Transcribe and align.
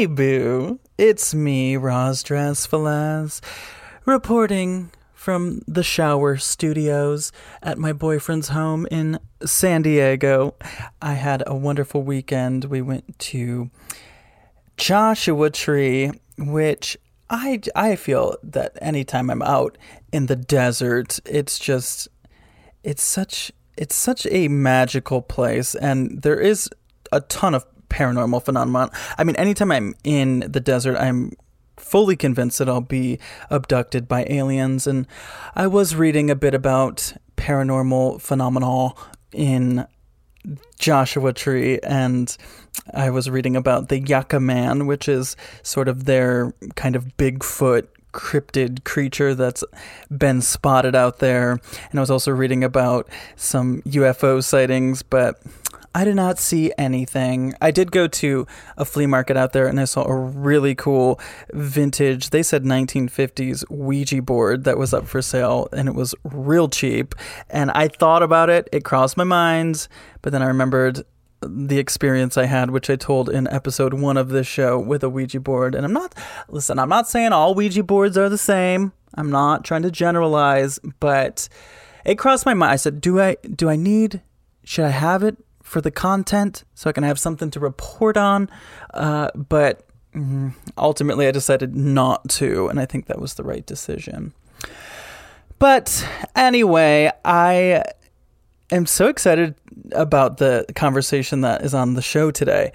Hey, 0.00 0.06
Boo. 0.06 0.80
It's 0.96 1.34
me, 1.34 1.76
Roz 1.76 2.24
Drasfelaz, 2.24 3.42
reporting 4.06 4.92
from 5.12 5.60
the 5.68 5.82
shower 5.82 6.38
studios 6.38 7.32
at 7.62 7.76
my 7.76 7.92
boyfriend's 7.92 8.48
home 8.48 8.88
in 8.90 9.20
San 9.44 9.82
Diego. 9.82 10.54
I 11.02 11.12
had 11.12 11.42
a 11.46 11.54
wonderful 11.54 12.02
weekend. 12.02 12.64
We 12.64 12.80
went 12.80 13.18
to 13.18 13.70
Joshua 14.78 15.50
Tree, 15.50 16.12
which 16.38 16.96
I, 17.28 17.60
I 17.76 17.94
feel 17.96 18.36
that 18.42 18.78
anytime 18.80 19.28
I'm 19.28 19.42
out 19.42 19.76
in 20.14 20.28
the 20.28 20.36
desert, 20.36 21.20
it's 21.26 21.58
just 21.58 22.08
it's 22.82 23.02
such 23.02 23.52
it's 23.76 23.96
such 23.96 24.26
a 24.30 24.48
magical 24.48 25.20
place 25.20 25.74
and 25.74 26.22
there 26.22 26.40
is 26.40 26.70
a 27.12 27.20
ton 27.20 27.54
of 27.54 27.66
paranormal 27.90 28.42
phenomenon. 28.42 28.90
I 29.18 29.24
mean, 29.24 29.36
anytime 29.36 29.70
I'm 29.70 29.94
in 30.04 30.40
the 30.40 30.60
desert, 30.60 30.96
I'm 30.96 31.32
fully 31.76 32.16
convinced 32.16 32.58
that 32.58 32.68
I'll 32.68 32.80
be 32.80 33.18
abducted 33.50 34.06
by 34.06 34.24
aliens 34.28 34.86
and 34.86 35.06
I 35.54 35.66
was 35.66 35.96
reading 35.96 36.30
a 36.30 36.36
bit 36.36 36.54
about 36.54 37.14
paranormal 37.36 38.20
phenomena 38.20 38.90
in 39.32 39.86
Joshua 40.78 41.32
Tree, 41.32 41.78
and 41.80 42.34
I 42.94 43.10
was 43.10 43.28
reading 43.28 43.56
about 43.56 43.88
the 43.88 43.98
Yucca 43.98 44.40
Man, 44.40 44.86
which 44.86 45.08
is 45.08 45.36
sort 45.62 45.88
of 45.88 46.04
their 46.04 46.54
kind 46.76 46.96
of 46.96 47.16
Bigfoot 47.18 47.88
cryptid 48.12 48.84
creature 48.84 49.34
that's 49.34 49.62
been 50.16 50.40
spotted 50.40 50.94
out 50.94 51.18
there. 51.18 51.52
And 51.90 51.98
I 51.98 52.00
was 52.00 52.10
also 52.10 52.30
reading 52.30 52.64
about 52.64 53.08
some 53.36 53.82
UFO 53.82 54.42
sightings, 54.42 55.02
but 55.02 55.40
I 55.92 56.04
did 56.04 56.14
not 56.14 56.38
see 56.38 56.72
anything. 56.78 57.54
I 57.60 57.72
did 57.72 57.90
go 57.90 58.06
to 58.06 58.46
a 58.76 58.84
flea 58.84 59.06
market 59.06 59.36
out 59.36 59.52
there 59.52 59.66
and 59.66 59.80
I 59.80 59.86
saw 59.86 60.04
a 60.04 60.14
really 60.14 60.76
cool 60.76 61.18
vintage, 61.52 62.30
they 62.30 62.44
said 62.44 62.62
1950s 62.62 63.68
Ouija 63.68 64.22
board 64.22 64.64
that 64.64 64.78
was 64.78 64.94
up 64.94 65.08
for 65.08 65.20
sale 65.20 65.68
and 65.72 65.88
it 65.88 65.94
was 65.94 66.14
real 66.22 66.68
cheap. 66.68 67.16
And 67.48 67.72
I 67.72 67.88
thought 67.88 68.22
about 68.22 68.50
it, 68.50 68.68
it 68.70 68.84
crossed 68.84 69.16
my 69.16 69.24
mind, 69.24 69.88
but 70.22 70.30
then 70.32 70.42
I 70.42 70.46
remembered 70.46 71.04
the 71.40 71.78
experience 71.78 72.36
I 72.36 72.44
had, 72.44 72.70
which 72.70 72.88
I 72.88 72.94
told 72.94 73.28
in 73.28 73.48
episode 73.48 73.94
one 73.94 74.16
of 74.16 74.28
this 74.28 74.46
show 74.46 74.78
with 74.78 75.02
a 75.02 75.08
Ouija 75.08 75.40
board. 75.40 75.74
And 75.74 75.84
I'm 75.84 75.92
not, 75.92 76.14
listen, 76.48 76.78
I'm 76.78 76.88
not 76.88 77.08
saying 77.08 77.32
all 77.32 77.54
Ouija 77.56 77.82
boards 77.82 78.16
are 78.16 78.28
the 78.28 78.38
same. 78.38 78.92
I'm 79.14 79.30
not 79.30 79.64
trying 79.64 79.82
to 79.82 79.90
generalize, 79.90 80.78
but 81.00 81.48
it 82.04 82.16
crossed 82.16 82.46
my 82.46 82.54
mind. 82.54 82.72
I 82.72 82.76
said, 82.76 83.00
do 83.00 83.20
I, 83.20 83.36
do 83.42 83.68
I 83.68 83.74
need, 83.74 84.22
should 84.62 84.84
I 84.84 84.90
have 84.90 85.24
it 85.24 85.36
for 85.70 85.80
the 85.80 85.90
content 85.92 86.64
so 86.74 86.90
I 86.90 86.92
can 86.92 87.04
have 87.04 87.18
something 87.18 87.50
to 87.52 87.60
report 87.60 88.16
on? 88.16 88.50
Uh, 88.92 89.30
but 89.36 89.86
mm, 90.12 90.52
ultimately, 90.76 91.28
I 91.28 91.30
decided 91.30 91.76
not 91.76 92.28
to. 92.30 92.68
And 92.68 92.80
I 92.80 92.86
think 92.86 93.06
that 93.06 93.20
was 93.20 93.34
the 93.34 93.44
right 93.44 93.64
decision. 93.64 94.34
But 95.60 96.06
anyway, 96.34 97.12
I 97.24 97.84
am 98.72 98.84
so 98.84 99.06
excited 99.06 99.54
about 99.92 100.38
the 100.38 100.66
conversation 100.74 101.42
that 101.42 101.62
is 101.62 101.72
on 101.72 101.94
the 101.94 102.02
show 102.02 102.32
today. 102.32 102.72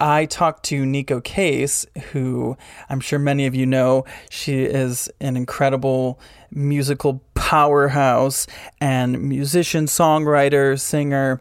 I 0.00 0.26
talked 0.26 0.64
to 0.64 0.82
Neko 0.82 1.22
Case, 1.22 1.86
who 2.10 2.56
I'm 2.88 2.98
sure 2.98 3.20
many 3.20 3.46
of 3.46 3.54
you 3.54 3.66
know. 3.66 4.04
She 4.30 4.64
is 4.64 5.08
an 5.20 5.36
incredible 5.36 6.18
musical 6.50 7.22
powerhouse 7.34 8.48
and 8.80 9.22
musician, 9.22 9.86
songwriter, 9.86 10.80
singer. 10.80 11.40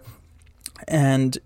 And 0.88 1.38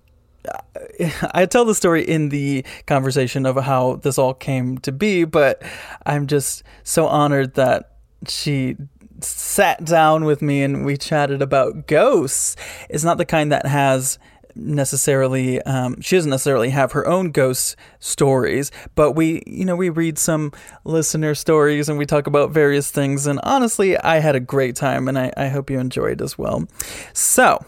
I 1.31 1.45
tell 1.45 1.65
the 1.65 1.75
story 1.75 2.03
in 2.03 2.29
the 2.29 2.65
conversation 2.85 3.45
of 3.45 3.57
how 3.57 3.95
this 3.97 4.17
all 4.17 4.33
came 4.33 4.77
to 4.79 4.91
be, 4.91 5.23
but 5.23 5.61
I'm 6.05 6.27
just 6.27 6.63
so 6.83 7.07
honored 7.07 7.55
that 7.55 7.91
she 8.27 8.77
sat 9.21 9.83
down 9.85 10.25
with 10.25 10.41
me 10.41 10.63
and 10.63 10.85
we 10.85 10.97
chatted 10.97 11.41
about 11.41 11.87
ghosts. 11.87 12.55
It's 12.89 13.03
not 13.03 13.17
the 13.17 13.25
kind 13.25 13.51
that 13.51 13.65
has 13.65 14.19
necessarily 14.55 15.61
um, 15.63 15.99
she 15.99 16.15
doesn't 16.15 16.31
necessarily 16.31 16.69
have 16.69 16.93
her 16.93 17.05
own 17.05 17.31
ghost 17.31 17.75
stories 17.99 18.71
but 18.95 19.11
we 19.11 19.43
you 19.45 19.65
know 19.65 19.75
we 19.75 19.89
read 19.89 20.17
some 20.17 20.49
listener 20.85 21.35
stories 21.35 21.89
and 21.89 21.97
we 21.97 22.05
talk 22.05 22.25
about 22.25 22.51
various 22.51 22.89
things 22.89 23.27
and 23.27 23.37
honestly 23.43 23.97
i 23.97 24.19
had 24.19 24.33
a 24.33 24.39
great 24.39 24.73
time 24.73 25.09
and 25.09 25.19
i, 25.19 25.29
I 25.35 25.49
hope 25.49 25.69
you 25.69 25.77
enjoyed 25.77 26.21
as 26.21 26.37
well 26.37 26.65
so 27.11 27.65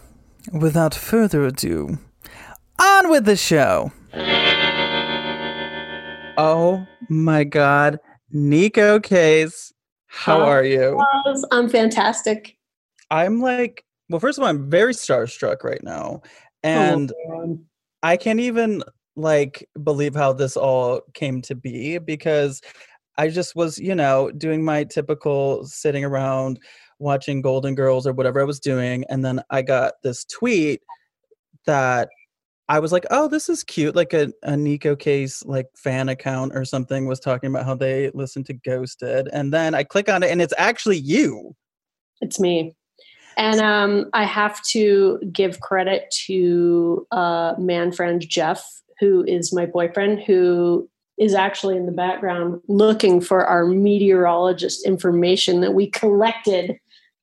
without 0.52 0.94
further 0.94 1.44
ado 1.44 1.98
on 2.80 3.10
with 3.10 3.24
the 3.24 3.36
show 3.36 3.92
oh 6.36 6.86
my 7.08 7.44
god 7.44 7.98
Neko 8.34 9.02
case 9.02 9.72
how 10.06 10.40
Hi, 10.40 10.46
are 10.46 10.64
you 10.64 11.00
I'm 11.50 11.68
fantastic. 11.68 12.56
I'm 13.10 13.40
like, 13.40 13.84
well, 14.08 14.20
first 14.20 14.38
of 14.38 14.42
all, 14.42 14.50
I'm 14.50 14.70
very 14.70 14.92
starstruck 14.92 15.64
right 15.64 15.82
now. 15.82 16.20
Oh, 16.22 16.28
and 16.62 17.12
oh. 17.30 17.58
I 18.02 18.16
can't 18.16 18.40
even 18.40 18.82
like 19.16 19.68
believe 19.82 20.14
how 20.14 20.32
this 20.32 20.56
all 20.56 21.02
came 21.14 21.42
to 21.42 21.54
be 21.54 21.98
because 21.98 22.60
I 23.16 23.28
just 23.28 23.56
was, 23.56 23.78
you 23.78 23.94
know, 23.94 24.30
doing 24.30 24.64
my 24.64 24.84
typical 24.84 25.64
sitting 25.64 26.04
around 26.04 26.60
watching 26.98 27.42
Golden 27.42 27.74
Girls 27.74 28.06
or 28.06 28.12
whatever 28.12 28.40
I 28.40 28.44
was 28.44 28.60
doing. 28.60 29.04
And 29.08 29.24
then 29.24 29.42
I 29.50 29.62
got 29.62 29.94
this 30.02 30.24
tweet 30.24 30.80
that 31.66 32.08
I 32.68 32.80
was 32.80 32.92
like, 32.92 33.06
oh, 33.10 33.28
this 33.28 33.48
is 33.48 33.64
cute. 33.64 33.96
Like 33.96 34.12
a, 34.12 34.32
a 34.42 34.52
neko 34.52 34.98
Case 34.98 35.44
like 35.44 35.66
fan 35.76 36.08
account 36.08 36.52
or 36.54 36.64
something 36.64 37.06
was 37.06 37.20
talking 37.20 37.48
about 37.48 37.64
how 37.64 37.74
they 37.74 38.10
listen 38.12 38.44
to 38.44 38.52
Ghosted. 38.52 39.28
And 39.32 39.52
then 39.52 39.74
I 39.74 39.84
click 39.84 40.08
on 40.08 40.22
it 40.22 40.30
and 40.30 40.42
it's 40.42 40.54
actually 40.58 40.98
you. 40.98 41.54
It's 42.20 42.38
me. 42.38 42.74
And 43.38 43.60
um, 43.60 44.10
I 44.12 44.24
have 44.24 44.60
to 44.70 45.20
give 45.32 45.60
credit 45.60 46.12
to 46.26 47.06
uh, 47.12 47.54
man 47.56 47.92
friend 47.92 48.20
Jeff, 48.28 48.66
who 48.98 49.24
is 49.24 49.54
my 49.54 49.64
boyfriend, 49.64 50.22
who 50.24 50.90
is 51.18 51.34
actually 51.34 51.76
in 51.76 51.86
the 51.86 51.92
background 51.92 52.60
looking 52.68 53.20
for 53.20 53.46
our 53.46 53.64
meteorologist 53.64 54.84
information 54.86 55.60
that 55.60 55.74
we 55.74 55.88
collected 55.88 56.78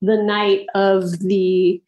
the 0.05 0.21
night 0.21 0.65
of 0.75 1.19
the 1.19 1.81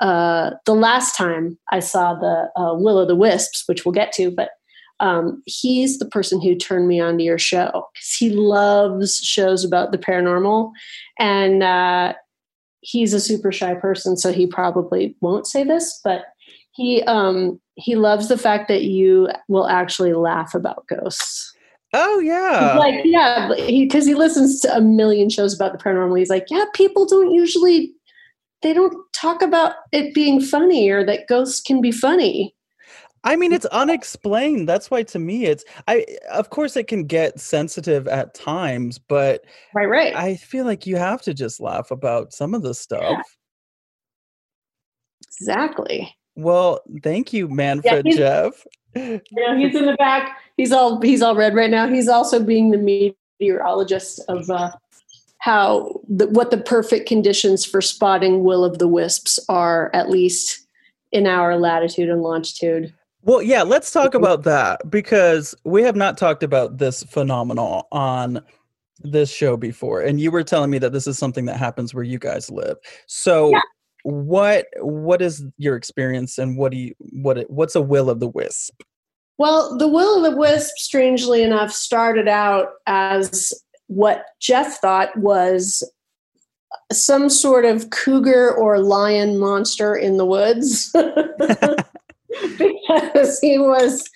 uh, 0.00 0.50
the 0.66 0.74
last 0.74 1.16
time 1.16 1.56
I 1.70 1.78
saw 1.78 2.14
the 2.14 2.50
uh, 2.60 2.74
Will 2.74 2.98
of 2.98 3.06
the 3.06 3.14
Wisps, 3.14 3.64
which 3.66 3.84
we'll 3.84 3.92
get 3.92 4.10
to, 4.14 4.32
but 4.32 4.50
um, 4.98 5.42
he's 5.46 5.98
the 5.98 6.06
person 6.06 6.40
who 6.40 6.56
turned 6.56 6.88
me 6.88 7.00
on 7.00 7.18
to 7.18 7.24
your 7.24 7.38
show 7.38 7.88
because 7.92 8.12
he 8.12 8.30
loves 8.30 9.18
shows 9.18 9.64
about 9.64 9.92
the 9.92 9.98
paranormal, 9.98 10.72
and 11.18 11.62
uh, 11.62 12.14
he's 12.80 13.14
a 13.14 13.20
super 13.20 13.52
shy 13.52 13.74
person, 13.74 14.16
so 14.16 14.32
he 14.32 14.46
probably 14.46 15.16
won't 15.20 15.46
say 15.46 15.64
this, 15.64 16.00
but 16.02 16.24
he 16.72 17.02
um, 17.04 17.60
he 17.74 17.96
loves 17.96 18.28
the 18.28 18.38
fact 18.38 18.68
that 18.68 18.84
you 18.84 19.28
will 19.48 19.68
actually 19.68 20.14
laugh 20.14 20.54
about 20.54 20.86
ghosts. 20.88 21.52
Oh 21.92 22.20
yeah, 22.20 22.72
He's 22.72 22.78
like 22.78 23.00
yeah, 23.04 23.48
because 23.48 24.06
he, 24.06 24.12
he 24.12 24.14
listens 24.14 24.60
to 24.60 24.74
a 24.74 24.80
million 24.80 25.28
shows 25.28 25.54
about 25.54 25.72
the 25.72 25.78
paranormal. 25.78 26.18
He's 26.18 26.30
like, 26.30 26.46
yeah, 26.48 26.64
people 26.74 27.06
don't 27.06 27.30
usually 27.30 27.92
they 28.62 28.72
don't 28.72 28.96
talk 29.12 29.42
about 29.42 29.74
it 29.92 30.14
being 30.14 30.40
funny 30.40 30.88
or 30.88 31.04
that 31.04 31.28
ghosts 31.28 31.60
can 31.60 31.80
be 31.80 31.92
funny. 31.92 32.54
I 33.24 33.36
mean, 33.36 33.52
it's 33.52 33.66
unexplained. 33.66 34.68
That's 34.68 34.90
why 34.90 35.02
to 35.04 35.18
me 35.18 35.46
it's 35.46 35.64
I 35.86 36.06
of 36.32 36.50
course 36.50 36.76
it 36.76 36.88
can 36.88 37.04
get 37.04 37.38
sensitive 37.38 38.08
at 38.08 38.34
times, 38.34 38.98
but 38.98 39.44
right, 39.74 39.88
right. 39.88 40.16
I 40.16 40.36
feel 40.36 40.64
like 40.64 40.86
you 40.86 40.96
have 40.96 41.22
to 41.22 41.34
just 41.34 41.60
laugh 41.60 41.90
about 41.90 42.32
some 42.32 42.54
of 42.54 42.62
the 42.62 42.74
stuff. 42.74 43.02
Yeah. 43.02 43.22
Exactly. 45.40 46.14
Well, 46.34 46.80
thank 47.02 47.32
you, 47.32 47.48
Manfred 47.48 48.06
yeah, 48.06 48.16
Jeff. 48.16 48.66
Yeah, 49.30 49.56
he's 49.56 49.74
in 49.74 49.86
the 49.86 49.96
back. 49.96 50.36
He's 50.62 50.70
all 50.70 51.00
he's 51.00 51.22
all 51.22 51.34
red 51.34 51.56
right 51.56 51.70
now. 51.70 51.88
He's 51.88 52.06
also 52.06 52.40
being 52.40 52.70
the 52.70 53.12
meteorologist 53.40 54.20
of 54.28 54.48
uh, 54.48 54.70
how 55.38 56.00
the, 56.08 56.28
what 56.28 56.52
the 56.52 56.58
perfect 56.58 57.08
conditions 57.08 57.64
for 57.64 57.80
spotting 57.80 58.44
will 58.44 58.64
of 58.64 58.78
the 58.78 58.86
wisps 58.86 59.40
are, 59.48 59.90
at 59.92 60.08
least 60.08 60.64
in 61.10 61.26
our 61.26 61.58
latitude 61.58 62.08
and 62.08 62.22
longitude. 62.22 62.94
Well, 63.22 63.42
yeah, 63.42 63.64
let's 63.64 63.90
talk 63.90 64.14
about 64.14 64.44
that 64.44 64.88
because 64.88 65.52
we 65.64 65.82
have 65.82 65.96
not 65.96 66.16
talked 66.16 66.44
about 66.44 66.78
this 66.78 67.02
phenomenon 67.02 67.82
on 67.90 68.40
this 69.00 69.32
show 69.32 69.56
before. 69.56 70.00
And 70.00 70.20
you 70.20 70.30
were 70.30 70.44
telling 70.44 70.70
me 70.70 70.78
that 70.78 70.92
this 70.92 71.08
is 71.08 71.18
something 71.18 71.46
that 71.46 71.56
happens 71.56 71.92
where 71.92 72.04
you 72.04 72.20
guys 72.20 72.52
live. 72.52 72.76
So 73.08 73.50
yeah. 73.50 73.60
what 74.04 74.66
what 74.78 75.22
is 75.22 75.42
your 75.58 75.74
experience 75.74 76.38
and 76.38 76.56
what 76.56 76.70
do 76.70 76.78
you 76.78 76.94
what 77.00 77.50
what's 77.50 77.74
a 77.74 77.82
will 77.82 78.08
of 78.08 78.20
the 78.20 78.28
wisp? 78.28 78.80
Well, 79.42 79.76
the 79.76 79.88
will 79.88 80.24
of 80.24 80.30
the 80.30 80.38
wisp 80.38 80.76
strangely 80.76 81.42
enough 81.42 81.72
started 81.72 82.28
out 82.28 82.74
as 82.86 83.52
what 83.88 84.24
Jeff 84.40 84.78
thought 84.78 85.16
was 85.16 85.82
some 86.92 87.28
sort 87.28 87.64
of 87.64 87.90
cougar 87.90 88.54
or 88.54 88.78
lion 88.78 89.40
monster 89.40 89.96
in 89.96 90.16
the 90.16 90.24
woods. 90.24 90.94
Because 92.56 93.40
he 93.40 93.58
was 93.58 94.08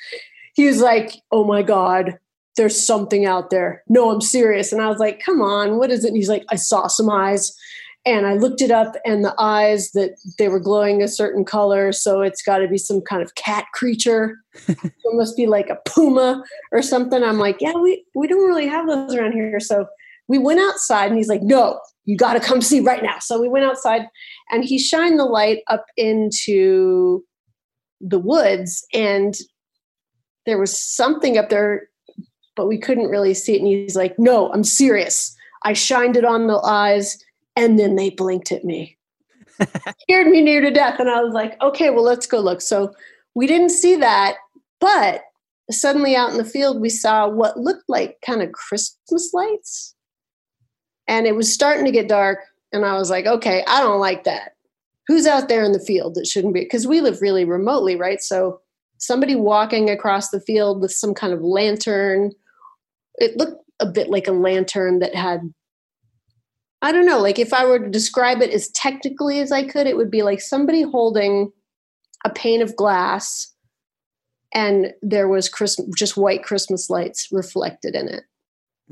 he 0.54 0.66
was 0.66 0.80
like 0.80 1.16
oh 1.32 1.44
my 1.44 1.60
god 1.60 2.18
there's 2.56 2.80
something 2.86 3.26
out 3.26 3.50
there. 3.50 3.82
No 3.88 4.10
i'm 4.10 4.22
serious. 4.22 4.72
And 4.72 4.80
i 4.80 4.86
was 4.86 4.98
like 4.98 5.20
come 5.20 5.42
on 5.42 5.76
what 5.76 5.90
is 5.90 6.04
it? 6.04 6.08
And 6.08 6.16
he's 6.16 6.30
like 6.30 6.44
i 6.50 6.56
saw 6.56 6.86
some 6.86 7.10
eyes 7.10 7.54
and 8.06 8.24
I 8.24 8.34
looked 8.34 8.62
it 8.62 8.70
up, 8.70 8.94
and 9.04 9.24
the 9.24 9.34
eyes 9.36 9.90
that 9.90 10.12
they 10.38 10.48
were 10.48 10.60
glowing 10.60 11.02
a 11.02 11.08
certain 11.08 11.44
color, 11.44 11.90
so 11.90 12.20
it's 12.20 12.40
got 12.40 12.58
to 12.58 12.68
be 12.68 12.78
some 12.78 13.00
kind 13.00 13.20
of 13.20 13.34
cat 13.34 13.66
creature. 13.74 14.36
it 14.68 14.92
must 15.06 15.36
be 15.36 15.46
like 15.46 15.68
a 15.68 15.78
puma 15.90 16.44
or 16.70 16.82
something. 16.82 17.24
I'm 17.24 17.40
like, 17.40 17.56
yeah, 17.60 17.74
we 17.74 18.04
we 18.14 18.28
don't 18.28 18.46
really 18.46 18.68
have 18.68 18.86
those 18.86 19.12
around 19.12 19.32
here. 19.32 19.58
So 19.58 19.86
we 20.28 20.38
went 20.38 20.60
outside, 20.60 21.06
and 21.06 21.16
he's 21.16 21.28
like, 21.28 21.42
no, 21.42 21.80
you 22.04 22.16
got 22.16 22.34
to 22.34 22.40
come 22.40 22.60
see 22.62 22.78
right 22.78 23.02
now. 23.02 23.18
So 23.18 23.40
we 23.40 23.48
went 23.48 23.64
outside, 23.64 24.02
and 24.52 24.64
he 24.64 24.78
shined 24.78 25.18
the 25.18 25.24
light 25.24 25.62
up 25.66 25.86
into 25.96 27.24
the 28.00 28.20
woods, 28.20 28.86
and 28.94 29.36
there 30.46 30.58
was 30.58 30.80
something 30.80 31.36
up 31.36 31.48
there, 31.48 31.88
but 32.54 32.68
we 32.68 32.78
couldn't 32.78 33.10
really 33.10 33.34
see 33.34 33.56
it. 33.56 33.58
And 33.58 33.66
he's 33.66 33.96
like, 33.96 34.16
no, 34.16 34.52
I'm 34.52 34.62
serious. 34.62 35.34
I 35.64 35.72
shined 35.72 36.16
it 36.16 36.24
on 36.24 36.46
the 36.46 36.60
eyes 36.64 37.20
and 37.56 37.78
then 37.78 37.96
they 37.96 38.10
blinked 38.10 38.52
at 38.52 38.64
me. 38.64 38.96
Scared 40.02 40.28
me 40.28 40.42
near 40.42 40.60
to 40.60 40.70
death. 40.70 41.00
And 41.00 41.08
I 41.08 41.22
was 41.22 41.32
like, 41.32 41.60
okay, 41.62 41.90
well, 41.90 42.04
let's 42.04 42.26
go 42.26 42.40
look. 42.40 42.60
So 42.60 42.92
we 43.34 43.46
didn't 43.46 43.70
see 43.70 43.96
that, 43.96 44.36
but 44.80 45.22
suddenly 45.70 46.14
out 46.14 46.30
in 46.30 46.36
the 46.36 46.44
field, 46.44 46.80
we 46.80 46.90
saw 46.90 47.28
what 47.28 47.58
looked 47.58 47.88
like 47.88 48.18
kind 48.24 48.42
of 48.42 48.52
Christmas 48.52 49.32
lights. 49.32 49.94
And 51.08 51.26
it 51.26 51.34
was 51.34 51.52
starting 51.52 51.84
to 51.86 51.90
get 51.90 52.08
dark. 52.08 52.40
And 52.72 52.84
I 52.84 52.98
was 52.98 53.10
like, 53.10 53.26
okay, 53.26 53.64
I 53.66 53.80
don't 53.80 54.00
like 54.00 54.24
that. 54.24 54.52
Who's 55.06 55.26
out 55.26 55.48
there 55.48 55.64
in 55.64 55.72
the 55.72 55.80
field 55.80 56.14
that 56.14 56.26
shouldn't 56.26 56.54
be? 56.54 56.60
Because 56.60 56.86
we 56.86 57.00
live 57.00 57.22
really 57.22 57.44
remotely, 57.44 57.96
right? 57.96 58.20
So 58.20 58.60
somebody 58.98 59.36
walking 59.36 59.88
across 59.88 60.30
the 60.30 60.40
field 60.40 60.80
with 60.80 60.92
some 60.92 61.14
kind 61.14 61.32
of 61.32 61.42
lantern, 61.42 62.32
it 63.16 63.36
looked 63.36 63.62
a 63.78 63.86
bit 63.86 64.08
like 64.08 64.26
a 64.26 64.32
lantern 64.32 64.98
that 64.98 65.14
had 65.14 65.52
I 66.86 66.92
don't 66.92 67.04
know, 67.04 67.18
like 67.18 67.40
if 67.40 67.52
I 67.52 67.64
were 67.64 67.80
to 67.80 67.90
describe 67.90 68.40
it 68.40 68.50
as 68.50 68.68
technically 68.68 69.40
as 69.40 69.50
I 69.50 69.64
could, 69.64 69.88
it 69.88 69.96
would 69.96 70.08
be 70.08 70.22
like 70.22 70.40
somebody 70.40 70.82
holding 70.82 71.50
a 72.24 72.30
pane 72.30 72.62
of 72.62 72.76
glass 72.76 73.52
and 74.54 74.94
there 75.02 75.26
was 75.26 75.48
Christmas, 75.48 75.88
just 75.96 76.16
white 76.16 76.44
Christmas 76.44 76.88
lights 76.88 77.26
reflected 77.32 77.96
in 77.96 78.08
it. 78.08 78.22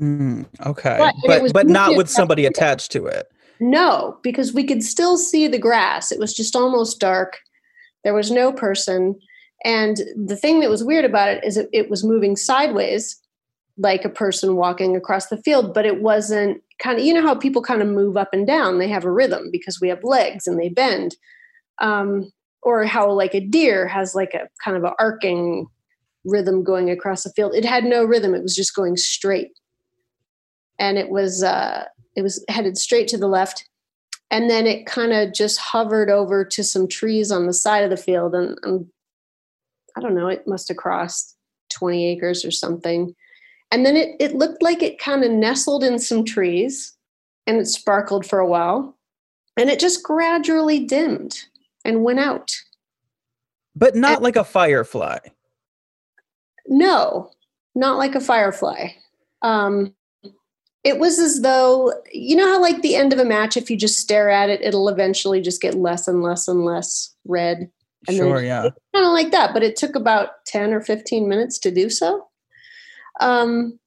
Mm, 0.01 0.45
okay. 0.65 0.97
But, 0.99 1.15
but, 1.25 1.53
but 1.53 1.67
not 1.67 1.95
with 1.95 2.09
somebody 2.09 2.45
attached 2.45 2.91
to 2.91 3.05
it. 3.05 3.31
No, 3.61 4.17
because 4.23 4.53
we 4.53 4.65
could 4.65 4.83
still 4.83 5.17
see 5.17 5.47
the 5.47 5.57
grass. 5.57 6.11
It 6.11 6.19
was 6.19 6.33
just 6.33 6.53
almost 6.53 6.99
dark. 6.99 7.37
There 8.03 8.13
was 8.13 8.29
no 8.29 8.51
person. 8.51 9.17
And 9.63 10.01
the 10.17 10.35
thing 10.35 10.59
that 10.59 10.69
was 10.69 10.83
weird 10.83 11.05
about 11.05 11.29
it 11.29 11.45
is 11.45 11.55
it, 11.55 11.69
it 11.71 11.89
was 11.89 12.03
moving 12.03 12.35
sideways 12.35 13.21
like 13.77 14.05
a 14.05 14.09
person 14.09 14.55
walking 14.55 14.95
across 14.95 15.27
the 15.27 15.41
field, 15.41 15.73
but 15.73 15.85
it 15.85 16.01
wasn't 16.01 16.61
kind 16.79 16.97
of, 16.97 17.05
you 17.05 17.13
know, 17.13 17.21
how 17.21 17.35
people 17.35 17.61
kind 17.61 17.81
of 17.81 17.87
move 17.87 18.15
up 18.17 18.29
and 18.33 18.47
down. 18.47 18.77
They 18.77 18.87
have 18.87 19.05
a 19.05 19.11
rhythm 19.11 19.49
because 19.51 19.81
we 19.81 19.89
have 19.89 20.03
legs 20.03 20.47
and 20.47 20.59
they 20.59 20.69
bend. 20.69 21.15
Um, 21.81 22.31
or 22.61 22.85
how 22.85 23.11
like 23.11 23.35
a 23.35 23.39
deer 23.39 23.87
has 23.87 24.15
like 24.15 24.33
a 24.33 24.47
kind 24.63 24.75
of 24.75 24.83
an 24.83 24.93
arcing 24.97 25.67
rhythm 26.23 26.63
going 26.63 26.89
across 26.89 27.23
the 27.23 27.31
field. 27.35 27.53
It 27.53 27.65
had 27.65 27.83
no 27.83 28.03
rhythm. 28.03 28.33
It 28.33 28.41
was 28.41 28.55
just 28.55 28.75
going 28.75 28.97
straight. 28.97 29.51
And 30.79 30.97
it 30.97 31.09
was, 31.09 31.43
uh, 31.43 31.85
it 32.15 32.23
was 32.23 32.43
headed 32.49 32.77
straight 32.77 33.07
to 33.09 33.17
the 33.17 33.27
left. 33.27 33.69
And 34.31 34.49
then 34.49 34.65
it 34.65 34.87
kind 34.87 35.13
of 35.13 35.33
just 35.33 35.59
hovered 35.59 36.09
over 36.09 36.43
to 36.43 36.63
some 36.63 36.87
trees 36.87 37.31
on 37.31 37.45
the 37.45 37.53
side 37.53 37.83
of 37.83 37.91
the 37.91 37.97
field. 37.97 38.33
And, 38.33 38.57
and 38.63 38.87
I 39.95 40.01
don't 40.01 40.15
know, 40.15 40.27
it 40.27 40.47
must 40.47 40.67
have 40.69 40.77
crossed 40.77 41.37
20 41.69 42.05
acres 42.07 42.43
or 42.43 42.51
something 42.51 43.13
and 43.71 43.85
then 43.85 43.95
it, 43.95 44.15
it 44.19 44.35
looked 44.35 44.61
like 44.61 44.81
it 44.81 44.99
kind 44.99 45.23
of 45.23 45.31
nestled 45.31 45.83
in 45.83 45.99
some 45.99 46.23
trees 46.23 46.93
and 47.47 47.57
it 47.57 47.67
sparkled 47.67 48.25
for 48.25 48.39
a 48.39 48.47
while. 48.47 48.97
And 49.57 49.69
it 49.69 49.79
just 49.79 50.03
gradually 50.03 50.85
dimmed 50.85 51.45
and 51.83 52.03
went 52.03 52.19
out. 52.19 52.51
But 53.75 53.95
not 53.95 54.15
and, 54.15 54.23
like 54.23 54.35
a 54.35 54.43
firefly. 54.43 55.19
No, 56.67 57.31
not 57.73 57.97
like 57.97 58.15
a 58.15 58.19
firefly. 58.19 58.89
Um, 59.41 59.93
it 60.83 60.99
was 60.99 61.19
as 61.19 61.41
though, 61.41 61.93
you 62.11 62.35
know 62.35 62.47
how, 62.47 62.61
like 62.61 62.81
the 62.81 62.95
end 62.95 63.13
of 63.13 63.19
a 63.19 63.25
match, 63.25 63.57
if 63.57 63.69
you 63.69 63.77
just 63.77 63.99
stare 63.99 64.29
at 64.29 64.49
it, 64.49 64.61
it'll 64.61 64.89
eventually 64.89 65.41
just 65.41 65.61
get 65.61 65.75
less 65.75 66.07
and 66.07 66.21
less 66.21 66.47
and 66.47 66.63
less 66.63 67.13
red. 67.25 67.69
And 68.07 68.17
sure, 68.17 68.41
yeah. 68.41 68.69
Kind 68.93 69.05
of 69.05 69.11
like 69.11 69.31
that, 69.31 69.53
but 69.53 69.63
it 69.63 69.75
took 69.75 69.95
about 69.95 70.45
10 70.45 70.73
or 70.73 70.81
15 70.81 71.27
minutes 71.27 71.57
to 71.59 71.71
do 71.71 71.89
so. 71.89 72.27
Um, 73.21 73.79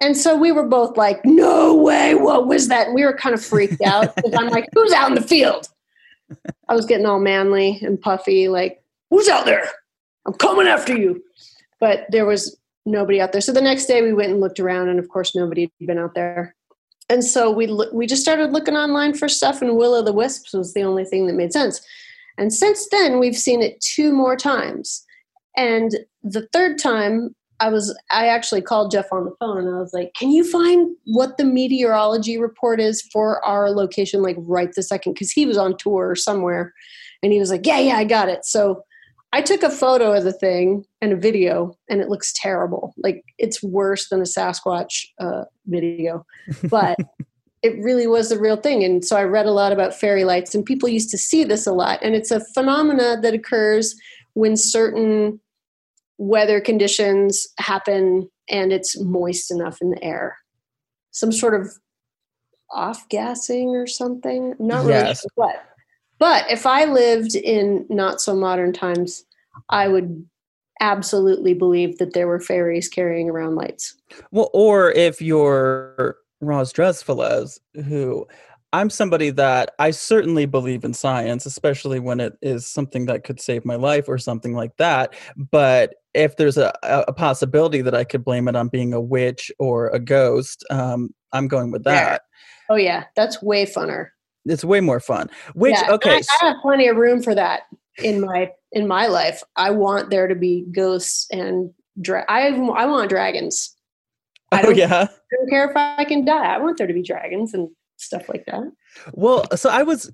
and 0.00 0.16
so 0.16 0.36
we 0.36 0.52
were 0.52 0.68
both 0.68 0.96
like, 0.96 1.24
no 1.24 1.74
way, 1.74 2.14
what 2.14 2.46
was 2.46 2.68
that? 2.68 2.86
And 2.86 2.94
we 2.94 3.04
were 3.04 3.16
kind 3.16 3.34
of 3.34 3.44
freaked 3.44 3.80
out 3.84 4.14
because 4.16 4.34
I'm 4.34 4.48
like, 4.48 4.68
who's 4.74 4.92
out 4.92 5.08
in 5.08 5.14
the 5.14 5.22
field? 5.22 5.68
I 6.68 6.74
was 6.74 6.86
getting 6.86 7.06
all 7.06 7.20
manly 7.20 7.78
and 7.82 8.00
puffy, 8.00 8.48
like, 8.48 8.82
who's 9.10 9.28
out 9.28 9.46
there? 9.46 9.68
I'm 10.26 10.34
coming 10.34 10.66
after 10.66 10.96
you. 10.96 11.22
But 11.80 12.06
there 12.10 12.26
was 12.26 12.58
nobody 12.86 13.20
out 13.20 13.32
there. 13.32 13.40
So 13.40 13.52
the 13.52 13.60
next 13.60 13.86
day 13.86 14.02
we 14.02 14.12
went 14.12 14.32
and 14.32 14.40
looked 14.40 14.60
around, 14.60 14.88
and 14.88 14.98
of 14.98 15.08
course 15.08 15.34
nobody 15.34 15.70
had 15.80 15.86
been 15.86 15.98
out 15.98 16.14
there. 16.14 16.54
And 17.08 17.22
so 17.22 17.50
we 17.50 17.66
lo- 17.66 17.90
we 17.92 18.06
just 18.06 18.22
started 18.22 18.52
looking 18.52 18.76
online 18.76 19.14
for 19.14 19.28
stuff, 19.28 19.60
and 19.60 19.76
Will 19.76 19.94
o' 19.94 20.02
the 20.02 20.12
Wisps 20.12 20.54
was 20.54 20.72
the 20.72 20.82
only 20.82 21.04
thing 21.04 21.26
that 21.26 21.34
made 21.34 21.52
sense. 21.52 21.80
And 22.38 22.52
since 22.52 22.88
then, 22.90 23.20
we've 23.20 23.36
seen 23.36 23.62
it 23.62 23.80
two 23.80 24.12
more 24.12 24.36
times. 24.36 25.04
And 25.56 25.92
the 26.22 26.48
third 26.52 26.78
time, 26.78 27.34
I 27.60 27.68
was 27.68 27.96
I 28.10 28.26
actually 28.26 28.62
called 28.62 28.90
Jeff 28.90 29.12
on 29.12 29.24
the 29.24 29.34
phone 29.38 29.58
and 29.58 29.74
I 29.74 29.78
was 29.78 29.92
like, 29.92 30.12
"Can 30.18 30.30
you 30.30 30.48
find 30.48 30.94
what 31.04 31.36
the 31.38 31.44
meteorology 31.44 32.38
report 32.38 32.80
is 32.80 33.02
for 33.12 33.44
our 33.44 33.70
location 33.70 34.22
like 34.22 34.36
right 34.40 34.70
the 34.74 34.82
second 34.82 35.14
cuz 35.14 35.30
he 35.30 35.46
was 35.46 35.56
on 35.56 35.76
tour 35.76 36.14
somewhere." 36.14 36.72
And 37.22 37.32
he 37.32 37.38
was 37.38 37.50
like, 37.50 37.66
"Yeah, 37.66 37.78
yeah, 37.78 37.96
I 37.96 38.04
got 38.04 38.28
it." 38.28 38.44
So 38.44 38.84
I 39.34 39.42
took 39.42 39.64
a 39.64 39.70
photo 39.70 40.12
of 40.12 40.22
the 40.22 40.32
thing 40.32 40.84
and 41.00 41.12
a 41.12 41.16
video 41.16 41.76
and 41.90 42.00
it 42.00 42.08
looks 42.08 42.32
terrible. 42.36 42.94
Like 42.96 43.24
it's 43.36 43.60
worse 43.62 44.08
than 44.08 44.20
a 44.20 44.24
Sasquatch 44.24 45.06
uh, 45.18 45.44
video. 45.66 46.24
But 46.70 46.96
it 47.60 47.76
really 47.82 48.06
was 48.06 48.28
the 48.28 48.38
real 48.38 48.56
thing. 48.56 48.84
And 48.84 49.04
so 49.04 49.16
I 49.16 49.24
read 49.24 49.46
a 49.46 49.50
lot 49.50 49.72
about 49.72 49.92
fairy 49.92 50.22
lights 50.24 50.54
and 50.54 50.64
people 50.64 50.88
used 50.88 51.10
to 51.10 51.18
see 51.18 51.42
this 51.42 51.66
a 51.66 51.72
lot 51.72 51.98
and 52.00 52.14
it's 52.14 52.30
a 52.30 52.44
phenomena 52.54 53.18
that 53.22 53.34
occurs 53.34 53.96
when 54.34 54.56
certain 54.56 55.40
weather 56.18 56.60
conditions 56.60 57.46
happen 57.58 58.28
and 58.48 58.72
it's 58.72 58.98
moist 59.00 59.50
enough 59.50 59.78
in 59.80 59.90
the 59.90 60.02
air. 60.04 60.36
Some 61.10 61.32
sort 61.32 61.60
of 61.60 61.72
off 62.70 63.08
gassing 63.08 63.70
or 63.70 63.86
something. 63.86 64.54
I'm 64.58 64.66
not 64.66 64.84
really 64.84 64.90
Yes. 64.90 65.20
sure 65.20 65.30
what. 65.36 65.62
But 66.18 66.50
if 66.50 66.66
I 66.66 66.84
lived 66.84 67.34
in 67.34 67.86
not 67.88 68.20
so 68.20 68.34
modern 68.34 68.72
times, 68.72 69.24
I 69.68 69.88
would 69.88 70.26
absolutely 70.80 71.54
believe 71.54 71.98
that 71.98 72.14
there 72.14 72.26
were 72.26 72.40
fairies 72.40 72.88
carrying 72.88 73.30
around 73.30 73.54
lights. 73.54 73.94
Well, 74.30 74.50
or 74.52 74.92
if 74.92 75.20
you're 75.22 76.16
Roz 76.40 76.72
Dresfeles, 76.72 77.60
who 77.86 78.26
I'm 78.72 78.90
somebody 78.90 79.30
that 79.30 79.72
I 79.78 79.92
certainly 79.92 80.46
believe 80.46 80.84
in 80.84 80.94
science, 80.94 81.46
especially 81.46 82.00
when 82.00 82.18
it 82.18 82.36
is 82.42 82.66
something 82.66 83.06
that 83.06 83.22
could 83.22 83.40
save 83.40 83.64
my 83.64 83.76
life 83.76 84.08
or 84.08 84.18
something 84.18 84.54
like 84.54 84.76
that. 84.78 85.14
But 85.36 85.94
if 86.14 86.36
there's 86.36 86.56
a, 86.56 86.72
a 86.82 87.12
possibility 87.12 87.82
that 87.82 87.94
I 87.94 88.04
could 88.04 88.24
blame 88.24 88.48
it 88.48 88.56
on 88.56 88.68
being 88.68 88.92
a 88.92 89.00
witch 89.00 89.50
or 89.58 89.88
a 89.88 89.98
ghost, 89.98 90.64
um, 90.70 91.14
I'm 91.32 91.48
going 91.48 91.70
with 91.70 91.84
that. 91.84 92.22
Oh 92.70 92.76
yeah, 92.76 93.04
that's 93.16 93.42
way 93.42 93.66
funner. 93.66 94.08
It's 94.46 94.64
way 94.64 94.80
more 94.80 95.00
fun. 95.00 95.28
Which 95.54 95.72
Yeah, 95.72 95.92
okay, 95.92 96.16
I, 96.16 96.22
I 96.42 96.46
have 96.48 96.56
plenty 96.62 96.88
of 96.88 96.96
room 96.96 97.22
for 97.22 97.34
that 97.34 97.62
in 97.98 98.20
my 98.20 98.50
in 98.72 98.86
my 98.86 99.06
life. 99.06 99.42
I 99.56 99.70
want 99.70 100.10
there 100.10 100.26
to 100.28 100.34
be 100.34 100.64
ghosts 100.72 101.26
and 101.30 101.70
dra- 102.00 102.26
I 102.28 102.48
I 102.48 102.86
want 102.86 103.08
dragons. 103.08 103.74
I 104.52 104.60
oh 104.60 104.66
don't, 104.66 104.76
yeah. 104.76 105.08
I 105.10 105.36
don't 105.36 105.50
care 105.50 105.68
if 105.68 105.76
I 105.76 106.04
can 106.04 106.24
die. 106.24 106.54
I 106.54 106.58
want 106.58 106.78
there 106.78 106.86
to 106.86 106.94
be 106.94 107.02
dragons 107.02 107.54
and 107.54 107.68
stuff 107.96 108.28
like 108.28 108.44
that. 108.46 108.70
Well, 109.12 109.44
so 109.56 109.70
I 109.70 109.82
was 109.82 110.10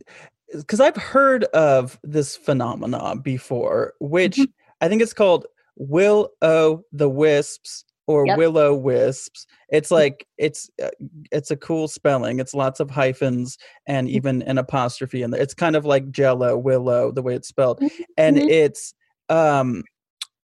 because 0.53 0.81
I've 0.81 0.97
heard 0.97 1.45
of 1.45 1.99
this 2.03 2.37
phenomena 2.37 3.17
before, 3.17 3.95
which 4.01 4.37
Mhm. 4.37 4.53
I 4.81 4.89
think 4.89 5.03
it's 5.03 5.13
called 5.13 5.47
Will 5.81 6.29
O 6.43 6.83
the 6.93 7.09
Wisps 7.09 7.85
or 8.07 8.27
Yep. 8.27 8.39
Willow 8.39 8.75
Wisps. 8.75 9.47
It's 9.71 9.91
like 9.91 10.27
it's 10.37 10.69
uh, 10.83 10.89
it's 11.33 11.51
a 11.51 11.57
cool 11.57 11.89
spelling. 11.89 12.39
It's 12.39 12.55
lots 12.55 12.81
of 12.81 12.91
hyphens 12.91 13.57
and 13.87 14.07
Mm-hmm. 14.07 14.17
even 14.17 14.43
an 14.43 14.59
apostrophe 14.59 15.23
in 15.23 15.31
there. 15.31 15.41
It's 15.41 15.55
kind 15.55 15.77
of 15.77 15.85
like 15.87 16.11
Jello, 16.11 16.59
Willow, 16.59 17.13
the 17.13 17.23
way 17.23 17.35
it's 17.35 17.49
spelled, 17.49 17.81
Mhm. 17.81 17.91
and 18.19 18.37
Mhm. 18.37 18.49
it's 18.51 18.95
um 19.31 19.85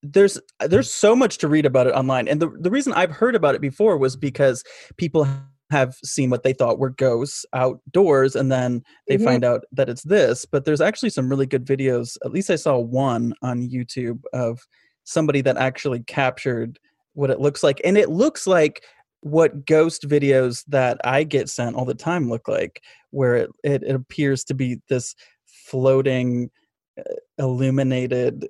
there's 0.03 0.39
there's 0.67 0.91
so 0.91 1.15
much 1.15 1.39
to 1.39 1.47
read 1.49 1.65
about 1.65 1.87
it 1.87 1.95
online 1.95 2.27
and 2.27 2.43
the, 2.43 2.51
the 2.59 2.73
reason 2.73 2.93
i've 2.95 3.13
heard 3.13 3.37
about 3.37 3.55
it 3.55 3.61
before 3.61 3.97
was 3.97 4.17
because 4.17 4.65
people 4.97 5.25
have 5.71 5.95
seen 6.05 6.29
what 6.29 6.43
they 6.43 6.53
thought 6.53 6.81
were 6.81 6.91
ghosts 6.91 7.47
outdoors 7.53 8.35
and 8.35 8.51
then 8.51 8.83
they 9.07 9.17
Mhm. 9.17 9.23
find 9.25 9.45
out 9.45 9.63
that 9.71 9.89
it's 9.89 10.03
this 10.03 10.45
but 10.45 10.65
there's 10.65 10.81
actually 10.81 11.11
some 11.11 11.29
really 11.29 11.47
good 11.47 11.65
videos 11.65 12.17
at 12.25 12.33
least 12.33 12.51
i 12.51 12.57
saw 12.57 12.77
one 12.77 13.33
on 13.43 13.63
youtube 13.63 14.19
of 14.33 14.67
somebody 15.05 15.41
that 15.41 15.57
actually 15.57 16.01
captured 16.01 16.79
what 17.15 17.31
it 17.31 17.41
looks 17.41 17.63
like 17.63 17.81
and 17.85 17.99
it 17.99 18.11
looks 18.11 18.47
like 18.47 18.85
what 19.21 19.67
ghost 19.67 20.09
videos 20.09 20.65
that 20.67 20.99
i 21.05 21.23
get 21.23 21.49
sent 21.49 21.77
all 21.77 21.85
the 21.85 21.95
time 21.95 22.29
look 22.29 22.49
like 22.49 22.83
where 23.11 23.37
it, 23.37 23.51
it, 23.63 23.83
it 23.83 23.95
appears 23.95 24.43
to 24.45 24.55
be 24.55 24.81
this 24.89 25.15
floating 25.47 26.51
uh, 26.99 27.03
illuminated 27.39 28.49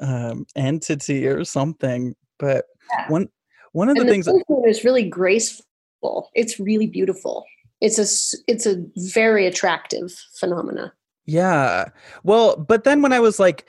um, 0.00 0.46
entity 0.54 1.26
or 1.26 1.44
something. 1.44 2.14
But 2.38 2.66
Yeah. 2.92 3.08
one 3.08 3.28
one 3.72 3.88
of 3.88 3.96
the 3.96 4.02
and 4.02 4.10
things 4.10 4.26
the 4.26 4.32
that, 4.32 4.38
pink 4.46 4.48
one 4.48 4.68
is 4.68 4.84
really 4.84 5.08
graceful. 5.08 6.30
It's 6.34 6.58
really 6.58 6.86
beautiful. 6.86 7.44
It's 7.80 7.98
a 7.98 8.06
it's 8.50 8.66
a 8.66 8.84
very 8.96 9.46
attractive 9.46 10.12
phenomena. 10.34 10.92
yeah. 11.26 11.88
Well, 12.22 12.56
but 12.56 12.84
then 12.84 13.02
when 13.02 13.12
I 13.12 13.20
was 13.20 13.38
like 13.38 13.66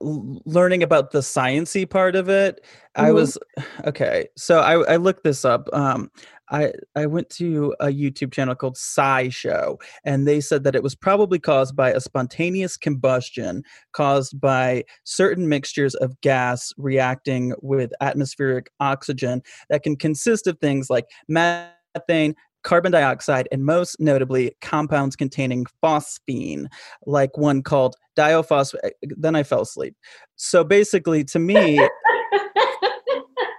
learning 0.00 0.82
about 0.82 1.10
the 1.12 1.20
sciency 1.20 1.88
part 1.88 2.16
of 2.16 2.28
it, 2.28 2.64
I 2.96 3.10
Mhm. 3.10 3.14
was 3.14 3.38
okay. 3.86 4.28
So 4.36 4.60
I, 4.60 4.94
I 4.94 4.96
looked 4.96 5.24
this 5.24 5.44
up. 5.44 5.68
Um, 5.72 6.10
I 6.50 6.72
I 6.96 7.06
went 7.06 7.30
to 7.30 7.74
a 7.80 7.86
YouTube 7.86 8.32
channel 8.32 8.56
called 8.56 8.76
SciShow, 8.76 9.80
and 10.04 10.26
they 10.26 10.40
said 10.40 10.64
that 10.64 10.74
it 10.74 10.82
was 10.82 10.94
probably 10.96 11.38
caused 11.38 11.76
by 11.76 11.92
a 11.92 12.00
spontaneous 12.00 12.76
combustion 12.76 13.62
caused 13.92 14.40
by 14.40 14.84
certain 15.04 15.48
mixtures 15.48 15.94
of 15.96 16.20
gas 16.22 16.72
reacting 16.76 17.54
with 17.62 17.92
atmospheric 18.00 18.70
oxygen 18.80 19.42
that 19.68 19.82
can 19.84 19.96
consist 19.96 20.46
of 20.48 20.58
things 20.58 20.90
like 20.90 21.06
methane, 21.28 22.34
carbon 22.62 22.92
dioxide, 22.92 23.48
and 23.52 23.64
most 23.64 23.96
notably 24.00 24.52
compounds 24.60 25.16
containing 25.16 25.66
phosphine, 25.82 26.66
like 27.06 27.36
one 27.36 27.62
called 27.62 27.96
diophosphate. 28.16 28.92
Then 29.02 29.36
I 29.36 29.42
fell 29.42 29.62
asleep. 29.62 29.94
So 30.36 30.64
basically, 30.64 31.24
to 31.24 31.38
me, 31.38 31.86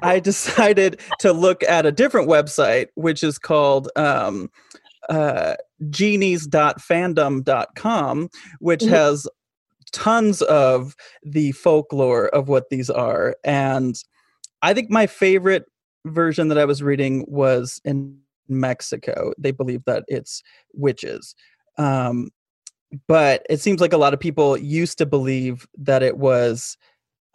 I 0.03 0.19
decided 0.23 0.99
to 1.19 1.31
look 1.33 1.63
at 1.63 1.85
a 1.85 1.91
different 1.91 2.27
website, 2.29 2.87
which 2.95 3.23
is 3.23 3.37
called 3.37 3.89
um, 3.95 4.49
uh, 5.09 5.55
genies.fandom.com, 5.89 8.29
which 8.59 8.81
Mhm. 8.81 8.89
has 8.89 9.27
tons 9.91 10.41
of 10.43 10.95
the 11.23 11.51
folklore 11.51 12.29
of 12.29 12.47
what 12.47 12.69
these 12.69 12.89
are. 12.89 13.35
And 13.43 13.95
I 14.61 14.73
think 14.73 14.89
my 14.89 15.05
favorite 15.07 15.65
version 16.05 16.47
that 16.47 16.57
I 16.57 16.63
was 16.65 16.81
reading 16.81 17.25
was 17.27 17.81
in 17.83 18.17
Mexico. 18.51 19.33
They 19.37 19.51
believe 19.51 19.83
that 19.85 20.03
it's 20.07 20.43
witches. 20.73 21.35
Um, 21.77 22.29
but 23.07 23.45
it 23.49 23.61
seems 23.61 23.81
like 23.81 23.93
a 23.93 23.97
lot 23.97 24.13
of 24.13 24.19
people 24.19 24.57
used 24.57 24.97
to 24.97 25.05
believe 25.05 25.65
that 25.77 26.03
it 26.03 26.17
was 26.17 26.77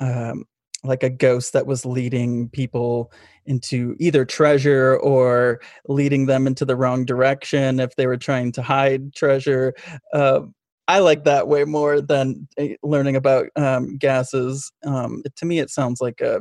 um, 0.01 0.45
like 0.85 1.03
a 1.03 1.11
ghost 1.11 1.53
that 1.53 1.67
was 1.67 1.87
leading 1.87 2.49
people 2.51 3.11
into 3.47 3.97
either 3.99 4.25
treasure 4.25 4.97
or 4.99 5.61
leading 5.89 6.27
them 6.27 6.47
into 6.47 6.65
the 6.65 6.77
wrong 6.77 7.05
direction 7.05 7.81
if 7.81 7.97
they 7.97 8.07
were 8.07 8.17
trying 8.17 8.53
to 8.53 8.63
hide 8.63 9.15
treasure. 9.15 9.73
Uh, 10.13 10.41
I 10.89 11.01
like 11.01 11.25
that 11.25 11.49
way 11.49 11.65
more 11.65 12.01
than 12.01 12.47
uh, 12.61 12.67
learning 12.83 13.17
about 13.17 13.49
um, 13.57 13.97
gases. 13.97 14.71
Um, 14.85 15.23
to 15.37 15.47
me, 15.47 15.59
it 15.59 15.71
sounds 15.71 16.01
like 16.01 16.21
a 16.21 16.41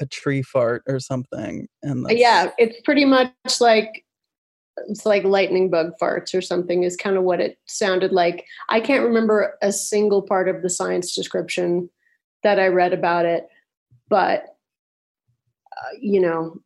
a 0.00 0.06
tree 0.06 0.42
fart 0.42 0.82
or 0.86 0.98
something. 0.98 1.68
And 1.82 2.04
that's- 2.04 2.20
yeah, 2.20 2.50
it's 2.58 2.80
pretty 2.82 3.04
much 3.04 3.32
like 3.60 4.04
it's 4.88 5.04
like 5.04 5.24
lightning 5.24 5.68
bug 5.68 5.92
farts 6.00 6.34
or 6.34 6.40
something 6.40 6.84
is 6.84 6.96
kind 6.96 7.16
of 7.16 7.22
what 7.22 7.40
it 7.40 7.58
sounded 7.66 8.12
like. 8.12 8.46
I 8.68 8.80
can't 8.80 9.04
remember 9.04 9.58
a 9.60 9.72
single 9.72 10.22
part 10.22 10.48
of 10.48 10.62
the 10.62 10.70
science 10.70 11.14
description 11.14 11.90
that 12.42 12.58
I 12.58 12.68
read 12.68 12.94
about 12.94 13.26
it, 13.26 13.48
but 14.08 14.44
uh, 15.76 15.96
you 16.00 16.20
know, 16.20 16.60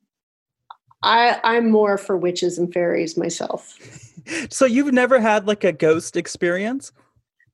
I 1.03 1.41
I'm 1.43 1.71
more 1.71 1.99
for 1.99 2.17
witches 2.17 2.57
and 2.57 2.73
fairies 2.73 3.17
myself. 3.17 3.77
so 4.51 4.65
you've 4.65 4.93
never 4.93 5.21
had 5.21 5.47
like 5.47 5.65
a 5.65 5.73
ghost 5.73 6.17
experience? 6.17 6.93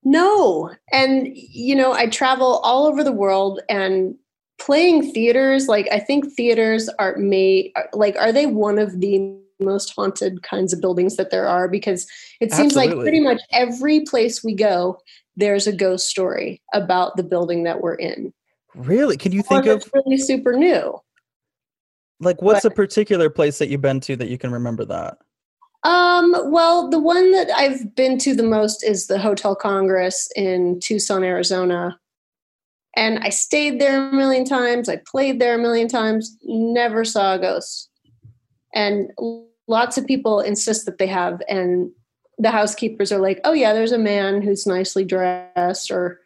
No. 0.02 0.70
And, 0.92 1.28
you 1.34 1.74
know, 1.74 1.92
I 1.92 2.06
travel 2.06 2.60
all 2.64 2.86
over 2.86 3.04
the 3.04 3.12
world 3.12 3.60
and 3.68 4.14
playing 4.60 5.12
theaters, 5.12 5.66
like, 5.66 5.88
I 5.90 5.98
think 5.98 6.32
theaters 6.32 6.88
are 6.98 7.16
made, 7.16 7.72
like, 7.92 8.16
are 8.16 8.32
they 8.32 8.46
one 8.46 8.78
of 8.78 9.00
the 9.00 9.34
most 9.58 9.92
haunted 9.94 10.42
kinds 10.42 10.72
of 10.72 10.80
buildings 10.80 11.16
that 11.16 11.30
there 11.30 11.48
are? 11.48 11.68
Because 11.68 12.06
it 12.40 12.52
seems 12.52 12.76
like 12.76 12.90
pretty 12.90 13.20
much 13.20 13.40
every 13.52 14.00
place 14.00 14.44
we 14.44 14.54
go, 14.54 15.00
there's 15.36 15.66
a 15.66 15.72
ghost 15.72 16.08
story 16.08 16.60
about 16.74 17.16
the 17.16 17.22
building 17.22 17.64
that 17.64 17.80
we're 17.80 17.94
in. 17.94 18.32
Really? 18.74 19.16
Can 19.16 19.32
you 19.32 19.42
think 19.42 19.66
of 19.66 19.84
really 19.92 20.18
super 20.18 20.52
new. 20.52 21.00
like 22.22 22.42
what's 22.42 22.64
But- 22.64 22.72
a 22.72 22.74
particular 22.74 23.30
place 23.30 23.58
that 23.58 23.68
you've 23.70 23.80
been 23.80 23.98
to 24.00 24.14
that 24.16 24.28
you 24.28 24.36
can 24.36 24.52
remember 24.52 24.84
that? 24.84 25.16
Um, 25.84 26.36
well, 26.50 26.90
the 26.90 26.98
one 26.98 27.32
that 27.32 27.50
I've 27.50 27.94
been 27.94 28.18
to 28.18 28.34
the 28.34 28.42
most 28.42 28.84
is 28.84 29.06
the 29.06 29.18
Hotel 29.18 29.56
Congress 29.56 30.28
in 30.36 30.78
Tucson, 30.80 31.24
Arizona. 31.24 31.98
And 33.00 33.18
I 33.20 33.30
stayed 33.30 33.80
there 33.80 34.10
a 34.10 34.12
million 34.12 34.44
times. 34.44 34.86
I 34.86 35.00
played 35.10 35.40
there 35.40 35.54
a 35.54 35.58
million 35.58 35.88
times. 35.88 36.36
Never 36.42 37.02
saw 37.02 37.34
a 37.34 37.38
ghost. 37.38 37.88
And 38.74 39.10
lots 39.66 39.96
of 39.96 40.06
people 40.06 40.40
insist 40.40 40.84
that 40.84 40.98
they 40.98 41.06
have. 41.06 41.40
And 41.48 41.92
the 42.36 42.50
housekeepers 42.50 43.10
are 43.10 43.18
like, 43.18 43.40
oh, 43.44 43.54
yeah, 43.54 43.72
there's 43.72 43.92
a 43.92 43.98
man 43.98 44.42
who's 44.42 44.66
nicely 44.66 45.02
dressed, 45.02 45.90
or 45.90 46.20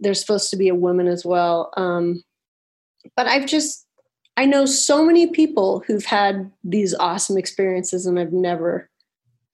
there's 0.00 0.20
supposed 0.20 0.50
to 0.50 0.56
be 0.58 0.68
a 0.68 0.74
woman 0.74 1.08
as 1.08 1.24
well. 1.24 1.72
Um, 1.78 2.22
but 3.16 3.26
I've 3.26 3.46
just, 3.46 3.86
I 4.36 4.44
know 4.44 4.66
so 4.66 5.06
many 5.06 5.28
people 5.28 5.82
who've 5.86 6.04
had 6.04 6.52
these 6.62 6.94
awesome 6.94 7.38
experiences, 7.38 8.04
and 8.04 8.18
I've 8.18 8.34
never 8.34 8.90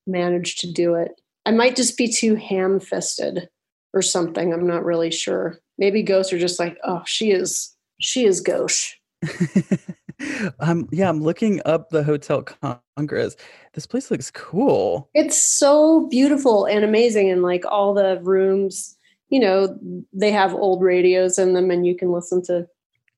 managed 0.09 0.59
to 0.63 0.73
do 0.73 0.97
it. 0.97 1.21
I 1.47 1.53
might 1.53 1.77
just 1.77 1.97
be 1.97 2.09
too 2.09 2.35
ham 2.35 2.81
fisted 2.81 3.49
or 3.95 4.03
something. 4.03 4.53
I'm 4.53 4.67
not 4.67 4.85
really 4.85 5.13
sure. 5.13 5.61
Maybe 5.79 6.03
ghosts 6.03 6.33
are 6.33 6.39
just 6.39 6.59
like, 6.59 6.77
oh, 6.85 7.03
she 7.07 7.31
is, 7.31 7.75
she 8.01 8.25
is 8.25 8.41
gauche. 8.41 8.95
um, 10.61 10.89
yeah, 10.91 11.09
I'm 11.09 11.23
looking 11.23 11.61
up 11.65 11.91
the 11.91 12.03
Hotel 12.03 12.43
Congress. 12.43 13.37
This 13.75 13.87
place 13.87 14.11
looks 14.11 14.31
cool. 14.31 15.09
It's 15.15 15.43
so 15.43 16.07
beautiful 16.09 16.67
and 16.67 16.85
amazing, 16.85 17.31
and 17.31 17.43
like 17.43 17.65
all 17.65 17.95
the 17.95 18.21
rooms, 18.23 18.97
you 19.29 19.41
know, 19.41 19.79
they 20.13 20.33
have 20.33 20.55
old 20.55 20.83
radios 20.83 21.39
in 21.39 21.55
them, 21.55 21.71
and 21.71 21.87
you 21.87 21.97
can 21.97 22.13
listen 22.13 22.43
to 22.45 22.67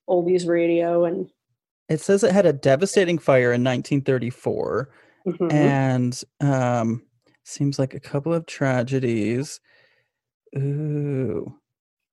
oldies 0.09 0.47
radio. 0.47 1.05
And 1.05 1.31
it 1.88 2.00
says 2.00 2.23
it 2.23 2.33
had 2.33 2.47
a 2.47 2.52
devastating 2.52 3.19
fire 3.19 3.52
in 3.52 3.64
1934, 3.64 4.90
mm-hmm. 5.26 5.50
and 5.50 6.23
um, 6.40 7.02
seems 7.45 7.79
like 7.79 7.95
a 7.95 8.00
couple 8.00 8.35
of 8.35 8.47
tragedies. 8.47 9.61
Ooh. 10.57 11.60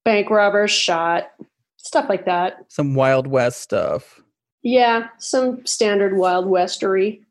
Bank 0.07 0.29
robbers 0.29 0.71
shot, 0.71 1.33
stuff 1.75 2.05
like 2.07 2.23
that. 2.23 2.63
Some 2.69 2.95
Wild 2.95 3.27
West 3.27 3.59
stuff. 3.59 4.21
Yeah, 4.61 5.09
some 5.17 5.65
standard 5.65 6.15
Wild 6.15 6.45
Westery. 6.45 7.25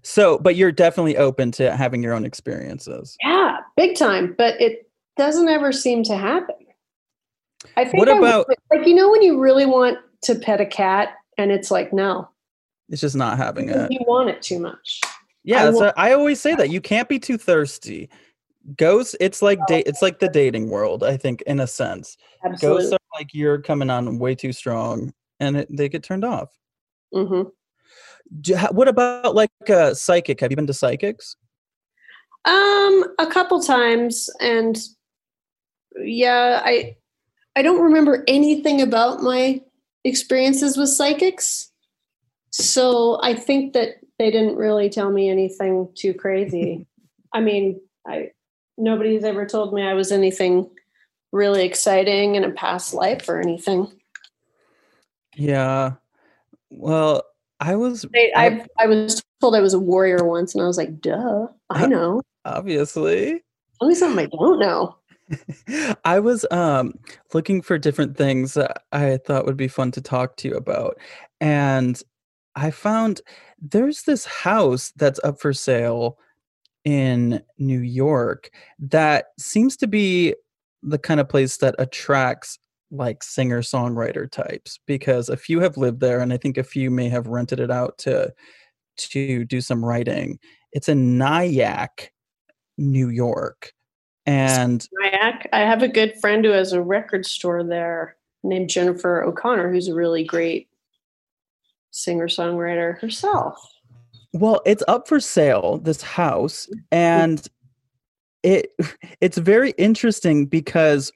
So, 0.00 0.38
but 0.38 0.56
you're 0.56 0.72
definitely 0.72 1.18
open 1.18 1.52
to 1.52 1.76
having 1.76 2.02
your 2.02 2.14
own 2.14 2.24
experiences. 2.24 3.18
Yeah, 3.22 3.58
big 3.76 3.98
time. 3.98 4.34
But 4.38 4.58
it 4.58 4.90
doesn't 5.18 5.50
ever 5.50 5.70
seem 5.70 6.04
to 6.04 6.16
happen. 6.16 6.56
I 7.76 7.84
think 7.84 7.98
what 7.98 8.08
about 8.08 8.46
like 8.70 8.86
you 8.86 8.94
know 8.94 9.10
when 9.10 9.20
you 9.20 9.38
really 9.38 9.66
want 9.66 9.98
to 10.22 10.36
pet 10.36 10.62
a 10.62 10.66
cat 10.66 11.16
and 11.36 11.52
it's 11.52 11.70
like 11.70 11.92
no, 11.92 12.30
it's 12.88 13.02
just 13.02 13.14
not 13.14 13.36
having 13.36 13.68
it. 13.68 13.92
You 13.92 14.00
want 14.06 14.30
it 14.30 14.40
too 14.40 14.58
much. 14.58 15.02
Yeah, 15.44 15.70
I, 15.70 16.08
I 16.08 16.12
always 16.14 16.40
say 16.40 16.54
that 16.54 16.70
you 16.70 16.80
can't 16.80 17.10
be 17.10 17.18
too 17.18 17.36
thirsty. 17.36 18.08
Ghosts, 18.76 19.16
it's 19.20 19.40
like 19.40 19.58
date, 19.66 19.86
it's 19.86 20.02
like 20.02 20.18
the 20.18 20.28
dating 20.28 20.68
world. 20.68 21.02
I 21.02 21.16
think 21.16 21.42
in 21.42 21.60
a 21.60 21.66
sense, 21.66 22.16
Absolutely. 22.44 22.82
ghosts 22.82 22.92
are 22.92 23.18
like 23.18 23.32
you're 23.32 23.60
coming 23.60 23.90
on 23.90 24.18
way 24.18 24.34
too 24.34 24.52
strong, 24.52 25.12
and 25.40 25.58
it, 25.58 25.68
they 25.70 25.88
get 25.88 26.02
turned 26.02 26.24
off. 26.24 26.50
Mm-hmm. 27.14 27.48
Do, 28.40 28.56
what 28.72 28.88
about 28.88 29.34
like 29.34 29.50
a 29.68 29.94
psychic? 29.94 30.40
Have 30.40 30.50
you 30.50 30.56
been 30.56 30.66
to 30.66 30.74
psychics? 30.74 31.36
Um, 32.44 33.04
a 33.18 33.26
couple 33.26 33.62
times, 33.62 34.28
and 34.40 34.78
yeah, 35.96 36.60
I 36.64 36.96
I 37.56 37.62
don't 37.62 37.82
remember 37.82 38.24
anything 38.28 38.82
about 38.82 39.22
my 39.22 39.62
experiences 40.04 40.76
with 40.76 40.90
psychics. 40.90 41.70
So 42.50 43.18
I 43.22 43.34
think 43.34 43.72
that 43.72 43.96
they 44.18 44.30
didn't 44.30 44.56
really 44.56 44.90
tell 44.90 45.10
me 45.10 45.28
anything 45.28 45.88
too 45.94 46.14
crazy. 46.14 46.86
I 47.32 47.40
mean, 47.40 47.80
I 48.06 48.30
nobody's 48.78 49.24
ever 49.24 49.44
told 49.44 49.74
me 49.74 49.82
I 49.82 49.94
was 49.94 50.12
anything 50.12 50.70
really 51.32 51.64
exciting 51.64 52.36
in 52.36 52.44
a 52.44 52.50
past 52.50 52.94
life 52.94 53.28
or 53.28 53.40
anything. 53.40 53.92
Yeah. 55.36 55.92
Well, 56.70 57.24
I 57.60 57.76
was 57.76 58.06
I, 58.14 58.32
I, 58.36 58.66
I 58.78 58.86
was 58.86 59.22
told 59.40 59.54
I 59.54 59.60
was 59.60 59.74
a 59.74 59.78
warrior 59.78 60.24
once 60.24 60.54
and 60.54 60.62
I 60.62 60.66
was 60.66 60.78
like, 60.78 61.00
duh, 61.00 61.48
I 61.70 61.86
know. 61.88 62.22
Obviously. 62.44 63.42
Tell 63.78 63.88
me 63.88 63.94
something 63.94 64.26
I 64.26 64.36
don't 64.36 64.58
know. 64.58 64.96
I 66.04 66.20
was 66.20 66.46
um 66.50 66.94
looking 67.34 67.60
for 67.60 67.78
different 67.78 68.16
things 68.16 68.54
that 68.54 68.84
I 68.92 69.18
thought 69.18 69.44
would 69.44 69.56
be 69.56 69.68
fun 69.68 69.90
to 69.92 70.00
talk 70.00 70.36
to 70.38 70.48
you 70.48 70.54
about. 70.54 70.98
And 71.40 72.00
I 72.56 72.70
found 72.70 73.20
there's 73.60 74.02
this 74.02 74.24
house 74.24 74.92
that's 74.96 75.20
up 75.22 75.40
for 75.40 75.52
sale 75.52 76.18
in 76.88 77.42
New 77.58 77.80
York 77.80 78.50
that 78.78 79.26
seems 79.38 79.76
to 79.76 79.86
be 79.86 80.34
the 80.82 80.96
kind 80.96 81.20
of 81.20 81.28
place 81.28 81.58
that 81.58 81.74
attracts 81.78 82.58
like 82.90 83.22
singer 83.22 83.60
songwriter 83.60 84.30
types 84.30 84.80
because 84.86 85.28
a 85.28 85.36
few 85.36 85.60
have 85.60 85.76
lived 85.76 86.00
there 86.00 86.20
and 86.20 86.32
I 86.32 86.38
think 86.38 86.56
a 86.56 86.64
few 86.64 86.90
may 86.90 87.10
have 87.10 87.26
rented 87.26 87.60
it 87.60 87.70
out 87.70 87.98
to 87.98 88.32
to 88.96 89.44
do 89.44 89.60
some 89.60 89.84
writing. 89.84 90.38
It's 90.72 90.88
in 90.88 91.18
Nyack, 91.18 92.10
New 92.78 93.10
York. 93.10 93.74
And 94.24 94.88
Nyack, 94.98 95.46
I 95.52 95.60
have 95.60 95.82
a 95.82 95.88
good 95.88 96.14
friend 96.22 96.42
who 96.42 96.52
has 96.52 96.72
a 96.72 96.80
record 96.80 97.26
store 97.26 97.62
there 97.64 98.16
named 98.42 98.70
Jennifer 98.70 99.22
O'Connor, 99.22 99.70
who's 99.70 99.88
a 99.88 99.94
really 99.94 100.24
great 100.24 100.70
singer 101.90 102.28
songwriter 102.28 102.98
herself. 102.98 103.58
Well, 104.32 104.60
it's 104.66 104.82
up 104.88 105.08
for 105.08 105.20
sale, 105.20 105.78
this 105.78 106.02
house, 106.02 106.68
and 106.90 107.46
it 108.42 108.72
it's 109.20 109.38
very 109.38 109.72
interesting 109.72 110.46
because 110.46 111.12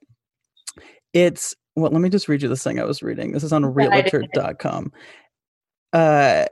it's 1.12 1.54
well, 1.74 1.90
let 1.90 2.02
me 2.02 2.10
just 2.10 2.28
read 2.28 2.42
you 2.42 2.48
this 2.48 2.64
thing 2.64 2.80
I 2.80 2.84
was 2.84 3.02
reading. 3.02 3.32
This 3.32 3.44
is 3.44 3.52
on 3.52 3.64
realtor.com. 3.64 4.92
Uh 5.92 6.46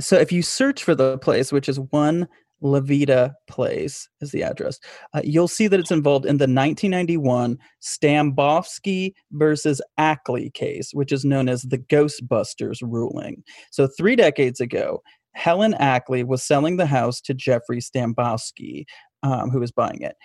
so 0.00 0.16
if 0.16 0.32
you 0.32 0.42
search 0.42 0.82
for 0.82 0.94
the 0.94 1.18
place, 1.18 1.52
which 1.52 1.68
is 1.68 1.78
one 1.78 2.26
LaVeta 2.62 3.34
Place 3.46 4.08
is 4.20 4.32
the 4.32 4.42
address. 4.42 4.80
Uh, 5.12 5.20
you'll 5.22 5.48
see 5.48 5.68
that 5.68 5.78
it's 5.78 5.90
involved 5.90 6.24
in 6.24 6.38
the 6.38 6.44
1991 6.44 7.58
Stambovsky 7.82 9.12
versus 9.32 9.82
Ackley 9.98 10.50
case, 10.50 10.90
which 10.92 11.12
is 11.12 11.24
known 11.24 11.48
as 11.48 11.62
the 11.62 11.78
Ghostbusters 11.78 12.78
ruling. 12.82 13.42
So, 13.70 13.86
three 13.86 14.16
decades 14.16 14.60
ago, 14.60 15.02
Helen 15.34 15.74
Ackley 15.74 16.24
was 16.24 16.42
selling 16.42 16.76
the 16.76 16.86
house 16.86 17.20
to 17.22 17.34
Jeffrey 17.34 17.80
Stambovsky, 17.80 18.84
um, 19.22 19.50
who 19.50 19.60
was 19.60 19.72
buying 19.72 20.00
it. 20.00 20.16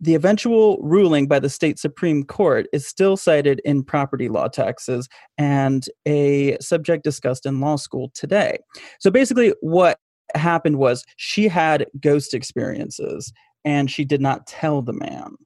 The 0.00 0.14
eventual 0.14 0.78
ruling 0.82 1.26
by 1.26 1.38
the 1.38 1.48
state 1.48 1.78
Supreme 1.78 2.22
Court 2.24 2.66
is 2.72 2.86
still 2.86 3.16
cited 3.16 3.60
in 3.64 3.82
property 3.82 4.28
law 4.28 4.48
taxes 4.48 5.08
and 5.38 5.86
a 6.06 6.58
subject 6.60 7.02
discussed 7.02 7.46
in 7.46 7.60
law 7.60 7.76
school 7.76 8.10
today. 8.14 8.58
So 9.00 9.10
basically, 9.10 9.54
what 9.60 9.98
happened 10.34 10.76
was 10.76 11.04
she 11.16 11.48
had 11.48 11.86
ghost 12.00 12.34
experiences 12.34 13.32
and 13.64 13.90
she 13.90 14.04
did 14.04 14.20
not 14.20 14.46
tell 14.46 14.82
the 14.82 14.92
man. 14.92 15.36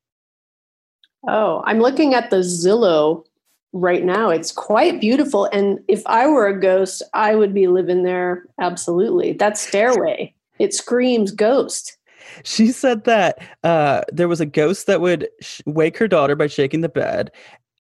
Oh, 1.29 1.63
I'm 1.65 1.79
looking 1.79 2.15
at 2.15 2.31
the 2.31 2.39
Zillow 2.39 3.25
right 3.73 4.05
now. 4.05 4.31
It's 4.31 4.53
quite 4.53 5.01
beautiful. 5.01 5.47
And 5.47 5.79
if 5.89 6.03
I 6.07 6.27
were 6.27 6.47
a 6.47 6.59
ghost, 6.59 7.03
I 7.15 7.35
would 7.35 7.55
be 7.55 7.67
living 7.67 8.03
there. 8.03 8.45
Absolutely. 8.61 9.33
That 9.33 9.57
stairway, 9.57 10.35
it 10.59 10.75
screams 10.75 11.31
ghost. 11.33 11.97
She 12.45 12.69
said 12.69 13.05
that 13.05 13.39
uh, 13.65 14.03
there 14.13 14.29
was 14.29 14.41
a 14.41 14.47
ghost 14.47 14.87
that 14.87 15.01
would 15.01 15.29
sh- 15.41 15.63
wake 15.67 15.97
her 15.99 16.09
daughter 16.09 16.37
by 16.37 16.47
shaking 16.47 16.81
the 16.81 16.89
bed, 16.89 17.31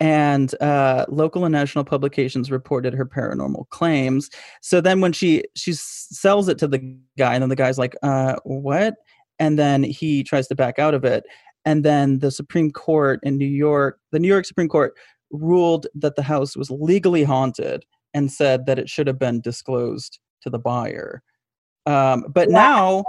and 0.00 0.60
uh, 0.62 1.04
local 1.08 1.44
and 1.44 1.52
national 1.52 1.84
publications 1.84 2.50
reported 2.50 2.94
her 2.94 3.06
paranormal 3.06 3.68
claims. 3.68 4.30
So 4.60 4.80
then, 4.80 5.00
when 5.00 5.12
she 5.12 5.44
she 5.54 5.72
sells 5.74 6.48
it 6.48 6.58
to 6.58 6.66
the 6.66 6.78
guy, 7.18 7.34
and 7.34 7.42
then 7.42 7.48
the 7.48 7.56
guy's 7.56 7.78
like, 7.78 7.94
uh, 8.02 8.36
"What?" 8.44 8.94
And 9.38 9.58
then 9.58 9.82
he 9.82 10.24
tries 10.24 10.48
to 10.48 10.54
back 10.54 10.78
out 10.78 10.94
of 10.94 11.04
it, 11.04 11.24
and 11.64 11.84
then 11.84 12.18
the 12.18 12.30
Supreme 12.30 12.70
Court 12.70 13.20
in 13.22 13.36
New 13.36 13.46
York, 13.46 14.00
the 14.10 14.18
New 14.18 14.28
York 14.28 14.46
Supreme 14.46 14.68
Court, 14.68 14.94
ruled 15.30 15.86
that 15.94 16.16
the 16.16 16.22
house 16.22 16.56
was 16.56 16.70
legally 16.70 17.24
haunted 17.24 17.84
and 18.14 18.30
said 18.30 18.66
that 18.66 18.78
it 18.78 18.88
should 18.88 19.06
have 19.06 19.18
been 19.18 19.40
disclosed 19.40 20.18
to 20.42 20.50
the 20.50 20.58
buyer. 20.58 21.22
Um, 21.86 22.24
but 22.28 22.48
wow. 22.48 22.54
now, 22.54 23.04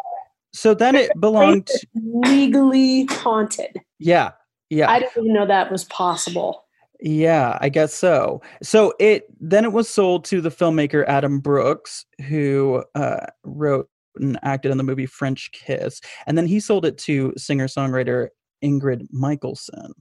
so 0.53 0.73
then 0.73 0.95
it 0.95 1.11
belonged 1.19 1.69
legally 1.93 3.05
haunted. 3.05 3.81
Yeah, 3.99 4.31
yeah. 4.69 4.89
I 4.89 4.99
didn't 4.99 5.17
even 5.17 5.33
know 5.33 5.45
that 5.45 5.71
was 5.71 5.85
possible. 5.85 6.65
Yeah, 6.99 7.57
I 7.61 7.69
guess 7.69 7.93
so. 7.93 8.41
So 8.61 8.93
it 8.99 9.25
then 9.39 9.65
it 9.65 9.71
was 9.71 9.89
sold 9.89 10.23
to 10.25 10.39
the 10.39 10.51
filmmaker 10.51 11.05
Adam 11.07 11.39
Brooks, 11.39 12.05
who 12.27 12.83
uh, 12.95 13.25
wrote 13.43 13.89
and 14.17 14.37
acted 14.43 14.71
in 14.71 14.77
the 14.77 14.83
movie 14.83 15.05
French 15.05 15.51
Kiss, 15.51 16.01
and 16.27 16.37
then 16.37 16.45
he 16.45 16.59
sold 16.59 16.85
it 16.85 16.97
to 16.99 17.33
singer 17.37 17.67
songwriter 17.67 18.27
Ingrid 18.63 19.07
Michaelson, 19.11 19.93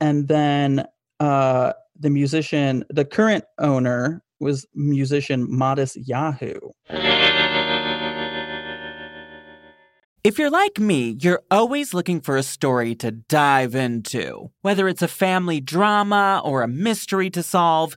and 0.00 0.28
then 0.28 0.84
uh, 1.22 1.72
the 1.96 2.10
musician, 2.10 2.84
the 2.90 3.04
current 3.04 3.44
owner 3.58 4.24
was 4.40 4.66
musician 4.74 5.46
Modest 5.48 5.96
Yahoo. 5.96 6.58
If 10.24 10.38
you're 10.38 10.50
like 10.50 10.80
me, 10.80 11.16
you're 11.20 11.42
always 11.48 11.94
looking 11.94 12.20
for 12.20 12.36
a 12.36 12.42
story 12.42 12.96
to 12.96 13.12
dive 13.12 13.76
into. 13.76 14.50
Whether 14.62 14.88
it's 14.88 15.02
a 15.02 15.08
family 15.08 15.60
drama 15.60 16.40
or 16.44 16.62
a 16.62 16.68
mystery 16.68 17.30
to 17.30 17.42
solve, 17.42 17.96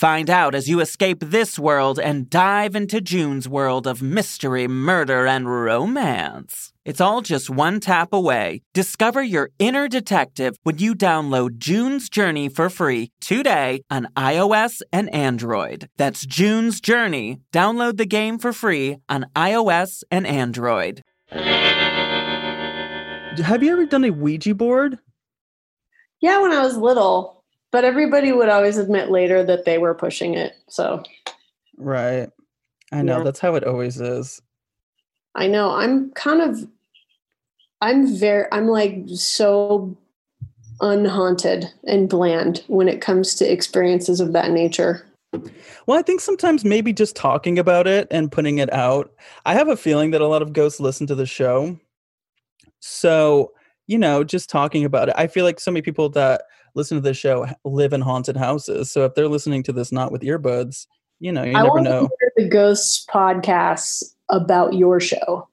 Find 0.00 0.30
out 0.30 0.54
as 0.54 0.66
you 0.66 0.80
escape 0.80 1.18
this 1.20 1.58
world 1.58 2.00
and 2.00 2.30
dive 2.30 2.74
into 2.74 3.02
June's 3.02 3.46
world 3.46 3.86
of 3.86 4.00
mystery, 4.00 4.66
murder, 4.66 5.26
and 5.26 5.46
romance. 5.46 6.72
It's 6.86 7.02
all 7.02 7.20
just 7.20 7.50
one 7.50 7.80
tap 7.80 8.14
away. 8.14 8.62
Discover 8.72 9.24
your 9.24 9.50
inner 9.58 9.88
detective 9.88 10.56
when 10.62 10.78
you 10.78 10.94
download 10.94 11.58
June's 11.58 12.08
Journey 12.08 12.48
for 12.48 12.70
free 12.70 13.12
today 13.20 13.82
on 13.90 14.08
iOS 14.16 14.80
and 14.90 15.12
Android. 15.12 15.90
That's 15.98 16.24
June's 16.24 16.80
Journey. 16.80 17.42
Download 17.52 17.98
the 17.98 18.06
game 18.06 18.38
for 18.38 18.54
free 18.54 18.96
on 19.10 19.26
iOS 19.36 20.02
and 20.10 20.26
Android. 20.26 21.02
Have 21.28 21.42
you 23.62 23.70
ever 23.70 23.84
done 23.84 24.04
a 24.04 24.10
Ouija 24.10 24.54
board? 24.54 24.98
Yeah, 26.22 26.40
when 26.40 26.52
I 26.52 26.62
was 26.62 26.78
little, 26.78 27.39
but 27.72 27.84
everybody 27.84 28.32
would 28.32 28.48
always 28.48 28.78
admit 28.78 29.10
later 29.10 29.44
that 29.44 29.64
they 29.64 29.78
were 29.78 29.94
pushing 29.94 30.34
it. 30.34 30.54
So 30.68 31.02
Right. 31.76 32.30
I 32.92 33.02
know 33.02 33.18
Yeah. 33.18 33.24
that's 33.24 33.40
how 33.40 33.54
it 33.54 33.64
always 33.64 34.00
is. 34.00 34.42
I 35.34 35.46
know 35.46 35.70
I'm 35.70 36.10
kind 36.10 36.42
of, 36.42 36.68
I'm 37.80 38.06
very, 38.16 38.46
I'm 38.52 38.66
like 38.66 39.04
so 39.14 39.96
unhaunted 40.80 41.70
and 41.86 42.08
bland 42.08 42.64
when 42.66 42.88
it 42.88 43.00
comes 43.00 43.34
to 43.36 43.50
experiences 43.50 44.20
of 44.20 44.32
that 44.32 44.50
nature. 44.50 45.06
Well, 45.86 45.98
I 45.98 46.02
think 46.02 46.20
sometimes 46.20 46.64
maybe 46.64 46.92
just 46.92 47.14
talking 47.14 47.58
about 47.58 47.86
it 47.86 48.08
and 48.10 48.32
putting 48.32 48.58
it 48.58 48.72
out. 48.72 49.12
I 49.46 49.54
have 49.54 49.68
a 49.68 49.76
feeling 49.76 50.10
that 50.10 50.20
a 50.20 50.26
lot 50.26 50.42
of 50.42 50.52
ghosts 50.52 50.80
listen 50.80 51.06
to 51.06 51.14
the 51.14 51.26
show. 51.26 51.78
So, 52.80 53.52
you 53.86 53.98
know, 53.98 54.24
just 54.24 54.50
talking 54.50 54.84
about 54.84 55.08
it. 55.08 55.14
I 55.16 55.26
feel 55.28 55.44
like 55.44 55.60
so 55.60 55.70
many 55.70 55.82
people 55.82 56.08
that 56.10 56.42
listen 56.74 56.96
to 56.96 57.00
this 57.00 57.16
show 57.16 57.46
live 57.64 57.92
in 57.92 58.00
haunted 58.00 58.36
houses. 58.36 58.90
So 58.90 59.04
if 59.04 59.14
they're 59.14 59.28
listening 59.28 59.62
to 59.64 59.72
this 59.72 59.92
not 59.92 60.12
with 60.12 60.22
earbuds, 60.22 60.86
you 61.18 61.32
know, 61.32 61.42
you 61.44 61.54
I 61.56 61.62
never 61.62 61.80
know. 61.80 62.08
hear 62.20 62.32
the 62.36 62.48
ghosts 62.48 63.04
podcasts 63.12 64.02
about 64.28 64.74
your 64.74 65.00
show. 65.00 65.48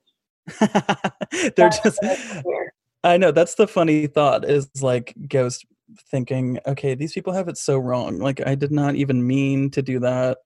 they're 0.60 1.52
That's 1.56 1.80
just 1.80 2.00
I 2.04 2.08
wanna 2.08 2.16
hear. 2.46 2.74
I 3.04 3.18
know 3.18 3.32
that's 3.32 3.56
the 3.56 3.68
funny 3.68 4.08
thought 4.08 4.46
is 4.46 4.70
like 4.82 5.14
ghost 5.28 5.66
thinking, 6.12 6.60
okay, 6.66 6.96
these 6.96 7.14
people 7.14 7.34
have 7.34 7.48
it 7.48 7.58
so 7.58 7.78
wrong. 7.78 8.20
Like 8.20 8.46
I 8.46 8.56
did 8.56 8.72
not 8.72 8.96
even 8.96 9.26
mean 9.26 9.70
to 9.72 9.82
do 9.82 10.00
that. 10.00 10.40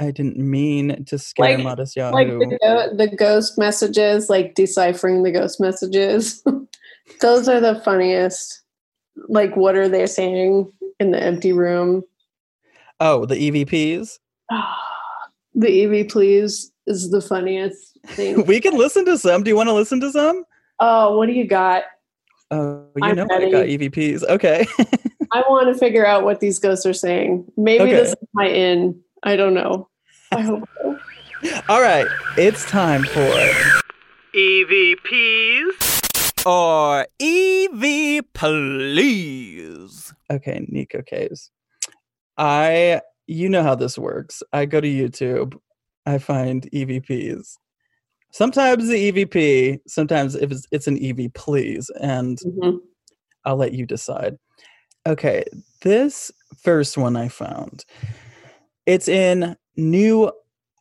I 0.00 0.10
didn't 0.10 0.36
mean 0.38 1.04
to 1.04 1.18
scare 1.18 1.56
Like- 1.56 1.64
Modest 1.64 1.96
like 1.96 2.26
Yahoo. 2.26 2.40
the, 2.40 2.94
the 2.96 3.16
ghost 3.16 3.56
messages, 3.58 4.28
like 4.28 4.54
deciphering 4.54 5.22
the 5.22 5.30
ghost 5.30 5.60
messages. 5.60 6.42
Those 7.20 7.48
are 7.48 7.60
the 7.60 7.80
funniest. 7.84 8.62
Like, 9.28 9.56
what 9.56 9.74
are 9.76 9.88
they 9.88 10.06
saying 10.06 10.70
in 11.00 11.10
the 11.10 11.22
empty 11.22 11.52
room? 11.52 12.02
oh, 13.00 13.26
the 13.26 13.34
EVPs. 13.34 14.18
the 15.54 16.00
EV 16.00 16.08
please 16.08 16.72
is 16.86 17.10
the 17.10 17.20
funniest 17.20 17.98
thing. 18.08 18.44
we 18.46 18.60
can 18.60 18.76
listen 18.76 19.04
to 19.06 19.18
some. 19.18 19.42
Do 19.42 19.50
you 19.50 19.56
want 19.56 19.68
to 19.68 19.72
listen 19.74 20.00
to 20.00 20.10
some? 20.10 20.44
oh, 20.80 21.16
what 21.16 21.26
do 21.26 21.32
you 21.32 21.46
got? 21.46 21.84
Oh, 22.50 22.84
you 22.96 23.02
I'm 23.02 23.16
know 23.16 23.26
I 23.30 23.50
got. 23.50 23.66
EVPs. 23.66 24.22
Okay. 24.28 24.66
I 25.32 25.42
want 25.48 25.72
to 25.72 25.78
figure 25.78 26.06
out 26.06 26.24
what 26.24 26.40
these 26.40 26.58
ghosts 26.58 26.86
are 26.86 26.92
saying. 26.92 27.44
Maybe 27.56 27.84
Okay. 27.84 27.92
this 27.94 28.10
is 28.10 28.28
my 28.32 28.46
in. 28.46 29.00
I 29.22 29.34
don't 29.36 29.54
know. 29.54 29.88
I 30.30 30.42
hope 30.42 30.68
so. 30.82 30.98
All 31.68 31.80
right. 31.80 32.06
It's 32.36 32.64
time 32.66 33.02
for 33.04 33.32
EVPs 34.34 35.93
or 36.46 37.06
EV 37.20 38.22
Please. 38.32 40.12
Okay, 40.30 40.66
Neko 40.72 41.04
Case. 41.06 41.50
I 42.36 43.00
you 43.26 43.48
know 43.48 43.62
how 43.62 43.74
this 43.74 43.96
works. 43.98 44.42
I 44.52 44.66
go 44.66 44.80
to 44.80 44.88
YouTube, 44.88 45.54
I 46.04 46.18
find 46.18 46.68
EVPs. 46.72 47.56
Sometimes 48.32 48.88
the 48.88 49.12
EVP, 49.12 49.78
sometimes 49.86 50.34
if 50.34 50.50
it's, 50.50 50.66
it's 50.72 50.86
an 50.88 50.98
EV 51.02 51.32
please, 51.34 51.90
and 52.00 52.38
Mhm. 52.38 52.78
I'll 53.44 53.56
let 53.56 53.72
you 53.72 53.86
decide. 53.86 54.36
Okay, 55.06 55.44
this 55.82 56.30
first 56.62 56.98
one 56.98 57.16
I 57.16 57.28
found. 57.28 57.84
It's 58.86 59.08
in 59.08 59.56
New 59.76 60.32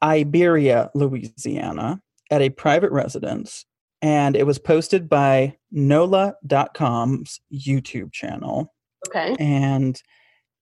Iberia, 0.02 0.90
Louisiana, 0.96 2.02
at 2.32 2.42
a 2.42 2.50
private 2.50 2.92
residence, 2.92 3.66
and 4.04 4.36
it 4.36 4.46
was 4.46 4.60
posted 4.60 5.10
by 5.10 5.58
NOLA.com's 5.72 7.40
YouTube 7.52 8.12
channel 8.12 8.72
Okay. 9.08 9.36
and 9.40 10.00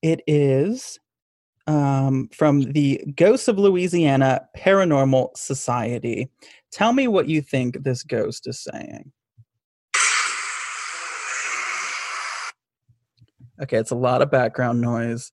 it 0.00 0.22
is 0.26 0.98
um, 1.66 2.28
from 2.32 2.72
the 2.72 3.04
Ghosts 3.16 3.48
of 3.48 3.58
Louisiana 3.58 4.48
Paranormal 4.56 5.36
Society. 5.36 6.28
Tell 6.72 6.92
me 6.92 7.06
what 7.08 7.28
you 7.28 7.40
think 7.42 7.82
this 7.82 8.02
ghost 8.02 8.46
is 8.48 8.58
saying. 8.60 9.12
Okay, 13.62 13.76
it's 13.76 13.92
a 13.92 13.96
lot 13.96 14.22
of 14.22 14.30
background 14.30 14.80
noise. 14.80 15.30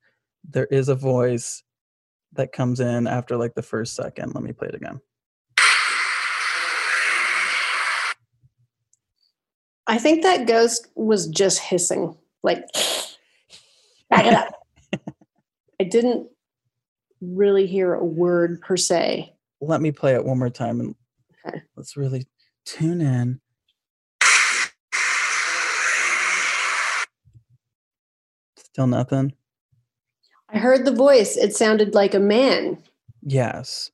There 0.47 0.67
is 0.67 0.89
a 0.89 0.95
voice 0.95 1.63
that 2.33 2.51
comes 2.51 2.79
in 2.79 3.07
after 3.07 3.37
like 3.37 3.55
the 3.55 3.63
first 3.63 3.95
second. 3.95 4.35
Let 4.35 4.43
me 4.43 4.51
play 4.53 4.67
it 4.67 4.75
again. 4.75 5.01
I 9.89 9.97
think 9.97 10.21
that 10.21 10.45
ghost 10.45 10.87
was 10.93 11.25
just 11.27 11.57
hissing, 11.57 12.15
like, 12.43 12.63
back 14.07 14.27
it 14.27 14.33
up. 14.33 14.53
I 15.81 15.83
didn't 15.83 16.29
really 17.21 17.65
hear 17.65 17.95
a 17.95 18.05
word 18.05 18.61
per 18.61 18.77
se. 18.77 19.33
Let 19.61 19.81
me 19.81 19.91
play 19.91 20.13
it 20.13 20.23
one 20.23 20.37
more 20.37 20.51
time 20.51 20.79
and 20.79 20.93
Okay. 21.47 21.63
let's 21.75 21.97
really 21.97 22.27
tune 22.65 23.01
in. 23.01 23.41
Still 28.57 28.85
nothing? 28.87 29.33
I 30.49 30.59
heard 30.59 30.85
the 30.85 30.91
voice. 30.93 31.35
It 31.35 31.55
sounded 31.55 31.95
like 31.95 32.13
a 32.13 32.19
man. 32.19 32.77
Yes. 33.23 33.89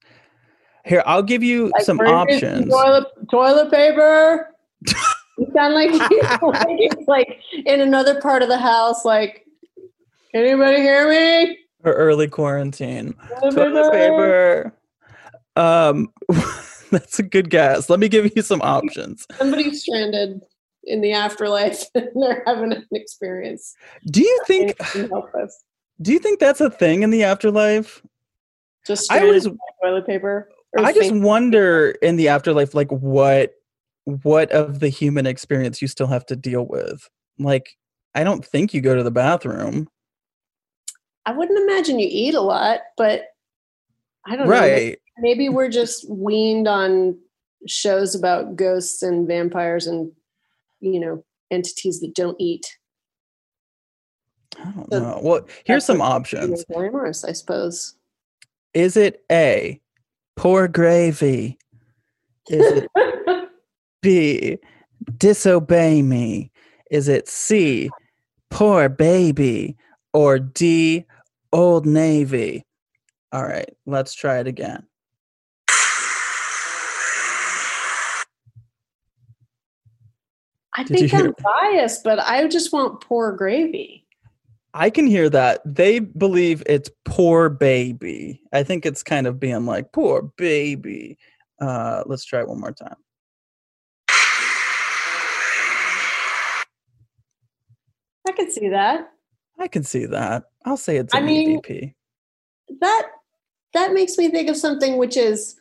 Here, 0.86 1.04
I'll 1.06 1.24
give 1.24 1.42
you 1.42 1.72
Like, 1.74 1.84
some 1.86 1.98
"Bring 1.98 2.12
me 2.26 2.40
some 2.40 2.50
options. 2.50 2.70
Toilet, 2.70 3.08
toilet 3.32 3.72
paper. 3.72 4.52
you 5.38 5.48
sound 5.54 5.74
like 5.74 5.92
he's 5.92 6.42
like, 6.42 6.68
he's 6.70 7.08
like 7.08 7.40
in 7.66 7.82
another 7.82 8.20
part 8.22 8.42
of 8.42 8.50
the 8.50 8.58
house. 8.58 9.04
Like, 9.06 9.46
anybody 10.34 10.78
hear 10.78 11.10
me? 11.10 11.58
For 11.84 11.94
early 11.94 12.28
quarantine. 12.28 13.14
Toilet 13.42 13.56
Toilet 13.56 13.92
paper. 13.92 14.74
Um, 15.56 16.12
that's 16.92 17.20
a 17.20 17.24
good 17.24 17.50
guess. 17.50 17.90
Let 17.90 18.00
me 18.00 18.10
give 18.10 18.32
you 18.36 18.42
some 18.42 18.62
options. 18.62 19.26
Somebody's 19.38 19.82
stranded. 19.84 20.42
in 20.84 21.02
the 21.02 21.14
afterlife 21.14 21.84
and 21.96 22.10
they're 22.16 22.44
having 22.46 22.74
an 22.74 22.86
experience. 22.92 23.74
Do 24.08 24.22
you 24.22 24.42
think 24.48 24.76
Anything 24.80 25.10
help 25.10 25.34
us. 25.36 25.64
do 26.02 26.12
you 26.12 26.20
think 26.20 26.40
that's 26.40 26.62
a 26.62 26.70
thing 26.70 27.04
in 27.04 27.10
the 27.10 27.24
afterlife? 27.24 28.02
Just 28.86 29.12
I 29.12 29.18
stranded 29.18 29.46
always- 29.48 29.60
toilet 29.84 30.06
paper. 30.08 30.50
I 30.78 30.92
just 30.92 31.14
wonder 31.14 31.92
in 32.02 32.18
the 32.18 32.28
afterlife 32.28 32.74
like 32.76 32.92
what 32.92 33.54
what 34.06 34.52
of 34.52 34.80
the 34.80 34.90
human 34.90 35.26
experience 35.26 35.82
you 35.82 35.88
still 35.88 36.08
have 36.08 36.26
to 36.28 36.36
deal 36.36 36.66
with. 36.66 37.10
Like 37.38 37.76
I 38.14 38.24
don't 38.24 38.46
think 38.46 38.74
you 38.74 38.82
go 38.82 38.96
to 38.96 39.04
the 39.04 39.12
bathroom. 39.12 39.90
I 41.26 41.32
wouldn't 41.32 41.60
imagine 41.60 42.00
you 42.00 42.08
eat 42.10 42.36
a 42.36 42.42
lot, 42.42 42.82
but 42.98 43.26
I 44.26 44.36
don't 44.36 44.46
know. 44.46 44.52
Right. 44.52 44.98
Maybe 45.18 45.50
we're 45.50 45.70
just 45.82 46.10
weaned 46.10 46.68
on 46.68 47.18
shows 47.68 48.14
about 48.14 48.56
ghosts 48.56 49.02
and 49.02 49.28
vampires 49.28 49.88
and 49.88 50.12
you 50.80 51.00
know 51.00 51.24
entities 51.52 52.00
that 52.02 52.14
don't 52.14 52.40
eat. 52.40 52.66
I 54.58 54.72
don't 54.72 54.92
So 54.92 55.00
know. 55.00 55.20
Well, 55.22 55.48
here's 55.66 55.86
some 55.86 56.02
options. 56.02 56.64
Glamorous, 56.72 57.26
I 57.26 57.34
suppose. 57.34 57.96
Is 58.74 58.96
it 58.96 59.24
A, 59.32 59.82
poor 60.36 60.68
gravy? 60.68 61.58
Is 62.50 62.84
it 62.84 62.90
B, 64.06 64.60
disobey 65.18 66.04
me? 66.04 66.52
Is 66.92 67.08
it 67.08 67.28
C, 67.28 67.90
poor 68.52 68.88
baby? 68.88 69.76
Or 70.14 70.38
D, 70.38 71.06
old 71.52 71.88
navy? 71.88 72.68
All 73.32 73.42
right, 73.42 73.68
let's 73.88 74.14
try 74.14 74.38
it 74.38 74.46
again. 74.46 74.86
I 80.78 80.84
Did 80.84 81.10
think 81.10 81.14
I'm 81.16 81.34
biased, 81.42 82.04
but 82.04 82.20
I 82.20 82.48
just 82.48 82.72
want 82.72 83.02
poor 83.02 83.32
gravy. 83.32 84.06
I 84.76 84.92
can 84.92 85.08
hear 85.08 85.32
that. 85.32 85.62
They 85.66 85.98
believe 85.98 86.62
it's 86.68 86.92
poor 87.06 87.50
baby. 87.50 88.40
I 88.54 88.62
think 88.62 88.86
it's 88.86 89.02
kind 89.02 89.26
of 89.26 89.40
being 89.40 89.66
like, 89.66 89.92
poor 89.94 90.32
baby. 90.38 91.18
Uh, 91.60 92.04
let's 92.06 92.24
try 92.24 92.42
it 92.42 92.48
one 92.48 92.60
more 92.60 92.72
time. 92.72 92.98
I 98.28 98.32
can 98.32 98.52
see 98.52 98.70
that. 98.70 99.12
I 99.60 99.68
can 99.68 99.84
see 99.84 100.06
that. 100.06 100.44
I'll 100.66 100.78
say 100.78 100.98
it's 100.98 101.14
I 101.14 101.20
an 101.20 101.26
mean- 101.26 101.60
EVP. 101.62 101.94
That 102.82 103.08
that 103.74 103.94
makes 103.94 104.18
me 104.18 104.30
think 104.30 104.50
of 104.50 104.58
something 104.58 104.98
which 104.98 105.16
is 105.18 105.56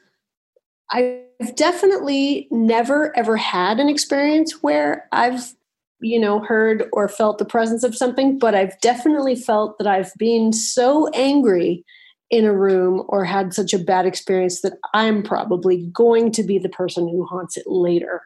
I've 0.91 1.55
definitely 1.57 2.49
never 2.51 3.17
ever 3.17 3.37
had 3.37 3.79
an 3.81 3.89
experience 3.89 4.63
where 4.63 5.07
I've 5.13 5.53
you 6.01 6.19
know 6.19 6.41
heard 6.41 6.85
or 6.93 7.09
felt 7.09 7.39
the 7.39 7.45
presence 7.45 7.85
of 7.85 7.95
something, 7.97 8.39
but 8.39 8.55
I've 8.55 8.79
definitely 8.81 9.37
felt 9.37 9.79
that 9.79 9.87
I've 9.87 10.13
been 10.19 10.53
so 10.53 11.09
angry 11.09 11.85
in 12.31 12.45
a 12.47 12.53
room 12.57 13.05
or 13.09 13.25
had 13.25 13.53
such 13.55 13.75
a 13.75 13.79
bad 13.79 14.07
experience 14.07 14.63
that 14.63 14.73
I'm 14.95 15.23
probably 15.23 15.87
going 15.93 16.33
to 16.33 16.43
be 16.43 16.59
the 16.59 16.69
person 16.71 17.07
who 17.07 17.25
haunts 17.27 17.57
it 17.57 17.67
later. 17.67 18.23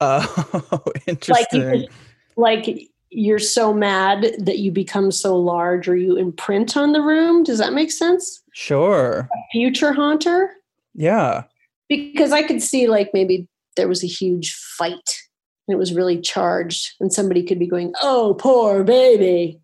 Oh, 0.00 0.52
like 0.86 1.08
interesting. 1.08 1.80
just- 1.86 1.92
like 2.36 2.88
you're 3.10 3.38
so 3.38 3.72
mad 3.72 4.34
that 4.38 4.58
you 4.58 4.70
become 4.70 5.10
so 5.10 5.36
large 5.36 5.88
or 5.88 5.96
you 5.96 6.16
imprint 6.16 6.76
on 6.76 6.92
the 6.92 7.00
room 7.00 7.42
does 7.42 7.58
that 7.58 7.72
make 7.72 7.90
sense 7.90 8.42
sure. 8.52 9.28
future 9.52 9.92
haunter 9.92 10.50
Yeah. 10.94 11.44
because 11.88 12.32
i 12.32 12.42
could 12.42 12.62
see 12.62 12.86
like 12.86 13.10
maybe 13.14 13.48
there 13.76 13.88
was 13.88 14.02
a 14.04 14.08
huge 14.08 14.54
fight 14.54 15.22
and 15.66 15.74
it 15.74 15.78
was 15.78 15.94
really 15.94 16.20
charged 16.20 16.92
and 17.00 17.12
somebody 17.12 17.42
could 17.42 17.58
be 17.58 17.66
going 17.66 17.92
oh 18.02 18.34
poor 18.38 18.84
baby 18.84 19.60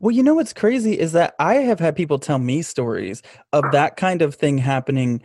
Well, 0.00 0.10
you 0.10 0.22
know 0.22 0.34
what's 0.34 0.52
crazy 0.52 0.98
is 0.98 1.12
that 1.12 1.34
I 1.38 1.54
have 1.54 1.80
had 1.80 1.96
people 1.96 2.18
tell 2.18 2.38
me 2.38 2.60
stories 2.60 3.22
of 3.54 3.64
that 3.72 3.96
kind 3.96 4.20
of 4.20 4.34
thing 4.34 4.58
happening, 4.58 5.22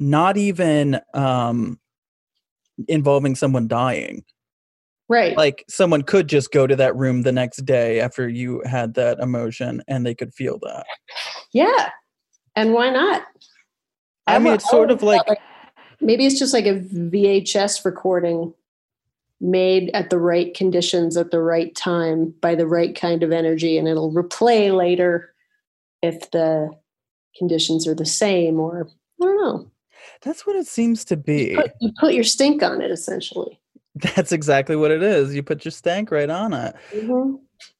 not 0.00 0.36
even 0.36 0.98
um, 1.14 1.78
involving 2.88 3.36
someone 3.36 3.68
dying. 3.68 4.24
Right. 5.08 5.36
Like 5.36 5.64
someone 5.68 6.02
could 6.02 6.28
just 6.28 6.52
go 6.52 6.66
to 6.66 6.76
that 6.76 6.96
room 6.96 7.22
the 7.22 7.32
next 7.32 7.64
day 7.64 8.00
after 8.00 8.28
you 8.28 8.62
had 8.64 8.94
that 8.94 9.18
emotion 9.18 9.82
and 9.88 10.04
they 10.04 10.14
could 10.14 10.34
feel 10.34 10.58
that. 10.62 10.86
yeah. 11.52 11.90
And 12.56 12.72
why 12.72 12.90
not? 12.90 13.22
I 14.26 14.36
I've 14.36 14.42
mean, 14.42 14.54
it's 14.54 14.68
sort 14.68 14.90
of 14.90 15.02
oh, 15.02 15.06
always 15.06 15.18
felt 15.18 15.28
like, 15.28 15.38
maybe 16.00 16.26
it's 16.26 16.38
just 16.38 16.52
like 16.52 16.66
a 16.66 16.80
vhs 16.80 17.84
recording 17.84 18.52
made 19.40 19.90
at 19.94 20.10
the 20.10 20.18
right 20.18 20.54
conditions 20.54 21.16
at 21.16 21.30
the 21.30 21.40
right 21.40 21.74
time 21.76 22.34
by 22.40 22.54
the 22.54 22.66
right 22.66 22.96
kind 22.96 23.22
of 23.22 23.30
energy 23.30 23.78
and 23.78 23.86
it'll 23.86 24.12
replay 24.12 24.76
later 24.76 25.32
if 26.02 26.30
the 26.32 26.68
conditions 27.36 27.86
are 27.86 27.94
the 27.94 28.06
same 28.06 28.58
or 28.58 28.88
i 29.20 29.24
don't 29.24 29.40
know. 29.40 29.70
That's 30.22 30.44
what 30.46 30.56
it 30.56 30.66
seems 30.66 31.04
to 31.06 31.16
be. 31.16 31.54
put, 31.54 31.72
you 31.80 31.92
put 32.00 32.14
your 32.14 32.24
stink 32.24 32.62
on 32.62 32.80
it 32.80 32.90
essentially 32.90 33.60
That's 34.02 34.32
exactly 34.32 34.76
what 34.76 34.90
it 34.90 35.02
is. 35.02 35.34
You 35.34 35.42
put 35.42 35.64
your 35.64 35.72
stank 35.72 36.10
right 36.10 36.30
on 36.30 36.52
it. 36.52 36.74
Mhm. 36.92 37.38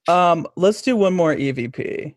Um, 0.08 0.46
let's 0.56 0.82
do 0.82 0.96
one 0.96 1.14
more 1.14 1.34
EVP. 1.34 2.14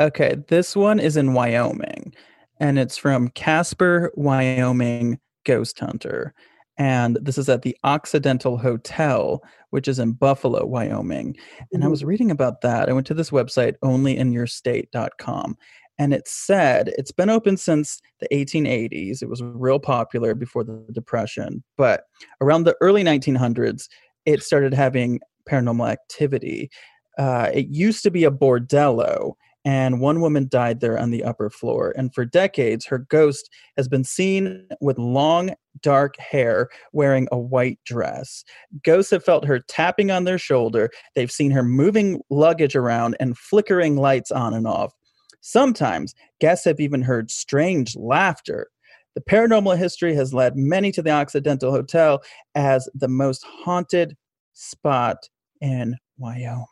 Okay, 0.00 0.36
this 0.48 0.76
one 0.76 0.98
is 0.98 1.16
in 1.16 1.32
Wyoming, 1.32 2.14
and 2.60 2.78
it's 2.78 2.96
from 2.98 3.28
Casper, 3.30 4.12
Wyoming 4.14 5.18
Ghost 5.44 5.78
Hunter. 5.78 6.34
And 6.78 7.16
this 7.22 7.38
is 7.38 7.48
at 7.48 7.62
the 7.62 7.74
Occidental 7.84 8.58
Hotel, 8.58 9.42
which 9.70 9.88
is 9.88 9.98
in 9.98 10.12
Buffalo, 10.12 10.66
Wyoming. 10.66 11.34
And 11.72 11.82
I 11.82 11.86
Mhm. 11.86 11.90
was 11.90 12.04
reading 12.04 12.30
about 12.30 12.60
that. 12.60 12.88
I 12.90 12.92
went 12.92 13.06
to 13.06 13.14
this 13.14 13.30
website, 13.30 13.76
onlyinyourstate.com, 13.82 15.56
and 15.98 16.12
it 16.12 16.28
said 16.28 16.92
it's 16.98 17.12
been 17.12 17.30
open 17.30 17.56
since 17.56 18.00
the 18.20 18.28
1880s. 18.32 19.22
It 19.22 19.28
was 19.28 19.42
real 19.42 19.78
popular 19.78 20.34
before 20.34 20.64
the 20.64 20.84
Depression, 20.92 21.62
but 21.76 22.04
around 22.40 22.64
the 22.64 22.76
early 22.80 23.02
1900s, 23.02 23.88
it 24.24 24.42
started 24.42 24.74
having 24.74 25.20
paranormal 25.48 25.90
activity. 25.90 26.70
Uh, 27.18 27.50
it 27.54 27.68
used 27.68 28.02
to 28.02 28.10
be 28.10 28.24
a 28.24 28.30
bordello, 28.30 29.34
and 29.64 30.00
one 30.00 30.20
woman 30.20 30.48
died 30.48 30.80
there 30.80 30.98
on 30.98 31.10
the 31.10 31.24
upper 31.24 31.50
floor. 31.50 31.94
And 31.96 32.14
for 32.14 32.24
decades, 32.24 32.84
her 32.86 32.98
ghost 32.98 33.50
has 33.76 33.88
been 33.88 34.04
seen 34.04 34.68
with 34.80 34.98
long, 34.98 35.54
dark 35.82 36.16
hair 36.18 36.68
wearing 36.92 37.26
a 37.32 37.38
white 37.38 37.78
dress. 37.84 38.44
Ghosts 38.84 39.10
have 39.10 39.24
felt 39.24 39.44
her 39.44 39.60
tapping 39.60 40.10
on 40.10 40.24
their 40.24 40.38
shoulder. 40.38 40.90
They've 41.14 41.32
seen 41.32 41.50
her 41.50 41.62
moving 41.62 42.20
luggage 42.30 42.76
around 42.76 43.16
and 43.18 43.36
flickering 43.36 43.96
lights 43.96 44.30
on 44.30 44.54
and 44.54 44.66
off. 44.66 44.92
Sometimes 45.46 46.12
guests 46.40 46.64
have 46.64 46.80
even 46.80 47.02
heard 47.02 47.30
strange 47.30 47.94
laughter. 47.94 48.66
The 49.14 49.20
paranormal 49.20 49.78
history 49.78 50.12
has 50.16 50.34
led 50.34 50.56
many 50.56 50.90
to 50.90 51.02
the 51.02 51.12
Occidental 51.12 51.70
Hotel 51.70 52.20
as 52.56 52.88
the 52.96 53.06
most 53.06 53.44
haunted 53.44 54.16
spot 54.54 55.18
in 55.60 55.94
Wyoming. 56.18 56.66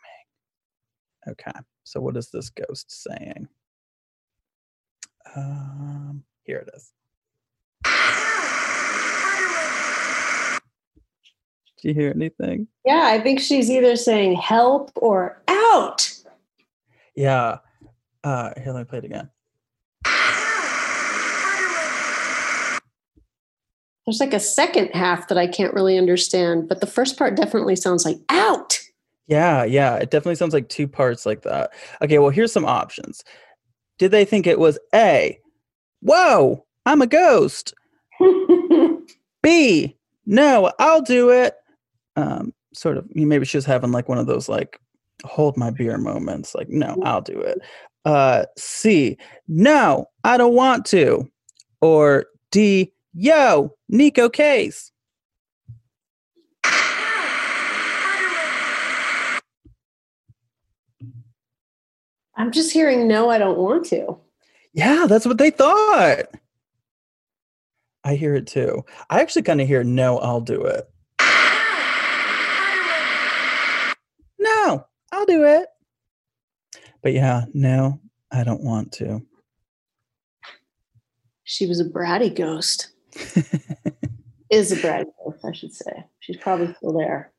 Okay, 1.28 1.52
so 1.84 2.00
what 2.00 2.16
is 2.16 2.32
this 2.32 2.50
ghost 2.50 2.90
saying? 2.90 3.46
Um, 5.36 6.24
here 6.42 6.58
it 6.58 6.70
is. 6.74 6.92
Do 11.80 11.88
you 11.88 11.94
hear 11.94 12.10
anything? 12.10 12.66
yeah 12.84 13.04
i 13.04 13.20
think 13.20 13.38
she's 13.38 13.70
either 13.70 13.94
saying 13.94 14.34
help 14.34 14.90
or 14.96 15.42
out 15.48 16.10
Yeah. 17.14 17.58
Uh, 18.24 18.50
here, 18.56 18.72
let 18.72 18.80
me 18.80 18.84
play 18.84 18.98
it 18.98 19.04
again. 19.04 19.30
there's 24.06 24.20
like 24.20 24.34
a 24.34 24.40
second 24.40 24.88
half 24.88 25.28
that 25.28 25.38
i 25.38 25.46
can't 25.46 25.72
really 25.72 25.96
understand 25.96 26.68
but 26.68 26.80
the 26.82 26.86
first 26.86 27.16
part 27.16 27.36
definitely 27.36 27.74
sounds 27.74 28.04
like 28.04 28.18
out 28.28 28.78
Yeah, 29.26 29.64
yeah, 29.64 29.96
it 29.96 30.10
definitely 30.10 30.34
sounds 30.34 30.52
like 30.52 30.68
two 30.68 30.86
parts 30.86 31.24
like 31.24 31.40
that. 31.42 31.70
Okay, 32.02 32.18
well, 32.18 32.28
here's 32.28 32.52
some 32.52 32.66
options. 32.66 33.24
Did 33.98 34.10
they 34.10 34.26
think 34.26 34.46
it 34.46 34.58
was 34.58 34.78
A, 34.94 35.38
whoa, 36.00 36.66
I'm 36.84 37.00
a 37.00 37.06
ghost? 37.06 37.72
B, 39.42 39.96
no, 40.26 40.70
I'll 40.78 41.00
do 41.00 41.30
it. 41.30 41.54
Um, 42.16 42.52
sort 42.74 42.98
of, 42.98 43.08
maybe 43.16 43.46
she 43.46 43.56
was 43.56 43.64
having 43.64 43.92
like 43.92 44.10
one 44.10 44.18
of 44.18 44.26
those 44.26 44.46
like 44.46 44.78
hold 45.24 45.56
my 45.56 45.70
beer 45.70 45.96
moments, 45.96 46.54
like, 46.54 46.68
no, 46.68 46.94
I'll 47.02 47.22
do 47.22 47.40
it 47.40 47.62
uh, 48.04 48.44
C, 48.56 49.16
no, 49.48 50.06
I 50.24 50.36
don't 50.36 50.54
want 50.54 50.86
to, 50.86 51.30
or 51.80 52.26
D, 52.50 52.92
yo, 53.14 53.74
Neko 53.92 54.32
Case. 54.32 54.90
I'm 62.36 62.50
just 62.50 62.72
hearing 62.72 63.06
no, 63.06 63.30
I 63.30 63.38
don't 63.38 63.58
want 63.58 63.86
to. 63.86 64.18
Yeah, 64.72 65.06
that's 65.08 65.24
what 65.24 65.38
they 65.38 65.50
thought. 65.50 66.26
I 68.02 68.16
hear 68.16 68.34
it 68.34 68.46
too. 68.46 68.84
I 69.08 69.20
actually 69.20 69.42
kind 69.42 69.60
of 69.60 69.68
hear 69.68 69.84
no, 69.84 70.18
I'll 70.18 70.40
do 70.40 70.62
it. 70.62 70.90
No, 74.38 74.84
I'll 75.12 75.26
do 75.26 75.44
it. 75.44 75.68
But 77.04 77.12
yeah, 77.12 77.44
no, 77.52 78.00
I 78.32 78.44
don't 78.44 78.64
want 78.64 78.90
to. 78.92 79.20
She 81.44 81.66
was 81.66 81.78
a 81.78 81.84
bratty 81.84 82.34
ghost. 82.34 82.88
Is 84.50 84.72
a 84.72 84.76
bratty 84.76 85.04
ghost, 85.22 85.44
I 85.44 85.52
should 85.52 85.74
say. 85.74 85.92
She's 86.20 86.38
probably 86.38 86.72
still 86.74 86.94
there. 86.94 87.30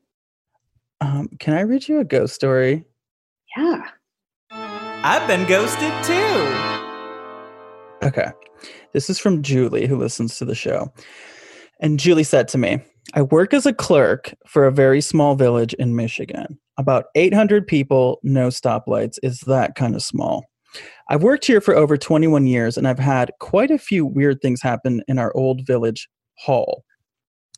um, 1.00 1.28
can 1.40 1.54
I 1.54 1.62
read 1.62 1.88
you 1.88 1.98
a 1.98 2.04
ghost 2.04 2.34
story? 2.34 2.84
Yeah. 3.56 3.82
I've 4.52 5.26
been 5.26 5.46
ghosted 5.48 5.92
too. 6.04 8.06
Okay. 8.06 8.30
This 8.92 9.10
is 9.10 9.18
from 9.18 9.42
Julie, 9.42 9.86
who 9.86 9.98
listens 9.98 10.38
to 10.38 10.44
the 10.44 10.54
show. 10.54 10.92
And 11.80 11.98
Julie 11.98 12.22
said 12.22 12.46
to 12.48 12.58
me, 12.58 12.80
I 13.14 13.22
work 13.22 13.54
as 13.54 13.66
a 13.66 13.72
clerk 13.72 14.34
for 14.46 14.66
a 14.66 14.72
very 14.72 15.00
small 15.00 15.34
village 15.34 15.74
in 15.74 15.96
Michigan. 15.96 16.58
About 16.78 17.06
800 17.14 17.66
people, 17.66 18.18
no 18.22 18.48
stoplights. 18.48 19.18
Is 19.22 19.40
that 19.40 19.74
kind 19.74 19.94
of 19.94 20.02
small? 20.02 20.44
I've 21.08 21.22
worked 21.22 21.46
here 21.46 21.60
for 21.60 21.74
over 21.74 21.96
21 21.96 22.46
years 22.46 22.76
and 22.76 22.86
I've 22.86 22.98
had 22.98 23.30
quite 23.40 23.70
a 23.70 23.78
few 23.78 24.04
weird 24.04 24.42
things 24.42 24.60
happen 24.60 25.02
in 25.08 25.18
our 25.18 25.34
old 25.36 25.66
village 25.66 26.08
hall. 26.36 26.84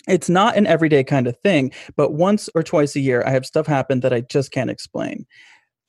It's 0.06 0.28
not 0.28 0.56
an 0.56 0.66
everyday 0.66 1.04
kind 1.04 1.26
of 1.26 1.36
thing, 1.40 1.72
but 1.96 2.12
once 2.12 2.48
or 2.54 2.62
twice 2.62 2.94
a 2.96 3.00
year, 3.00 3.22
I 3.26 3.30
have 3.30 3.44
stuff 3.44 3.66
happen 3.66 4.00
that 4.00 4.12
I 4.12 4.20
just 4.22 4.52
can't 4.52 4.70
explain. 4.70 5.26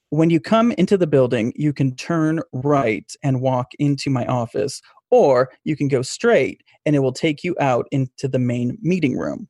When 0.09 0.29
you 0.29 0.39
come 0.39 0.71
into 0.73 0.97
the 0.97 1.07
building, 1.07 1.53
you 1.55 1.71
can 1.71 1.95
turn 1.95 2.41
right 2.51 3.09
and 3.23 3.41
walk 3.41 3.67
into 3.77 4.09
my 4.09 4.25
office, 4.25 4.81
or 5.11 5.49
you 5.63 5.75
can 5.75 5.87
go 5.87 6.01
straight 6.01 6.63
and 6.85 6.95
it 6.95 6.99
will 6.99 7.13
take 7.13 7.43
you 7.43 7.55
out 7.59 7.87
into 7.91 8.27
the 8.27 8.39
main 8.39 8.77
meeting 8.81 9.17
room. 9.17 9.47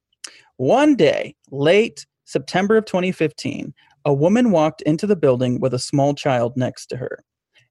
One 0.58 0.96
day, 0.96 1.36
late 1.52 2.06
September 2.26 2.78
of 2.78 2.86
2015, 2.86 3.74
a 4.06 4.14
woman 4.14 4.52
walked 4.52 4.82
into 4.84 5.08
the 5.08 5.16
building 5.16 5.60
with 5.60 5.74
a 5.74 5.80
small 5.80 6.14
child 6.14 6.56
next 6.56 6.88
to 6.88 6.98
her. 6.98 7.24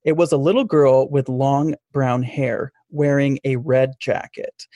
It 0.05 0.17
was 0.17 0.33
a 0.33 0.37
little 0.37 0.65
girl 0.65 1.09
with 1.09 1.29
long 1.29 1.75
brown 1.93 2.23
hair 2.23 2.73
wearing 2.91 3.39
a 3.45 3.57
red 3.57 3.93
jacket. 4.01 4.67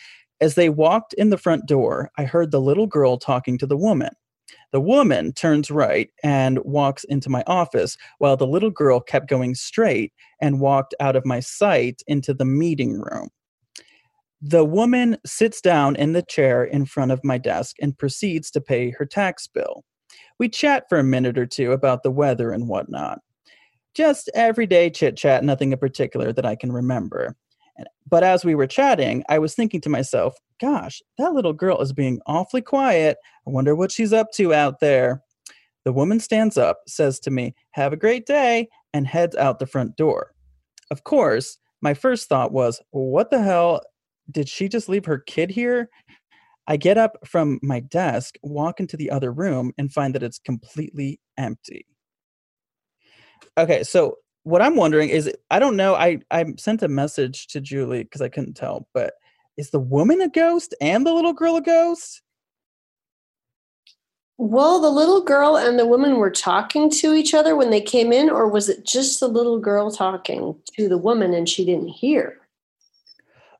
As 0.40 0.56
they 0.56 0.68
walked 0.68 1.14
in 1.14 1.30
the 1.30 1.38
front 1.38 1.66
door, 1.66 2.10
I 2.18 2.24
heard 2.24 2.50
the 2.50 2.60
little 2.60 2.86
girl 2.86 3.16
talking 3.16 3.58
to 3.58 3.66
the 3.66 3.76
woman. 3.76 4.10
The 4.72 4.80
woman 4.80 5.32
turns 5.32 5.70
right 5.70 6.10
and 6.24 6.58
walks 6.64 7.04
into 7.04 7.28
my 7.28 7.44
office, 7.46 7.96
while 8.18 8.36
the 8.36 8.46
little 8.46 8.70
girl 8.70 9.00
kept 9.00 9.28
going 9.28 9.54
straight 9.54 10.12
and 10.40 10.60
walked 10.60 10.94
out 10.98 11.14
of 11.14 11.26
my 11.26 11.40
sight 11.40 12.02
into 12.06 12.32
the 12.34 12.46
meeting 12.46 12.98
room. 12.98 13.28
The 14.40 14.64
woman 14.64 15.18
sits 15.24 15.60
down 15.60 15.94
in 15.96 16.14
the 16.14 16.22
chair 16.22 16.64
in 16.64 16.86
front 16.86 17.12
of 17.12 17.22
my 17.22 17.38
desk 17.38 17.76
and 17.80 17.96
proceeds 17.96 18.50
to 18.52 18.60
pay 18.60 18.90
her 18.90 19.06
tax 19.06 19.46
bill. 19.46 19.84
We 20.38 20.48
chat 20.48 20.84
for 20.88 20.98
a 20.98 21.04
minute 21.04 21.38
or 21.38 21.46
two 21.46 21.72
about 21.72 22.02
the 22.02 22.10
weather 22.10 22.50
and 22.50 22.66
whatnot. 22.66 23.20
Just 23.94 24.30
everyday 24.34 24.90
chit 24.90 25.16
chat, 25.16 25.44
nothing 25.44 25.72
in 25.72 25.78
particular 25.78 26.32
that 26.32 26.46
I 26.46 26.56
can 26.56 26.72
remember. 26.72 27.36
But 28.08 28.24
as 28.24 28.44
we 28.44 28.54
were 28.54 28.66
chatting, 28.66 29.24
I 29.28 29.38
was 29.38 29.54
thinking 29.54 29.80
to 29.82 29.88
myself, 29.88 30.36
gosh, 30.60 31.00
that 31.18 31.32
little 31.32 31.52
girl 31.52 31.80
is 31.80 31.92
being 31.92 32.20
awfully 32.26 32.62
quiet. 32.62 33.16
I 33.46 33.50
wonder 33.50 33.74
what 33.74 33.90
she's 33.90 34.12
up 34.12 34.30
to 34.32 34.52
out 34.52 34.80
there. 34.80 35.22
The 35.84 35.92
woman 35.92 36.20
stands 36.20 36.56
up, 36.56 36.80
says 36.86 37.18
to 37.20 37.30
me, 37.30 37.54
Have 37.72 37.92
a 37.92 37.96
great 37.96 38.26
day, 38.26 38.68
and 38.92 39.06
heads 39.06 39.34
out 39.36 39.58
the 39.58 39.66
front 39.66 39.96
door. 39.96 40.32
Of 40.90 41.04
course, 41.04 41.58
my 41.80 41.94
first 41.94 42.28
thought 42.28 42.52
was, 42.52 42.80
What 42.90 43.30
the 43.30 43.42
hell? 43.42 43.80
Did 44.30 44.48
she 44.48 44.68
just 44.68 44.88
leave 44.88 45.06
her 45.06 45.18
kid 45.18 45.50
here? 45.50 45.88
I 46.68 46.76
get 46.76 46.96
up 46.96 47.16
from 47.26 47.58
my 47.62 47.80
desk, 47.80 48.36
walk 48.42 48.78
into 48.78 48.96
the 48.96 49.10
other 49.10 49.32
room, 49.32 49.72
and 49.78 49.92
find 49.92 50.14
that 50.14 50.22
it's 50.22 50.38
completely 50.38 51.18
empty. 51.36 51.86
Okay, 53.58 53.82
so 53.82 54.16
what 54.44 54.62
I'm 54.62 54.76
wondering 54.76 55.08
is 55.08 55.30
I 55.50 55.58
don't 55.58 55.76
know. 55.76 55.94
I, 55.94 56.20
I 56.30 56.44
sent 56.58 56.82
a 56.82 56.88
message 56.88 57.46
to 57.48 57.60
Julie 57.60 58.04
because 58.04 58.22
I 58.22 58.28
couldn't 58.28 58.54
tell, 58.54 58.88
but 58.92 59.14
is 59.56 59.70
the 59.70 59.80
woman 59.80 60.20
a 60.20 60.28
ghost 60.28 60.74
and 60.80 61.06
the 61.06 61.12
little 61.12 61.32
girl 61.32 61.56
a 61.56 61.62
ghost? 61.62 62.22
Well, 64.38 64.80
the 64.80 64.90
little 64.90 65.22
girl 65.22 65.56
and 65.56 65.78
the 65.78 65.86
woman 65.86 66.16
were 66.16 66.30
talking 66.30 66.90
to 66.90 67.14
each 67.14 67.34
other 67.34 67.54
when 67.54 67.70
they 67.70 67.80
came 67.80 68.12
in, 68.12 68.28
or 68.28 68.48
was 68.48 68.68
it 68.68 68.84
just 68.84 69.20
the 69.20 69.28
little 69.28 69.60
girl 69.60 69.90
talking 69.90 70.56
to 70.76 70.88
the 70.88 70.98
woman 70.98 71.32
and 71.34 71.48
she 71.48 71.64
didn't 71.64 71.88
hear? 71.88 72.38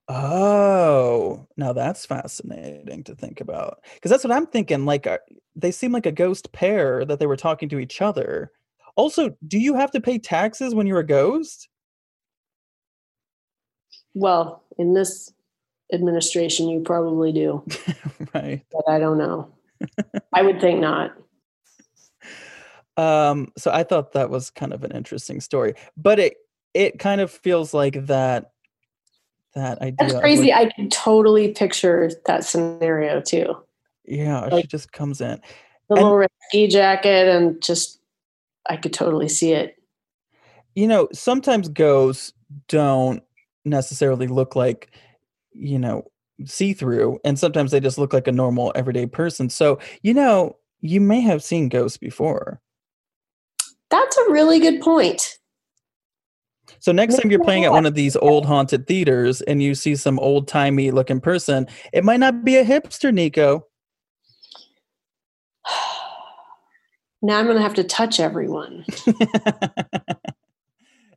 Oh, 0.09 1.47
now 1.57 1.73
that's 1.73 2.05
fascinating 2.05 3.05
to 3.05 3.14
think 3.14 3.40
about. 3.40 3.79
Because 3.95 4.11
that's 4.11 4.25
what 4.25 4.33
I'm 4.33 4.47
thinking. 4.47 4.85
Like, 4.85 5.07
uh, 5.07 5.18
they 5.55 5.71
seem 5.71 5.92
like 5.92 6.07
a 6.07 6.12
ghost 6.12 6.53
pair 6.53 7.05
that 7.05 7.21
they 7.21 7.27
were 7.27 7.37
talking 7.37 7.68
to 7.68 7.79
each 7.79 8.03
other. 8.03 8.51
Also, 8.96 9.37
do 9.46 9.59
you 9.59 9.74
have 9.74 9.90
to 9.92 10.00
pay 10.00 10.18
taxes 10.18 10.74
when 10.74 10.87
you're 10.87 10.98
a 11.00 11.07
ghost? 11.07 11.68
Well, 14.14 14.62
in 14.78 14.92
this 14.94 15.33
administration, 15.92 16.68
you 16.68 16.81
probably 16.81 17.33
do, 17.33 17.64
right. 18.35 18.62
but 18.70 18.88
I 18.88 18.98
don't 18.98 19.18
know. 19.18 19.50
I 20.33 20.42
would 20.42 20.61
think 20.61 20.81
not. 20.81 21.12
Um, 22.98 23.48
so 23.57 23.70
I 23.70 23.85
thought 23.85 24.12
that 24.12 24.28
was 24.28 24.50
kind 24.50 24.72
of 24.74 24.85
an 24.85 24.92
interesting 24.92 25.40
story, 25.40 25.74
but 25.96 26.18
it 26.18 26.37
it 26.74 26.98
kind 26.98 27.20
of 27.22 27.31
feels 27.31 27.72
like 27.72 28.07
that 28.07 28.52
that 29.55 29.81
idea. 29.81 29.96
That's 29.98 30.20
crazy. 30.20 30.50
like, 30.50 30.66
I 30.66 30.70
can 30.70 30.90
totally 30.90 31.48
picture 31.52 32.11
that 32.26 32.44
scenario 32.44 33.20
too. 33.22 33.57
yeah, 34.05 34.48
she 34.50 34.66
just 34.66 34.92
comes 34.92 35.20
in. 35.22 35.40
The 35.88 35.94
And- 35.96 36.02
little 36.02 36.16
red 36.16 36.31
ski 36.48 36.68
jacket, 36.68 37.28
and 37.28 37.61
just, 37.62 37.98
I 38.68 38.77
could 38.77 38.92
totally 38.92 39.29
see 39.29 39.53
it. 39.53 39.77
you 40.75 40.87
know, 40.87 41.09
sometimes 41.12 41.68
ghosts 41.68 42.33
don't 42.68 43.22
necessarily 43.64 44.27
look 44.27 44.57
like, 44.57 44.90
you 45.53 45.79
know, 45.79 46.05
see 46.44 46.72
through, 46.72 47.18
and 47.25 47.38
sometimes 47.38 47.70
they 47.70 47.81
just 47.81 47.98
look 47.98 48.12
like 48.12 48.27
a 48.27 48.33
normal 48.33 48.72
everyday 48.75 49.07
person. 49.07 49.51
So, 49.51 49.79
you 50.03 50.14
know, 50.14 50.57
you 50.81 51.01
may 51.01 51.20
have 51.20 51.42
seen 51.42 51.68
ghosts 51.68 51.98
before. 51.98 52.61
That's 53.90 54.16
a 54.16 54.31
really 54.33 54.59
good 54.59 54.81
point. 54.81 55.38
So 56.79 56.90
next 56.90 57.18
time 57.18 57.31
you're 57.31 57.44
playing 57.44 57.64
at 57.64 57.72
one 57.72 57.87
of 57.87 57.94
these 57.94 58.16
old 58.16 58.46
haunted 58.46 58.87
theaters 58.87 59.42
and 59.42 59.62
you 59.62 59.75
see 59.75 59.94
some 59.94 60.18
old 60.18 60.48
timey 60.48 60.90
looking 60.90 61.20
person, 61.20 61.66
it 61.92 62.03
might 62.03 62.18
not 62.18 62.44
be 62.44 62.57
a 62.57 62.64
hipster, 62.64 63.12
Neko. 63.12 63.62
Now 67.22 67.38
I'm 67.38 67.44
going 67.44 67.56
to 67.56 67.62
have 67.62 67.74
to 67.74 67.85
touch 67.85 68.18
everyone. 68.20 68.85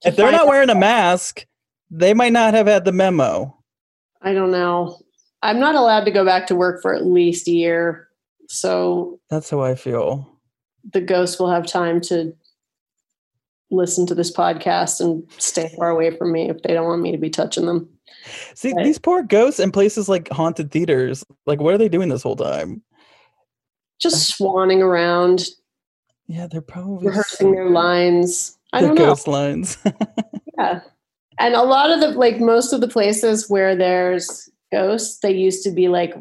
if 0.05 0.15
they're 0.15 0.31
not 0.31 0.47
wearing 0.47 0.69
a 0.69 0.75
mask, 0.75 1.45
they 1.89 2.13
might 2.13 2.31
not 2.33 2.53
have 2.53 2.67
had 2.67 2.85
the 2.85 2.91
memo. 2.91 3.57
I 4.21 4.33
don't 4.33 4.51
know. 4.51 4.99
I'm 5.41 5.59
not 5.59 5.75
allowed 5.75 6.05
to 6.05 6.11
go 6.11 6.23
back 6.23 6.47
to 6.47 6.55
work 6.55 6.81
for 6.81 6.93
at 6.93 7.05
least 7.05 7.47
a 7.47 7.51
year. 7.51 8.07
So 8.47 9.19
That's 9.29 9.49
how 9.49 9.61
I 9.61 9.75
feel. 9.75 10.29
the 10.93 11.01
ghosts 11.01 11.39
will 11.39 11.49
have 11.49 11.65
time 11.65 11.99
to 12.01 12.33
listen 13.71 14.05
to 14.05 14.13
this 14.15 14.31
podcast 14.31 15.01
and 15.01 15.23
stay 15.39 15.73
far 15.75 15.89
away 15.89 16.15
from 16.15 16.31
me 16.31 16.49
if 16.49 16.61
they 16.61 16.73
don't 16.73 16.85
want 16.85 17.01
me 17.01 17.11
to 17.11 17.17
be 17.17 17.31
touching 17.31 17.65
them. 17.65 17.89
See, 18.53 18.73
Right. 18.73 18.85
these 18.85 18.99
poor 18.99 19.23
ghosts 19.23 19.59
in 19.59 19.71
places 19.71 20.07
like 20.07 20.29
haunted 20.29 20.71
theaters, 20.71 21.23
like 21.47 21.59
what 21.59 21.73
are 21.73 21.77
they 21.79 21.89
doing 21.89 22.09
this 22.09 22.21
whole 22.23 22.35
time? 22.35 22.83
Just 23.99 24.37
swanning 24.39 24.81
around, 24.81 25.45
Yeah, 26.27 26.47
they're 26.47 26.61
probably 26.61 27.07
rehearsing 27.07 27.51
their 27.51 27.69
lines. 27.69 28.57
I 28.73 28.81
don't 28.81 28.95
know. 28.95 29.05
ghost 29.05 29.27
lines. 29.27 29.77
Yeah. 30.57 30.79
And 31.37 31.53
a 31.53 31.63
lot 31.63 31.91
of 31.91 31.99
the, 31.99 32.17
like, 32.17 32.39
most 32.39 32.71
of 32.71 32.79
the 32.79 32.87
places 32.87 33.49
where 33.49 33.75
there's 33.75 34.49
ghosts, 34.71 35.19
they 35.19 35.33
used 35.33 35.63
to 35.65 35.71
be 35.71 35.89
like, 35.89 36.15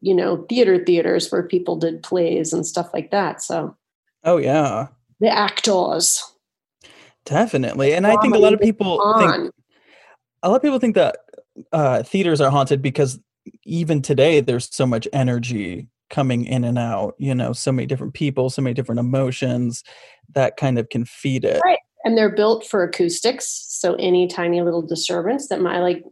you 0.00 0.14
know, 0.14 0.44
theater 0.48 0.82
theaters 0.82 1.30
where 1.30 1.42
people 1.42 1.76
did 1.76 2.02
plays 2.02 2.52
and 2.52 2.66
stuff 2.66 2.90
like 2.94 3.10
that. 3.10 3.42
So 3.42 3.76
oh 4.24 4.38
yeah, 4.38 4.88
the 5.20 5.28
actors 5.28 6.22
definitely. 7.24 7.94
And 7.94 8.06
I 8.06 8.16
think 8.16 8.34
a 8.34 8.38
lot 8.38 8.54
of 8.54 8.60
people 8.60 8.98
think 9.18 9.52
a 10.42 10.48
lot 10.48 10.56
of 10.56 10.62
people 10.62 10.78
think 10.78 10.94
that 10.94 11.18
uh, 11.72 12.02
theaters 12.02 12.40
are 12.40 12.50
haunted 12.50 12.80
because 12.80 13.20
even 13.64 14.00
today 14.00 14.40
there's 14.40 14.74
so 14.74 14.86
much 14.86 15.06
energy 15.12 15.88
coming 16.10 16.44
in 16.44 16.64
and 16.64 16.78
out. 16.78 17.14
You 17.18 17.34
know, 17.34 17.52
so 17.52 17.72
many 17.72 17.86
different 17.86 18.14
people, 18.14 18.50
so 18.50 18.62
many 18.62 18.74
different 18.74 18.98
emotions 18.98 19.82
that 20.34 20.56
kind 20.56 20.78
of 20.78 20.88
can 20.88 21.04
feed 21.04 21.44
it. 21.44 21.60
Right. 21.64 21.78
and 22.04 22.16
they're 22.16 22.34
built 22.34 22.66
for 22.66 22.82
acoustics. 22.82 23.66
So 23.68 23.94
any 23.94 24.26
tiny 24.26 24.60
little 24.60 24.82
disturbance 24.82 25.48
that 25.48 25.60
might 25.60 25.80
like, 25.80 26.04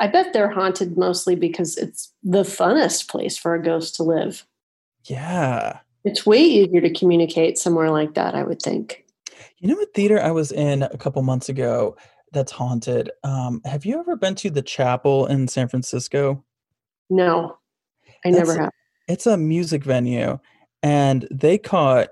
I 0.00 0.06
bet 0.06 0.32
they're 0.32 0.50
haunted 0.50 0.96
mostly 0.96 1.34
because 1.34 1.76
it's 1.76 2.12
the 2.22 2.42
funnest 2.42 3.08
place 3.08 3.36
for 3.36 3.54
a 3.54 3.62
ghost 3.62 3.96
to 3.96 4.02
live. 4.02 4.46
Yeah. 5.04 5.80
It's 6.04 6.24
way 6.24 6.40
easier 6.40 6.80
to 6.80 6.92
communicate 6.92 7.58
somewhere 7.58 7.90
like 7.90 8.14
that, 8.14 8.34
I 8.34 8.44
would 8.44 8.62
think. 8.62 9.04
You 9.58 9.68
know 9.68 9.74
what 9.74 9.92
theater 9.94 10.20
I 10.20 10.30
was 10.30 10.52
in 10.52 10.84
a 10.84 10.96
couple 10.96 11.20
months 11.22 11.48
ago 11.48 11.96
that's 12.32 12.52
haunted? 12.52 13.10
Um, 13.24 13.60
have 13.64 13.84
you 13.84 13.98
ever 13.98 14.16
been 14.16 14.34
to 14.36 14.50
the 14.50 14.62
chapel 14.62 15.26
in 15.26 15.48
San 15.48 15.68
Francisco? 15.68 16.44
No, 17.10 17.58
I 18.24 18.30
never 18.30 18.56
have. 18.56 18.70
It's 19.08 19.26
a 19.26 19.36
music 19.36 19.84
venue, 19.84 20.38
and 20.82 21.26
they 21.30 21.58
caught 21.58 22.10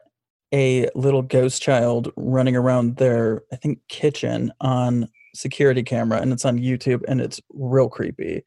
a 0.52 0.88
little 0.94 1.22
ghost 1.22 1.62
child 1.62 2.10
running 2.16 2.56
around 2.56 2.96
their, 2.96 3.42
I 3.52 3.56
think, 3.56 3.80
kitchen 3.88 4.52
on 4.60 5.08
security 5.34 5.82
camera, 5.82 6.20
and 6.20 6.32
it's 6.32 6.44
on 6.44 6.58
YouTube, 6.58 7.02
and 7.06 7.20
it's 7.20 7.40
real 7.52 7.88
creepy. 7.88 8.42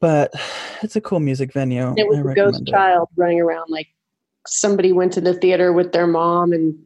But 0.00 0.32
it's 0.82 0.96
a 0.96 1.00
cool 1.00 1.20
music 1.20 1.52
venue. 1.52 1.94
It 1.96 2.06
was 2.06 2.18
a 2.18 2.34
ghost 2.34 2.62
it. 2.62 2.68
child 2.68 3.08
running 3.16 3.40
around 3.40 3.70
like 3.70 3.88
somebody 4.46 4.92
went 4.92 5.12
to 5.14 5.20
the 5.20 5.34
theater 5.34 5.72
with 5.72 5.92
their 5.92 6.06
mom 6.06 6.52
and 6.52 6.78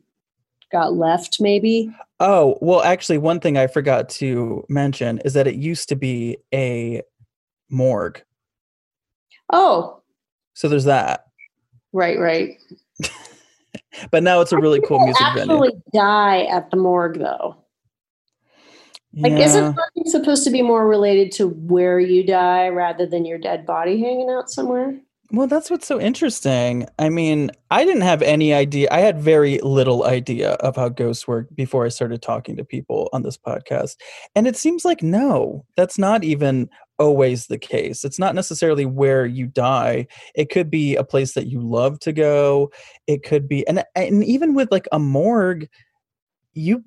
got 0.71 0.95
left, 0.95 1.41
maybe. 1.41 1.91
Oh, 2.21 2.59
well, 2.61 2.83
actually, 2.83 3.19
one 3.19 3.41
thing 3.41 3.59
I 3.59 3.67
forgot 3.67 4.09
to 4.11 4.65
mention 4.69 5.19
is 5.25 5.35
that 5.35 5.47
it 5.47 5.55
used 5.55 5.89
to 5.91 5.97
be 5.97 6.39
a 6.53 7.03
morgue. 7.71 8.23
Oh, 9.53 9.96
So 10.57 10.69
there's 10.69 10.85
that. 10.87 11.27
right, 11.93 12.19
right. 12.19 12.57
But 14.11 14.23
now 14.23 14.41
it's 14.43 14.53
a 14.53 14.59
really 14.59 14.81
cool 14.87 14.99
music 15.01 15.27
venue. 15.35 15.55
actually 15.55 15.73
die 15.95 16.45
at 16.45 16.71
the 16.71 16.77
morgue, 16.77 17.19
though. 17.19 17.57
Like, 19.15 19.33
isn't 19.33 19.75
Yeah. 19.97 20.03
supposed 20.07 20.45
to 20.45 20.51
be 20.51 20.61
more 20.61 20.87
related 20.87 21.33
to 21.33 21.49
where 21.49 21.99
you 21.99 22.23
die 22.23 22.69
rather 22.69 23.07
than 23.07 23.25
your 23.25 23.39
dead 23.39 23.65
body 23.65 23.99
hanging 23.99 24.29
out 24.29 24.51
somewhere? 24.51 24.99
Well, 25.33 25.47
that's 25.47 25.71
what's 25.71 25.87
so 25.87 25.99
interesting. 25.99 26.87
I 26.99 27.09
mean, 27.09 27.51
I 27.71 27.85
didn't 27.85 28.03
have 28.03 28.21
any 28.23 28.53
idea. 28.53 28.89
I 28.93 29.01
had 29.01 29.21
very 29.21 29.59
little 29.59 30.05
idea 30.05 30.53
of 30.53 30.77
how 30.77 30.91
ghosts 30.91 31.27
work 31.27 31.49
before 31.55 31.85
I 31.87 31.89
started 31.89 32.21
talking 32.23 32.57
to 32.57 32.65
people 32.65 33.09
on 33.15 33.23
this 33.23 33.39
podcast. 33.39 33.97
And 34.35 34.47
it 34.47 34.57
seems 34.57 34.85
like 34.85 35.03
no, 35.03 35.65
that's 35.77 35.99
not 35.99 36.23
even 36.23 36.69
always 36.99 37.47
the 37.47 37.59
case. 37.59 38.05
It's 38.05 38.19
not 38.19 38.35
necessarily 38.35 38.87
where 38.87 39.27
you 39.27 39.47
die. 39.47 40.07
It 40.35 40.51
could 40.51 40.71
be 40.71 40.97
a 40.97 41.05
place 41.05 41.35
that 41.35 41.47
you 41.47 41.61
love 41.61 42.01
to 42.01 42.13
go. 42.13 42.71
It 43.07 43.23
could 43.23 43.49
be 43.49 43.67
and 43.69 43.85
and 43.95 44.25
even 44.25 44.55
with 44.55 44.71
like 44.71 44.89
a 44.93 44.99
morgue, 44.99 45.69
you 46.55 46.85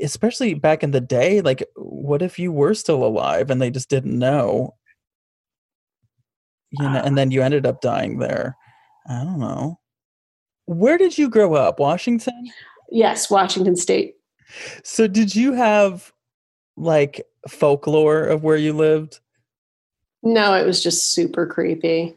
especially 0.00 0.54
back 0.54 0.82
in 0.82 0.92
the 0.92 1.00
day, 1.00 1.40
like 1.40 1.64
what 1.74 2.22
if 2.22 2.38
you 2.38 2.52
were 2.52 2.74
still 2.74 3.04
alive 3.04 3.50
and 3.50 3.60
they 3.60 3.70
just 3.70 3.90
didn't 3.90 4.18
know? 4.18 4.74
you 6.70 6.84
know, 6.84 6.98
and 6.98 7.14
ah. 7.14 7.16
then 7.16 7.30
you 7.30 7.42
ended 7.42 7.66
up 7.66 7.80
dying 7.80 8.18
there. 8.18 8.56
I 9.08 9.24
don't 9.24 9.38
know. 9.38 9.78
Where 10.66 10.98
did 10.98 11.16
you 11.16 11.30
grow 11.30 11.54
up? 11.54 11.78
Washington? 11.78 12.50
Yes, 12.90 13.30
Washington 13.30 13.76
State. 13.76 14.14
So 14.84 15.06
did 15.06 15.34
you 15.34 15.52
have 15.52 16.12
like 16.76 17.22
folklore 17.46 18.24
of 18.24 18.42
where 18.42 18.56
you 18.56 18.72
lived? 18.72 19.20
No, 20.22 20.54
it 20.54 20.66
was 20.66 20.82
just 20.82 21.12
super 21.12 21.46
creepy. 21.46 22.16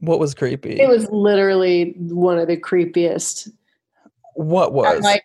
What 0.00 0.18
was 0.18 0.34
creepy? 0.34 0.80
It 0.80 0.88
was 0.88 1.08
literally 1.10 1.94
one 1.96 2.38
of 2.38 2.48
the 2.48 2.56
creepiest. 2.56 3.50
what 4.34 4.72
was? 4.72 5.02
Like 5.02 5.24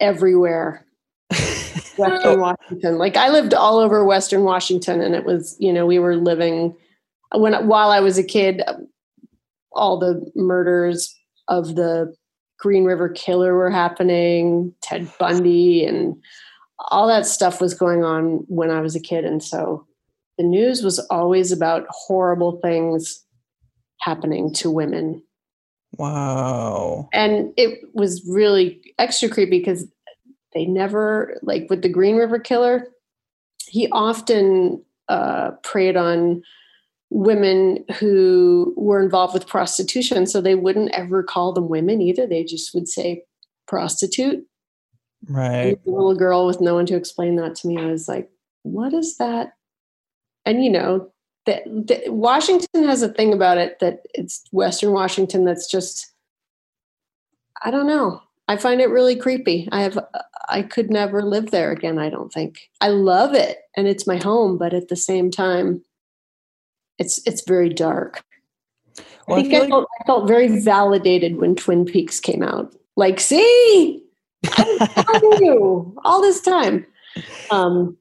everywhere. 0.00 0.84
Western 1.98 2.40
Washington. 2.40 2.98
Like 2.98 3.16
I 3.16 3.28
lived 3.28 3.54
all 3.54 3.78
over 3.78 4.04
Western 4.04 4.44
Washington, 4.44 5.00
and 5.00 5.14
it 5.14 5.24
was 5.24 5.56
you 5.58 5.72
know 5.72 5.86
we 5.86 5.98
were 5.98 6.16
living 6.16 6.76
when 7.34 7.66
while 7.66 7.90
I 7.90 8.00
was 8.00 8.18
a 8.18 8.24
kid, 8.24 8.62
all 9.72 9.98
the 9.98 10.30
murders 10.34 11.14
of 11.48 11.74
the 11.74 12.14
Green 12.58 12.84
River 12.84 13.08
Killer 13.08 13.54
were 13.54 13.70
happening, 13.70 14.74
Ted 14.82 15.10
Bundy, 15.18 15.84
and 15.84 16.16
all 16.78 17.06
that 17.08 17.26
stuff 17.26 17.60
was 17.60 17.74
going 17.74 18.04
on 18.04 18.44
when 18.48 18.70
I 18.70 18.80
was 18.80 18.94
a 18.94 19.00
kid, 19.00 19.24
and 19.24 19.42
so 19.42 19.86
the 20.38 20.44
news 20.44 20.82
was 20.82 20.98
always 21.10 21.52
about 21.52 21.86
horrible 21.90 22.60
things 22.60 23.24
happening 24.00 24.52
to 24.54 24.70
women. 24.70 25.22
Wow. 25.98 27.08
and 27.14 27.54
it 27.56 27.80
was 27.94 28.22
really 28.28 28.82
extra 28.98 29.30
creepy 29.30 29.58
because 29.58 29.86
they 30.52 30.66
never 30.66 31.38
like 31.42 31.68
with 31.70 31.80
the 31.80 31.88
green 31.88 32.16
river 32.16 32.38
killer 32.38 32.88
he 33.66 33.88
often 33.90 34.82
uh, 35.08 35.52
preyed 35.62 35.96
on 35.96 36.42
women 37.10 37.84
who 37.98 38.74
were 38.76 39.02
involved 39.02 39.34
with 39.34 39.46
prostitution. 39.46 40.26
So 40.26 40.40
they 40.40 40.54
wouldn't 40.54 40.90
ever 40.92 41.22
call 41.22 41.52
them 41.52 41.68
women 41.68 42.00
either. 42.00 42.26
They 42.26 42.44
just 42.44 42.74
would 42.74 42.88
say 42.88 43.22
prostitute 43.68 44.44
Right. 45.28 45.78
little 45.84 46.14
girl 46.14 46.46
with 46.46 46.60
no 46.60 46.74
one 46.74 46.86
to 46.86 46.96
explain 46.96 47.36
that 47.36 47.56
to 47.56 47.68
me 47.68 47.78
i 47.78 47.86
was 47.86 48.08
like 48.08 48.30
what 48.66 48.92
is 48.92 49.16
that? 49.18 49.52
And 50.44 50.64
you 50.64 50.70
know 50.70 51.12
that 51.46 51.62
that 51.66 52.12
washington 52.12 52.84
has 52.84 53.02
a 53.02 53.08
thing 53.08 53.32
about 53.32 53.58
it 53.58 53.78
that 53.78 54.02
it's 54.14 54.44
western 54.50 54.92
washington 54.92 55.44
that's 55.44 55.70
just 55.70 56.12
i 57.62 57.70
don't 57.70 57.86
know. 57.86 58.22
I 58.48 58.56
find 58.56 58.80
it 58.80 58.90
really 58.90 59.16
creepy. 59.16 59.68
I 59.72 59.82
have 59.82 59.98
i 60.48 60.62
could 60.62 60.90
never 60.90 61.22
live 61.22 61.50
there 61.50 61.70
again 61.72 61.98
i 61.98 62.10
don't 62.10 62.32
think. 62.32 62.70
I 62.80 62.88
love 62.88 63.34
it 63.34 63.58
and 63.76 63.86
it's 63.86 64.06
my 64.06 64.16
home 64.16 64.58
but 64.58 64.74
at 64.74 64.88
the 64.88 64.96
same 64.96 65.30
time 65.30 65.82
it's 66.98 67.20
it's 67.26 67.42
very 67.42 67.68
dark. 67.68 68.24
Well, 69.28 69.38
I 69.38 69.42
think 69.42 69.54
I, 69.54 69.68
felt, 69.68 69.88
I 70.00 70.04
felt 70.04 70.28
very 70.28 70.60
validated 70.60 71.36
when 71.36 71.56
Twin 71.56 71.84
Peaks 71.84 72.20
came 72.20 72.42
out. 72.42 72.74
Like, 72.96 73.18
see, 73.18 74.02
You 75.22 75.94
all 76.04 76.20
this 76.20 76.40
time. 76.40 76.86
Um, 77.50 77.96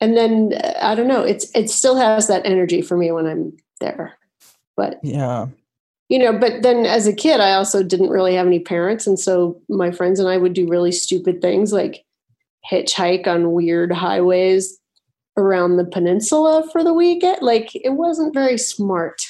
and 0.00 0.16
then 0.16 0.52
uh, 0.54 0.78
I 0.82 0.94
don't 0.94 1.08
know. 1.08 1.22
It's 1.22 1.50
it 1.54 1.70
still 1.70 1.96
has 1.96 2.26
that 2.26 2.44
energy 2.44 2.82
for 2.82 2.96
me 2.96 3.10
when 3.12 3.26
I'm 3.26 3.56
there. 3.80 4.18
But 4.76 4.98
Yeah. 5.02 5.48
you 6.08 6.18
know, 6.18 6.36
but 6.38 6.62
then 6.62 6.86
as 6.86 7.06
a 7.06 7.12
kid, 7.12 7.40
I 7.40 7.52
also 7.52 7.82
didn't 7.82 8.10
really 8.10 8.34
have 8.34 8.46
any 8.46 8.60
parents, 8.60 9.06
and 9.06 9.18
so 9.18 9.60
my 9.68 9.90
friends 9.90 10.18
and 10.18 10.28
I 10.28 10.38
would 10.38 10.52
do 10.52 10.68
really 10.68 10.92
stupid 10.92 11.40
things 11.40 11.72
like 11.72 12.04
hitchhike 12.70 13.26
on 13.26 13.52
weird 13.52 13.92
highways 13.92 14.78
around 15.36 15.76
the 15.76 15.84
peninsula 15.84 16.68
for 16.72 16.84
the 16.84 16.92
weekend. 16.92 17.38
Like 17.40 17.74
it 17.74 17.94
wasn't 17.94 18.34
very 18.34 18.58
smart. 18.58 19.22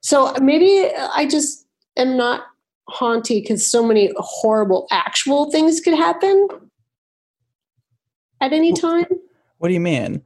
So 0.00 0.32
maybe 0.40 0.88
I 1.14 1.26
just 1.26 1.66
am 1.96 2.16
not 2.16 2.44
haunty 2.88 3.40
because 3.40 3.66
so 3.66 3.84
many 3.84 4.10
horrible 4.16 4.86
actual 4.90 5.50
things 5.50 5.80
could 5.80 5.94
happen 5.94 6.48
at 8.40 8.52
any 8.52 8.72
time. 8.72 9.06
What 9.58 9.68
do 9.68 9.74
you 9.74 9.80
mean? 9.80 10.22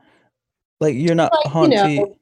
Like 0.81 0.95
you're 0.95 1.15
not 1.15 1.33
Like, 1.45 1.71
you 1.71 1.77
know, 1.77 2.17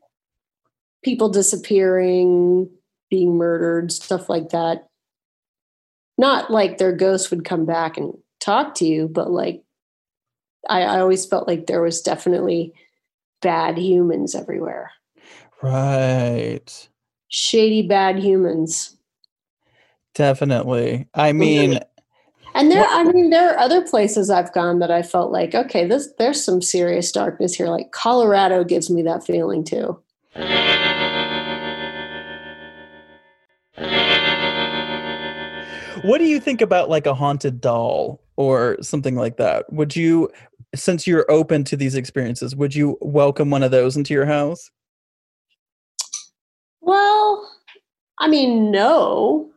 people 1.03 1.29
disappearing, 1.29 2.71
being 3.11 3.37
murdered, 3.37 3.93
stuff 3.93 4.29
like 4.29 4.51
that. 4.51 4.89
Not 6.19 6.51
like 6.51 6.79
their 6.79 6.95
ghosts 6.95 7.31
would 7.31 7.45
come 7.45 7.65
back 7.65 7.97
and 7.97 8.13
talk 8.41 8.75
to 8.77 8.85
you, 8.85 9.09
but 9.09 9.31
like 9.31 9.63
I, 10.69 10.83
I 10.83 11.01
always 11.01 11.25
felt 11.27 11.49
like 11.49 11.67
there 11.67 11.83
was 11.83 12.03
definitely 12.03 12.75
bad 13.41 13.79
humans 13.79 14.35
everywhere. 14.35 14.91
Right. 15.63 16.89
Shady 17.29 17.83
bad 17.83 18.19
humans. 18.19 18.97
Definitely. 20.15 21.07
I 21.15 21.33
mean, 21.33 21.81
And 22.55 22.71
there, 22.71 22.81
What- 22.81 23.07
I 23.07 23.13
mean, 23.13 23.31
there 23.31 23.55
are 23.55 23.59
other 23.59 23.81
places 23.81 24.29
I've 24.29 24.53
gone 24.53 24.81
that 24.81 24.91
I 24.91 25.03
felt 25.03 25.31
like, 25.31 25.55
okay, 25.55 25.87
this 25.87 26.09
there's 26.19 26.43
some 26.45 26.61
serious 26.61 27.13
darkness 27.13 27.55
here. 27.55 27.69
Like 27.69 27.93
Colorado 27.93 28.65
gives 28.65 28.91
me 28.91 29.03
that 29.03 29.25
feeling 29.25 29.63
too. 29.63 29.99
what 36.03 36.19
do 36.19 36.25
you 36.25 36.41
think 36.41 36.61
about 36.61 36.89
like 36.89 37.07
a 37.07 37.15
haunted 37.15 37.61
doll 37.61 38.21
or 38.37 38.77
something 38.81 39.17
like 39.17 39.37
that? 39.37 39.71
Would 39.73 39.95
you 39.97 40.31
since 40.75 41.07
you're 41.07 41.31
open 41.31 41.65
to 41.65 41.77
these 41.77 41.97
experiences, 41.97 42.55
would 42.55 42.75
you 42.75 42.97
welcome 43.01 43.51
one 43.51 43.63
of 43.63 43.71
those 43.71 43.97
into 43.97 44.15
your 44.15 44.27
house? 44.27 44.71
Well, 46.81 47.51
I 48.19 48.29
mean, 48.29 48.71
no, 48.71 49.51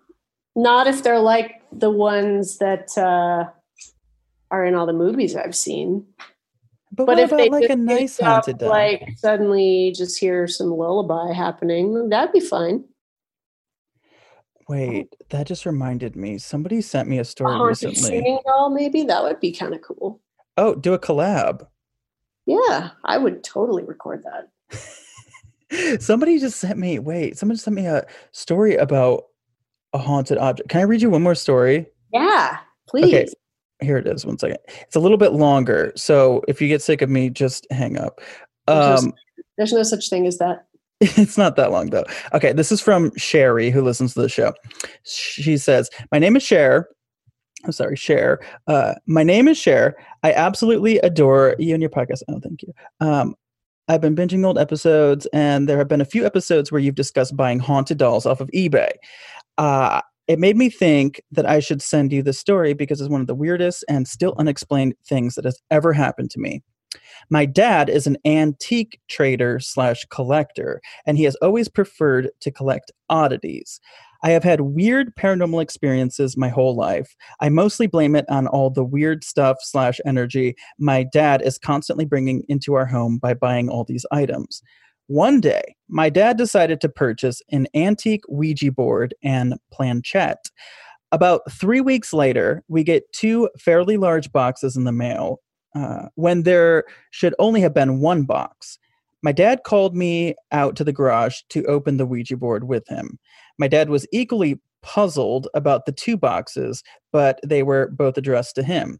not 0.56 0.88
if 0.88 1.04
they're 1.04 1.20
like 1.20 1.62
the 1.72 1.90
ones 1.90 2.58
that 2.60 2.96
uh, 2.98 3.50
are 4.52 4.66
in 4.66 4.76
all 4.76 4.86
the 4.86 4.94
movies 4.94 5.36
I've 5.36 5.56
seen. 5.56 6.06
But, 6.92 7.08
But 7.08 7.08
what 7.08 7.20
if 7.20 7.32
about 7.32 7.38
they 7.38 7.50
like 7.50 7.70
a 7.72 7.76
nice 7.76 8.20
wake 8.20 8.28
up, 8.28 8.62
like 8.62 9.10
suddenly 9.18 9.94
just 9.96 10.20
hear 10.20 10.48
some 10.48 10.70
lullaby 10.70 11.34
happening, 11.34 12.10
that'd 12.10 12.32
be 12.32 12.40
fine. 12.40 12.84
Wait, 14.70 15.14
that 15.30 15.48
just 15.48 15.66
reminded 15.66 16.16
me. 16.16 16.38
Somebody 16.38 16.82
sent 16.82 17.10
me 17.10 17.18
a 17.18 17.22
A 17.22 17.26
story 17.26 17.52
haunted 17.54 17.90
recently. 17.90 18.20
singing 18.20 18.40
doll, 18.46 18.70
maybe 18.70 19.04
that 19.04 19.24
would 19.24 19.40
be 19.40 19.52
kind 19.52 19.74
of 19.74 19.82
cool. 19.82 20.22
Oh, 20.56 20.76
do 20.76 20.94
a 20.94 21.00
collab. 21.00 21.68
Yeah, 22.46 22.92
I 23.04 23.18
would 23.18 23.44
totally 23.44 23.84
record 23.84 24.24
that. 24.24 26.02
somebody 26.02 26.40
just 26.40 26.60
sent 26.60 26.78
me 26.78 27.00
wait, 27.00 27.38
somebody 27.38 27.58
sent 27.60 27.76
me 27.76 27.88
a 27.88 28.06
story 28.32 28.76
about 28.76 29.24
a 29.94 29.98
haunted 29.98 30.38
object. 30.38 30.70
Can 30.70 30.82
I 30.82 30.84
read 30.84 31.02
you 31.02 31.10
one 31.10 31.24
more 31.24 31.36
story? 31.36 31.88
Yeah, 32.12 32.58
please. 32.88 33.06
Okay, 33.06 33.28
Here 33.82 33.98
it 33.98 34.08
is. 34.08 34.26
One 34.26 34.38
second. 34.38 34.58
It's 34.82 34.96
a 34.96 35.00
little 35.00 35.18
bit 35.18 35.34
longer. 35.34 35.92
So 35.96 36.44
if 36.48 36.62
you 36.62 36.68
get 36.68 36.82
sick 36.82 37.02
of 37.02 37.10
me, 37.10 37.30
just 37.30 37.68
hang 37.72 37.98
up. 37.98 38.22
Um, 38.68 39.14
There's 39.58 39.74
no 39.74 39.84
such 39.84 40.10
thing 40.10 40.28
as 40.28 40.38
that. 40.38 40.66
It's 41.18 41.38
not 41.38 41.58
that 41.58 41.72
long 41.72 41.90
though. 41.90 42.06
Okay, 42.34 42.54
this 42.54 42.72
is 42.72 42.80
from 42.80 43.12
Sherry, 43.18 43.70
who 43.70 43.82
listens 43.82 44.14
to 44.14 44.22
the 44.22 44.30
show. 44.30 44.54
She 45.04 45.58
says, 45.58 45.90
"My 46.14 46.20
name 46.20 46.38
is 46.38 46.44
Cher. 46.44 46.88
I'm 47.66 47.74
sorry, 47.74 47.98
Cher. 47.98 48.40
Uh, 48.68 48.94
my 49.06 49.24
name 49.24 49.50
is 49.50 49.58
Cher. 49.58 49.98
I 50.24 50.32
absolutely 50.32 51.00
adore 51.00 51.56
you 51.60 51.74
and 51.74 51.82
your 51.82 51.90
podcast. 51.90 52.22
Oh, 52.30 52.40
thank 52.42 52.62
you. 52.64 52.74
Um, 53.02 53.36
I've 53.90 54.02
been 54.02 54.16
binging 54.16 54.46
old 54.46 54.58
episodes, 54.58 55.26
and 55.34 55.68
there 55.68 55.78
have 55.78 55.90
been 55.90 56.02
a 56.02 56.06
few 56.06 56.26
episodes 56.26 56.72
where 56.72 56.80
you've 56.80 56.96
discussed 56.96 57.36
buying 57.36 57.60
haunted 57.60 57.98
dolls 57.98 58.26
off 58.26 58.40
of 58.40 58.50
eBay. 58.52 58.92
Uh, 59.58 60.02
it 60.28 60.40
made 60.40 60.56
me 60.56 60.70
think 60.70 61.22
that 61.32 61.46
I 61.46 61.60
should 61.60 61.82
send 61.82 62.14
you 62.14 62.24
the 62.24 62.34
story 62.34 62.74
because 62.74 63.02
it's 63.02 63.10
one 63.10 63.22
of 63.22 63.28
the 63.28 63.36
weirdest 63.36 63.84
and 63.90 64.08
still 64.08 64.34
unexplained 64.38 64.96
things 65.06 65.36
that 65.36 65.46
has 65.46 65.62
ever 65.70 65.92
happened 65.92 66.32
to 66.32 66.40
me. 66.40 66.64
My 67.30 67.46
dad 67.46 67.90
is 67.90 68.08
an 68.08 68.18
antique 68.26 69.00
trader 69.10 69.60
slash 69.60 70.06
collector, 70.06 70.82
and 71.06 71.18
he 71.18 71.24
has 71.24 71.36
always 71.38 71.68
preferred 71.68 72.30
to 72.42 72.52
collect 72.52 72.92
oddities. 73.10 73.80
I 74.26 74.30
have 74.30 74.44
had 74.44 74.62
weird 74.62 75.14
paranormal 75.16 75.62
experiences 75.62 76.38
my 76.38 76.48
whole 76.48 76.76
life. 76.76 77.14
I 77.42 77.50
mostly 77.50 77.88
blame 77.88 78.16
it 78.16 78.26
on 78.30 78.48
all 78.48 78.70
the 78.70 78.84
weird 78.84 79.24
stuff 79.24 79.58
slash 79.62 80.00
energy 80.06 80.56
my 80.80 81.04
dad 81.04 81.42
is 81.42 81.58
constantly 81.58 82.06
bringing 82.06 82.44
into 82.48 82.74
our 82.76 82.86
home 82.86 83.18
by 83.18 83.34
buying 83.34 83.68
all 83.68 83.84
these 83.84 84.06
items. 84.12 84.62
One 85.08 85.42
day, 85.42 85.76
my 85.90 86.10
dad 86.10 86.38
decided 86.38 86.80
to 86.82 86.90
purchase 86.90 87.42
an 87.52 87.68
antique 87.76 88.24
Ouija 88.30 88.72
board 88.72 89.14
and 89.24 89.56
planchette. 89.72 90.50
About 91.12 91.42
three 91.52 91.82
weeks 91.82 92.14
later, 92.14 92.64
we 92.68 92.84
get 92.84 93.12
two 93.14 93.50
fairly 93.60 93.98
large 93.98 94.32
boxes 94.32 94.76
in 94.76 94.86
the 94.86 94.92
mail 94.92 95.40
uh, 95.76 96.08
when 96.16 96.44
there 96.44 96.86
should 97.12 97.36
only 97.38 97.62
have 97.62 97.74
been 97.74 98.00
one 98.00 98.24
box. 98.24 98.80
My 99.22 99.32
dad 99.32 99.64
called 99.64 99.96
me 99.96 100.36
out 100.52 100.76
to 100.78 100.84
the 100.84 100.94
garage 100.94 101.42
to 101.50 101.64
open 101.66 101.98
the 101.98 102.06
Ouija 102.06 102.38
board 102.38 102.66
with 102.68 102.88
him. 102.88 103.20
My 103.58 103.68
dad 103.68 103.90
was 103.90 104.08
equally 104.12 104.60
puzzled 104.82 105.48
about 105.54 105.86
the 105.86 105.92
two 105.92 106.18
boxes, 106.18 106.84
but 107.12 107.40
they 107.46 107.64
were 107.64 107.90
both 107.92 108.18
addressed 108.18 108.56
to 108.56 108.64
him. 108.64 109.00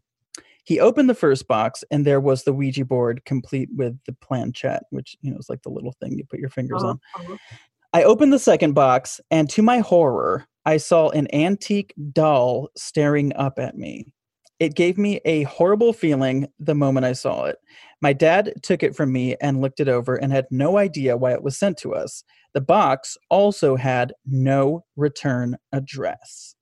He 0.64 0.80
opened 0.80 1.08
the 1.10 1.14
first 1.14 1.46
box, 1.46 1.84
and 1.90 2.06
there 2.06 2.20
was 2.20 2.44
the 2.44 2.52
Ouija 2.52 2.84
board 2.84 3.24
complete 3.24 3.68
with 3.76 3.98
the 4.06 4.12
planchette, 4.14 4.84
which 4.90 5.16
you 5.20 5.30
know 5.30 5.38
is 5.38 5.48
like 5.48 5.62
the 5.62 5.68
little 5.70 5.92
thing 6.00 6.16
you 6.18 6.24
put 6.24 6.40
your 6.40 6.50
fingers 6.50 6.82
Uh-huh, 6.82 6.96
on. 7.18 7.38
I 7.92 8.02
opened 8.02 8.32
the 8.32 8.38
second 8.38 8.72
box, 8.72 9.20
and 9.30 9.48
to 9.50 9.62
my 9.62 9.78
horror, 9.78 10.46
I 10.66 10.78
saw 10.78 11.10
an 11.10 11.32
antique 11.34 11.94
doll 12.12 12.70
staring 12.76 13.32
up 13.36 13.58
at 13.58 13.76
me. 13.76 14.06
It 14.58 14.74
gave 14.74 14.96
me 14.98 15.20
a 15.24 15.42
horrible 15.42 15.92
feeling 15.92 16.48
the 16.58 16.74
moment 16.74 17.04
I 17.04 17.12
saw 17.12 17.44
it. 17.44 17.58
My 18.00 18.12
dad 18.12 18.54
took 18.62 18.82
it 18.82 18.96
from 18.96 19.12
me 19.12 19.36
and 19.40 19.60
looked 19.60 19.80
it 19.80 19.88
over 19.88 20.14
and 20.16 20.32
had 20.32 20.46
no 20.50 20.78
idea 20.78 21.16
why 21.16 21.32
it 21.32 21.42
was 21.42 21.58
sent 21.58 21.76
to 21.78 21.94
us. 21.94 22.24
The 22.54 22.60
box 22.60 23.18
also 23.30 23.76
had 23.76 24.12
no 24.24 24.84
return 24.96 25.56
address. 25.72 26.53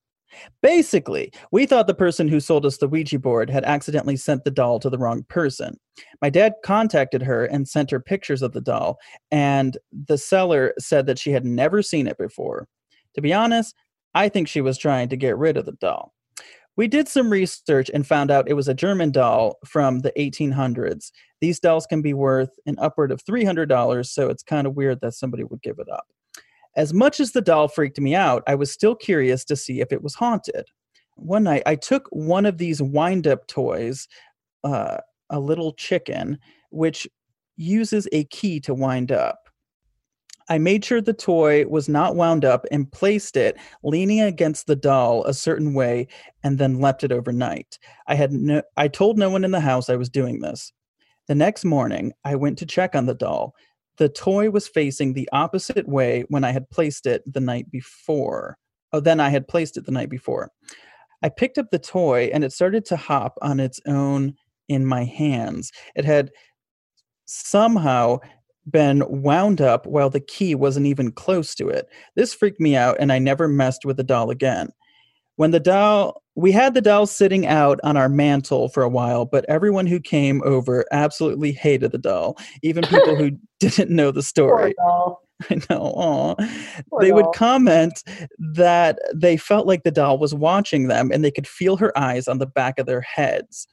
Basically, 0.62 1.32
we 1.50 1.66
thought 1.66 1.86
the 1.86 1.94
person 1.94 2.28
who 2.28 2.40
sold 2.40 2.64
us 2.66 2.78
the 2.78 2.88
Ouija 2.88 3.18
board 3.18 3.50
had 3.50 3.64
accidentally 3.64 4.16
sent 4.16 4.44
the 4.44 4.50
doll 4.50 4.78
to 4.80 4.90
the 4.90 4.98
wrong 4.98 5.24
person. 5.28 5.76
My 6.20 6.30
dad 6.30 6.54
contacted 6.64 7.22
her 7.22 7.44
and 7.44 7.68
sent 7.68 7.90
her 7.90 8.00
pictures 8.00 8.42
of 8.42 8.52
the 8.52 8.60
doll, 8.60 8.98
and 9.30 9.76
the 10.06 10.18
seller 10.18 10.74
said 10.78 11.06
that 11.06 11.18
she 11.18 11.30
had 11.32 11.44
never 11.44 11.82
seen 11.82 12.06
it 12.06 12.18
before. 12.18 12.68
To 13.14 13.20
be 13.20 13.32
honest, 13.32 13.74
I 14.14 14.28
think 14.28 14.48
she 14.48 14.60
was 14.60 14.78
trying 14.78 15.08
to 15.10 15.16
get 15.16 15.36
rid 15.36 15.56
of 15.56 15.66
the 15.66 15.72
doll. 15.72 16.12
We 16.76 16.88
did 16.88 17.06
some 17.06 17.30
research 17.30 17.90
and 17.92 18.06
found 18.06 18.30
out 18.30 18.48
it 18.48 18.54
was 18.54 18.68
a 18.68 18.74
German 18.74 19.10
doll 19.10 19.58
from 19.66 20.00
the 20.00 20.12
1800s. 20.18 21.12
These 21.42 21.60
dolls 21.60 21.86
can 21.86 22.00
be 22.00 22.14
worth 22.14 22.50
an 22.64 22.76
upward 22.78 23.12
of 23.12 23.22
$300, 23.24 24.06
so 24.06 24.30
it's 24.30 24.42
kind 24.42 24.66
of 24.66 24.74
weird 24.74 25.00
that 25.02 25.12
somebody 25.12 25.44
would 25.44 25.60
give 25.60 25.78
it 25.78 25.88
up. 25.90 26.06
As 26.76 26.94
much 26.94 27.20
as 27.20 27.32
the 27.32 27.42
doll 27.42 27.68
freaked 27.68 28.00
me 28.00 28.14
out, 28.14 28.42
I 28.46 28.54
was 28.54 28.72
still 28.72 28.94
curious 28.94 29.44
to 29.46 29.56
see 29.56 29.80
if 29.80 29.92
it 29.92 30.02
was 30.02 30.14
haunted. 30.14 30.66
One 31.16 31.44
night, 31.44 31.62
I 31.66 31.76
took 31.76 32.08
one 32.10 32.46
of 32.46 32.58
these 32.58 32.80
wind 32.80 33.26
up 33.26 33.46
toys, 33.46 34.08
uh, 34.64 34.98
a 35.30 35.38
little 35.38 35.72
chicken, 35.74 36.38
which 36.70 37.06
uses 37.56 38.08
a 38.12 38.24
key 38.24 38.60
to 38.60 38.74
wind 38.74 39.12
up. 39.12 39.48
I 40.48 40.58
made 40.58 40.84
sure 40.84 41.00
the 41.00 41.12
toy 41.12 41.66
was 41.66 41.88
not 41.88 42.16
wound 42.16 42.44
up 42.44 42.66
and 42.70 42.90
placed 42.90 43.36
it 43.36 43.56
leaning 43.82 44.20
against 44.20 44.66
the 44.66 44.76
doll 44.76 45.24
a 45.24 45.34
certain 45.34 45.72
way 45.72 46.08
and 46.42 46.58
then 46.58 46.80
left 46.80 47.04
it 47.04 47.12
overnight. 47.12 47.78
I 48.06 48.14
had 48.14 48.32
no 48.32 48.62
I 48.76 48.88
told 48.88 49.18
no 49.18 49.30
one 49.30 49.44
in 49.44 49.50
the 49.52 49.60
house 49.60 49.88
I 49.88 49.96
was 49.96 50.08
doing 50.08 50.40
this. 50.40 50.72
The 51.28 51.34
next 51.34 51.64
morning, 51.64 52.12
I 52.24 52.34
went 52.34 52.58
to 52.58 52.66
check 52.66 52.94
on 52.94 53.06
the 53.06 53.14
doll. 53.14 53.54
The 54.03 54.09
toy 54.09 54.50
was 54.50 54.66
facing 54.66 55.12
the 55.12 55.28
opposite 55.30 55.86
way 55.86 56.24
when 56.26 56.42
I 56.42 56.50
had 56.50 56.68
placed 56.70 57.07
it 57.07 57.22
the 57.24 57.38
night 57.38 57.70
before. 57.70 58.59
Oh, 58.92 58.98
then 58.98 59.20
I 59.20 59.28
had 59.28 59.46
placed 59.46 59.76
it 59.76 59.86
the 59.86 59.92
night 59.92 60.11
before. 60.11 60.50
I 61.22 61.28
picked 61.28 61.57
up 61.57 61.70
the 61.70 61.78
toy 61.78 62.28
and 62.34 62.42
it 62.42 62.53
started 62.53 62.84
to 62.86 62.96
hop 62.96 63.38
on 63.42 63.61
its 63.61 63.78
own 63.86 64.34
in 64.68 64.84
my 64.84 65.05
hands. 65.05 65.70
It 65.94 66.05
had 66.05 66.32
somehow 67.26 68.18
been 68.68 69.05
wound 69.07 69.61
up 69.61 69.86
while 69.86 70.11
the 70.11 70.18
key 70.18 70.57
wasn't 70.57 70.86
even 70.86 71.12
close 71.12 71.55
to 71.55 71.68
it. 71.68 71.86
This 72.16 72.34
freaked 72.34 72.59
me 72.59 72.74
out 72.74 72.96
and 72.98 73.12
I 73.12 73.20
never 73.20 73.46
messed 73.46 73.84
with 73.84 73.98
the 73.98 74.03
doll 74.03 74.30
again. 74.30 74.70
When 75.36 75.50
the 75.50 75.60
doll, 75.60 76.22
we 76.34 76.52
had 76.52 76.74
the 76.74 76.80
doll 76.80 77.06
sitting 77.06 77.46
out 77.46 77.80
on 77.82 77.96
our 77.96 78.08
mantle 78.08 78.68
for 78.68 78.82
a 78.82 78.88
while, 78.88 79.24
but 79.24 79.44
everyone 79.48 79.86
who 79.86 80.00
came 80.00 80.42
over 80.44 80.84
absolutely 80.92 81.52
hated 81.52 81.92
the 81.92 81.98
doll, 81.98 82.38
even 82.62 82.84
people 82.84 83.16
who 83.16 83.30
didn't 83.60 83.90
know 83.90 84.10
the 84.10 84.22
story. 84.22 84.74
doll. 84.78 85.22
I 85.50 85.60
know. 85.70 85.92
Aw. 85.96 86.34
They 87.00 87.12
would 87.12 87.26
comment 87.34 88.02
that 88.38 88.98
they 89.14 89.36
felt 89.36 89.66
like 89.66 89.82
the 89.82 89.90
doll 89.90 90.18
was 90.18 90.34
watching 90.34 90.88
them 90.88 91.10
and 91.12 91.24
they 91.24 91.30
could 91.30 91.48
feel 91.48 91.76
her 91.76 91.96
eyes 91.98 92.28
on 92.28 92.38
the 92.38 92.46
back 92.46 92.78
of 92.78 92.86
their 92.86 93.00
heads. 93.00 93.66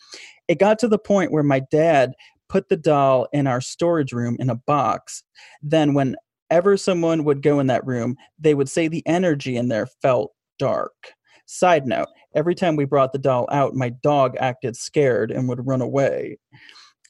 It 0.48 0.60
got 0.60 0.80
to 0.80 0.88
the 0.88 0.98
point 0.98 1.32
where 1.32 1.44
my 1.44 1.60
dad 1.72 2.14
put 2.48 2.70
the 2.70 2.78
doll 2.78 3.28
in 3.32 3.46
our 3.46 3.62
storage 3.62 4.12
room 4.12 4.36
in 4.40 4.50
a 4.50 4.56
box. 4.56 5.24
Then, 5.62 5.94
whenever 5.94 6.76
someone 6.78 7.24
would 7.24 7.44
go 7.44 7.60
in 7.60 7.68
that 7.68 7.86
room, 7.86 8.18
they 8.40 8.56
would 8.56 8.70
say 8.70 8.88
the 8.88 9.06
energy 9.06 9.56
in 9.56 9.68
there 9.68 9.88
felt 10.02 10.32
dark. 10.58 11.14
Side 11.52 11.88
note 11.88 12.10
every 12.36 12.54
time 12.54 12.76
we 12.76 12.86
brought 12.86 13.12
the 13.12 13.18
doll 13.18 13.48
out, 13.52 13.74
my 13.74 13.90
dog 13.90 14.38
acted 14.40 14.78
scared 14.78 15.32
and 15.32 15.50
would 15.50 15.66
run 15.66 15.82
away. 15.82 16.38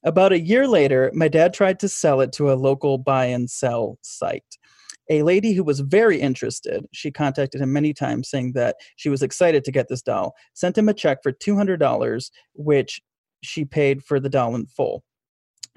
About 0.06 0.32
a 0.32 0.40
year 0.40 0.66
later, 0.66 1.12
my 1.14 1.28
dad 1.28 1.54
tried 1.54 1.78
to 1.80 1.90
sell 1.90 2.22
it 2.22 2.32
to 2.34 2.50
a 2.50 2.56
local 2.56 2.98
buy 2.98 3.26
and 3.26 3.50
sell 3.50 4.00
site. 4.02 4.58
A 5.10 5.24
lady 5.24 5.52
who 5.52 5.62
was 5.62 5.82
very 5.82 6.22
interested, 6.22 6.86
she 6.94 7.12
contacted 7.12 7.60
him 7.60 7.74
many 7.74 7.94
times 7.94 8.30
saying 8.30 8.54
that 8.54 8.78
she 8.96 9.10
was 9.10 9.24
excited 9.24 9.66
to 9.66 9.74
get 9.74 9.90
this 9.90 10.02
doll, 10.02 10.34
sent 10.54 10.78
him 10.78 10.88
a 10.88 10.94
check 10.94 11.22
for 11.22 11.34
$200, 11.34 12.32
which 12.54 13.02
she 13.44 13.66
paid 13.66 14.02
for 14.02 14.22
the 14.22 14.30
doll 14.30 14.56
in 14.56 14.68
full. 14.68 15.04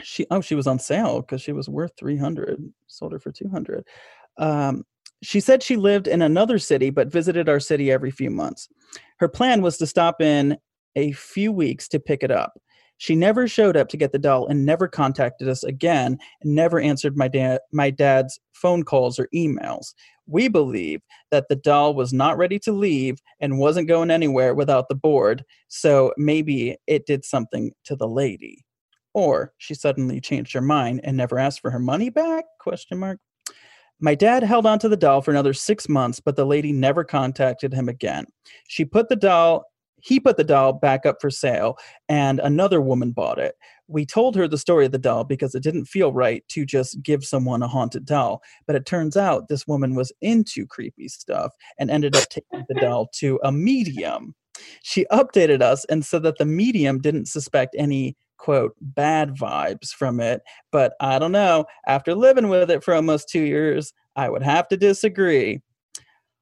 She 0.03 0.25
oh, 0.31 0.41
she 0.41 0.55
was 0.55 0.69
on 0.69 0.79
sale 0.79 1.21
because 1.21 1.43
she 1.43 1.53
was 1.53 1.69
worth 1.69 1.95
300, 1.99 2.63
sold 2.87 3.11
her 3.11 3.19
for 3.19 3.33
200. 3.33 3.85
Um, 4.39 4.85
she 5.23 5.41
said 5.41 5.63
she 5.63 5.77
lived 5.77 6.09
in 6.09 6.21
another 6.21 6.59
city 6.59 6.91
but 6.91 7.11
visited 7.11 7.49
our 7.49 7.61
city 7.61 7.91
every 7.91 8.11
few 8.11 8.31
months. 8.31 8.69
Her 9.19 9.29
plan 9.29 9.63
was 9.63 9.79
to 9.79 9.87
stop 9.87 10.21
in 10.21 10.59
a 10.97 11.13
few 11.13 11.53
weeks 11.53 11.89
to 11.89 12.01
pick 12.01 12.23
it 12.23 12.31
up. 12.31 12.53
She 12.99 13.17
never 13.17 13.49
showed 13.49 13.77
up 13.77 13.89
to 13.89 13.97
get 13.97 14.13
the 14.13 14.19
doll 14.19 14.47
and 14.47 14.65
never 14.65 14.87
contacted 14.87 15.49
us 15.49 15.65
again 15.65 16.19
and 16.43 16.55
never 16.55 16.79
answered 16.79 17.17
my 17.17 17.59
my 17.73 17.91
dad's 17.91 18.39
phone 18.53 18.85
calls 18.85 19.19
or 19.19 19.29
emails. 19.35 19.95
We 20.27 20.49
believe 20.49 21.01
that 21.31 21.49
the 21.49 21.57
doll 21.57 21.95
was 21.95 22.13
not 22.13 22.39
ready 22.39 22.61
to 22.61 22.73
leave 22.73 23.19
and 23.41 23.59
wasn't 23.59 23.89
going 23.89 24.11
anywhere 24.11 24.55
without 24.55 24.89
the 24.89 24.95
board, 24.95 25.45
so 25.67 26.13
maybe 26.17 26.77
it 26.87 27.07
did 27.07 27.25
something 27.25 27.73
to 27.85 27.97
the 27.97 28.07
lady. 28.07 28.65
Or 29.15 29.53
she 29.59 29.75
suddenly 29.75 30.21
changed 30.21 30.53
her 30.53 30.63
mind 30.63 31.01
and 31.03 31.17
never 31.17 31.39
asked 31.39 31.61
for 31.61 31.73
her 31.73 31.81
money 31.81 32.09
back? 32.09 32.45
Question 32.61 32.99
mark. 32.99 33.19
My 34.03 34.15
dad 34.15 34.43
held 34.43 34.67
on 34.67 34.79
to 34.81 34.89
the 34.89 34.97
doll 34.97 35.23
for 35.23 35.31
another 35.31 35.55
6 35.55 35.89
months, 35.89 36.21
but 36.21 36.37
the 36.37 36.45
lady 36.45 36.73
never 36.73 37.05
contacted 37.05 37.73
him 37.73 37.89
again. 37.89 38.27
She 38.69 38.85
put 38.85 39.09
the 39.09 39.17
doll 39.17 39.65
he 40.03 40.19
put 40.19 40.37
the 40.37 40.45
doll 40.45 40.73
back 40.73 41.07
up 41.07 41.19
for 41.21 41.31
sale 41.31 41.79
and 42.09 42.41
another 42.41 42.81
woman 42.81 43.13
bought 43.13 43.39
it. 43.39 43.55
We 43.87 44.05
told 44.05 44.35
her 44.35 44.49
the 44.49 44.59
story 44.59 44.85
of 44.87 44.91
the 44.93 44.99
doll 44.99 45.23
because 45.23 45.55
it 45.55 45.63
didn't 45.63 45.85
feel 45.85 46.13
right 46.13 46.43
to 46.49 46.67
just 46.67 47.01
give 47.03 47.25
someone 47.25 47.63
a 47.63 47.69
haunted 47.69 48.05
doll. 48.05 48.43
But 48.67 48.75
it 48.75 48.85
turns 48.85 49.17
out 49.17 49.47
this 49.47 49.67
woman 49.67 49.95
was 49.95 50.13
into 50.21 50.67
creepy 50.67 51.07
stuff 51.09 51.53
and 51.79 51.89
ended 51.89 52.17
up 52.17 52.29
taking 52.29 52.65
the 52.69 52.75
doll 52.81 53.11
to 53.19 53.39
a 53.45 53.53
medium. 53.53 54.35
She 54.83 55.07
updated 55.13 55.63
us 55.63 55.85
and 55.85 56.05
said 56.05 56.25
that 56.25 56.39
the 56.39 56.47
medium 56.47 57.01
didn't 57.01 57.27
suspect 57.27 57.77
any 57.79 58.17
quote 58.43 58.75
bad 58.81 59.37
vibes 59.37 59.91
from 59.91 60.19
it. 60.19 60.43
But 60.73 60.95
I 61.01 61.21
don't 61.21 61.33
know. 61.33 61.65
After 61.87 62.15
living 62.15 62.49
with 62.49 62.71
it 62.73 62.83
for 62.83 62.93
almost 62.93 63.29
two 63.29 63.43
years, 63.43 63.93
I 64.17 64.29
would 64.29 64.43
have 64.43 64.67
to 64.69 64.77
disagree. 64.77 65.61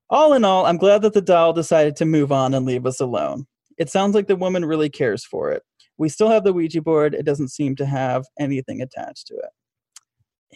All 0.08 0.32
in 0.32 0.42
all, 0.42 0.64
I'm 0.64 0.78
glad 0.78 1.02
that 1.02 1.12
the 1.12 1.20
doll 1.20 1.52
decided 1.52 1.96
to 1.96 2.06
move 2.06 2.32
on 2.32 2.54
and 2.54 2.64
leave 2.64 2.86
us 2.86 3.00
alone. 3.00 3.46
It 3.76 3.90
sounds 3.90 4.14
like 4.14 4.28
the 4.28 4.34
woman 4.34 4.64
really 4.64 4.88
cares 4.88 5.24
for 5.26 5.52
it. 5.52 5.62
We 5.98 6.08
still 6.08 6.30
have 6.30 6.42
the 6.42 6.54
Ouija 6.54 6.80
board. 6.80 7.14
It 7.14 7.26
doesn't 7.26 7.48
seem 7.48 7.76
to 7.76 7.86
have 7.86 8.24
anything 8.38 8.80
attached 8.80 9.26
to 9.26 9.34
it. 9.34 9.50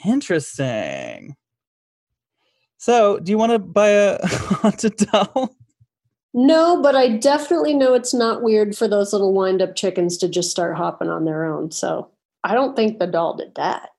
Interesting. 0.04 1.36
So, 2.78 3.18
do 3.18 3.30
you 3.30 3.38
want 3.38 3.52
to 3.52 3.58
buy 3.58 3.90
a 3.90 4.26
haunted 4.26 4.96
doll? 4.96 5.54
No, 6.34 6.82
but 6.82 6.96
I 6.96 7.08
definitely 7.08 7.74
know 7.74 7.94
it's 7.94 8.12
not 8.12 8.42
weird 8.42 8.76
for 8.76 8.88
those 8.88 9.12
little 9.12 9.32
wind 9.32 9.62
up 9.62 9.76
chickens 9.76 10.18
to 10.18 10.28
just 10.28 10.50
start 10.50 10.76
hopping 10.76 11.08
on 11.08 11.24
their 11.24 11.44
own. 11.44 11.70
So 11.70 12.10
I 12.42 12.54
don't 12.54 12.74
think 12.74 12.98
the 12.98 13.06
doll 13.06 13.36
did 13.36 13.54
that. 13.54 13.90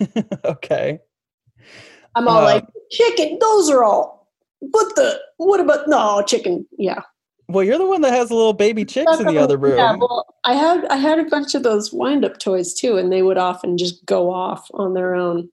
okay. 0.44 0.98
I'm 2.16 2.26
all 2.26 2.38
Uh, 2.38 2.44
like, 2.44 2.64
chicken, 2.90 3.38
those 3.40 3.70
are 3.70 3.84
all. 3.84 4.28
What 4.58 4.96
the, 4.96 5.20
what 5.36 5.60
about, 5.60 5.86
no, 5.88 6.20
chicken, 6.26 6.66
yeah. 6.78 7.02
Well, 7.50 7.64
you're 7.64 7.78
the 7.78 7.86
one 7.86 8.02
that 8.02 8.12
has 8.12 8.30
a 8.30 8.34
little 8.34 8.52
baby 8.52 8.84
chicks 8.84 9.18
in 9.20 9.26
the 9.26 9.38
other 9.38 9.56
room. 9.56 9.78
Yeah, 9.78 9.96
well, 9.96 10.26
I 10.44 10.52
had 10.52 10.84
I 10.86 10.96
had 10.96 11.18
a 11.18 11.24
bunch 11.24 11.54
of 11.54 11.62
those 11.62 11.90
wind 11.90 12.22
up 12.22 12.38
toys 12.38 12.74
too, 12.74 12.98
and 12.98 13.10
they 13.10 13.22
would 13.22 13.38
often 13.38 13.78
just 13.78 14.04
go 14.04 14.30
off 14.30 14.68
on 14.74 14.92
their 14.92 15.14
own. 15.14 15.48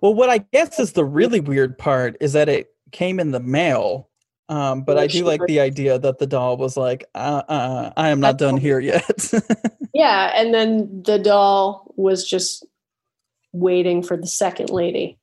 Well, 0.00 0.14
what 0.14 0.30
I 0.30 0.38
guess 0.52 0.78
is 0.78 0.92
the 0.92 1.04
really 1.04 1.40
weird 1.40 1.76
part 1.76 2.16
is 2.20 2.34
that 2.34 2.48
it 2.48 2.68
came 2.92 3.18
in 3.18 3.32
the 3.32 3.40
mail. 3.40 4.09
Um, 4.50 4.82
but 4.82 4.98
I 4.98 5.06
do 5.06 5.24
like 5.24 5.40
the 5.46 5.60
idea 5.60 5.98
that 5.98 6.18
the 6.18 6.26
doll 6.26 6.56
was 6.56 6.76
like, 6.76 7.04
uh, 7.14 7.42
uh, 7.48 7.92
I 7.96 8.08
am 8.08 8.18
not 8.18 8.36
done 8.36 8.56
here 8.56 8.80
yet. 8.80 9.32
Yeah, 9.92 10.32
and 10.34 10.54
then 10.54 11.02
the 11.02 11.18
doll 11.18 11.92
was 11.96 12.24
just 12.24 12.64
waiting 13.52 14.02
for 14.02 14.16
the 14.16 14.26
second 14.26 14.70
lady. 14.70 15.18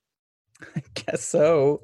I 0.76 0.84
guess 0.94 1.24
so. 1.24 1.82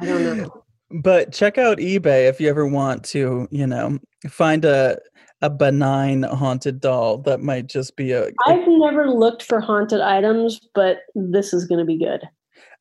I 0.00 0.06
don't 0.06 0.38
know. 0.38 0.64
But 0.90 1.32
check 1.32 1.58
out 1.58 1.78
eBay 1.78 2.28
if 2.28 2.40
you 2.40 2.48
ever 2.48 2.66
want 2.66 3.04
to, 3.06 3.46
you 3.50 3.66
know, 3.66 3.98
find 4.28 4.64
a 4.64 4.98
a 5.42 5.50
benign 5.50 6.22
haunted 6.22 6.80
doll 6.80 7.18
that 7.18 7.40
might 7.40 7.66
just 7.66 7.96
be 7.96 8.12
a. 8.12 8.30
I've 8.46 8.66
never 8.66 9.10
looked 9.10 9.42
for 9.42 9.60
haunted 9.60 10.00
items, 10.00 10.60
but 10.74 11.00
this 11.14 11.52
is 11.52 11.66
going 11.66 11.80
to 11.80 11.84
be 11.84 11.98
good. 11.98 12.22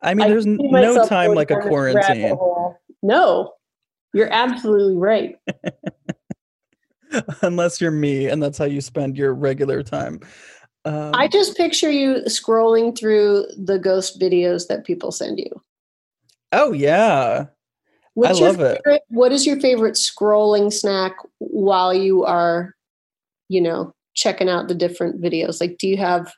I 0.01 0.13
mean, 0.13 0.27
I 0.27 0.29
there's 0.29 0.45
no 0.45 1.05
time 1.07 1.33
like 1.33 1.51
a 1.51 1.55
down 1.55 1.63
this 1.63 1.95
rabbit 1.95 2.37
quarantine. 2.37 2.37
No, 3.03 3.53
you're 4.13 4.31
absolutely 4.31 4.97
right. 4.97 5.37
unless 7.41 7.81
you're 7.81 7.91
me, 7.91 8.27
and 8.27 8.41
that's 8.41 8.57
how 8.57 8.65
you 8.65 8.81
spend 8.81 9.17
your 9.17 9.33
regular 9.33 9.83
time. 9.83 10.19
Um, 10.85 11.11
I 11.13 11.27
just 11.27 11.55
picture 11.55 11.91
you 11.91 12.21
scrolling 12.27 12.97
through 12.97 13.45
the 13.57 13.77
ghost 13.77 14.19
videos 14.19 14.67
that 14.67 14.85
people 14.85 15.11
send 15.11 15.39
you. 15.39 15.49
oh 16.51 16.73
yeah, 16.73 17.45
What's 18.13 18.39
love 18.39 18.59
your 18.59 18.67
it. 18.67 18.81
favorite, 18.83 19.01
What 19.09 19.31
is 19.31 19.45
your 19.45 19.59
favorite 19.59 19.95
scrolling 19.95 20.71
snack 20.71 21.15
while 21.39 21.93
you 21.93 22.25
are, 22.25 22.75
you 23.47 23.61
know, 23.61 23.93
checking 24.15 24.49
out 24.49 24.67
the 24.67 24.75
different 24.75 25.21
videos? 25.21 25.61
Like, 25.61 25.77
do 25.77 25.87
you 25.87 25.97
have 25.97 26.33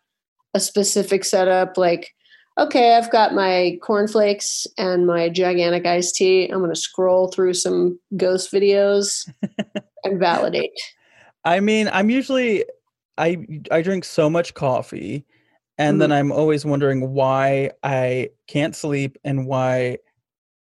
a 0.53 0.59
specific 0.59 1.25
setup? 1.25 1.77
Like, 1.77 2.09
okay, 2.57 2.95
I've 2.95 3.11
got 3.11 3.33
my 3.33 3.77
cornflakes 3.81 4.67
and 4.77 5.07
my 5.07 5.29
gigantic 5.29 5.85
iced 5.85 6.15
tea. 6.15 6.47
I'm 6.47 6.59
going 6.59 6.69
to 6.69 6.79
scroll 6.79 7.29
through 7.29 7.53
some 7.55 7.99
ghost 8.17 8.51
videos 8.51 9.29
and 10.03 10.19
validate. 10.19 10.71
I 11.45 11.59
mean, 11.59 11.89
I'm 11.91 12.09
usually 12.09 12.65
I 13.17 13.45
I 13.71 13.81
drink 13.81 14.05
so 14.05 14.29
much 14.29 14.53
coffee 14.53 15.25
and 15.77 16.01
then 16.01 16.09
mm-hmm. 16.09 16.17
I'm 16.17 16.31
always 16.31 16.65
wondering 16.65 17.11
why 17.13 17.71
I 17.83 18.29
can't 18.47 18.75
sleep 18.75 19.17
and 19.23 19.45
why 19.45 19.97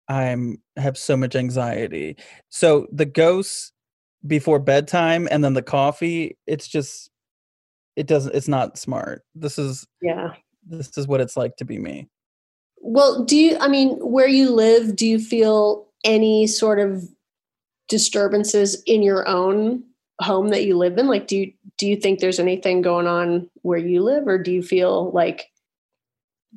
I'm 0.07 0.61
have 0.77 0.97
so 0.97 1.17
much 1.17 1.35
anxiety. 1.35 2.17
So 2.49 2.87
the 2.91 3.05
ghosts 3.05 3.71
before 4.25 4.59
bedtime 4.59 5.27
and 5.31 5.43
then 5.43 5.53
the 5.53 5.61
coffee, 5.61 6.37
it's 6.47 6.67
just 6.67 7.09
it 7.95 8.07
doesn't 8.07 8.33
it's 8.33 8.47
not 8.47 8.77
smart. 8.77 9.23
This 9.35 9.59
is 9.59 9.85
Yeah. 10.01 10.33
This 10.67 10.97
is 10.97 11.07
what 11.07 11.21
it's 11.21 11.37
like 11.37 11.55
to 11.57 11.65
be 11.65 11.79
me. 11.79 12.07
Well, 12.77 13.23
do 13.23 13.37
you, 13.37 13.57
I 13.59 13.67
mean, 13.67 13.91
where 13.97 14.27
you 14.27 14.49
live, 14.49 14.95
do 14.95 15.05
you 15.05 15.19
feel 15.19 15.87
any 16.03 16.47
sort 16.47 16.79
of 16.79 17.03
disturbances 17.89 18.81
in 18.85 19.03
your 19.03 19.27
own 19.27 19.83
home 20.19 20.49
that 20.49 20.65
you 20.65 20.77
live 20.77 20.97
in? 20.97 21.07
Like, 21.07 21.27
do 21.27 21.37
you, 21.37 21.53
do 21.77 21.87
you 21.87 21.95
think 21.95 22.19
there's 22.19 22.39
anything 22.39 22.81
going 22.81 23.07
on 23.07 23.49
where 23.61 23.77
you 23.77 24.01
live, 24.03 24.27
or 24.27 24.37
do 24.37 24.51
you 24.51 24.63
feel 24.63 25.11
like 25.11 25.47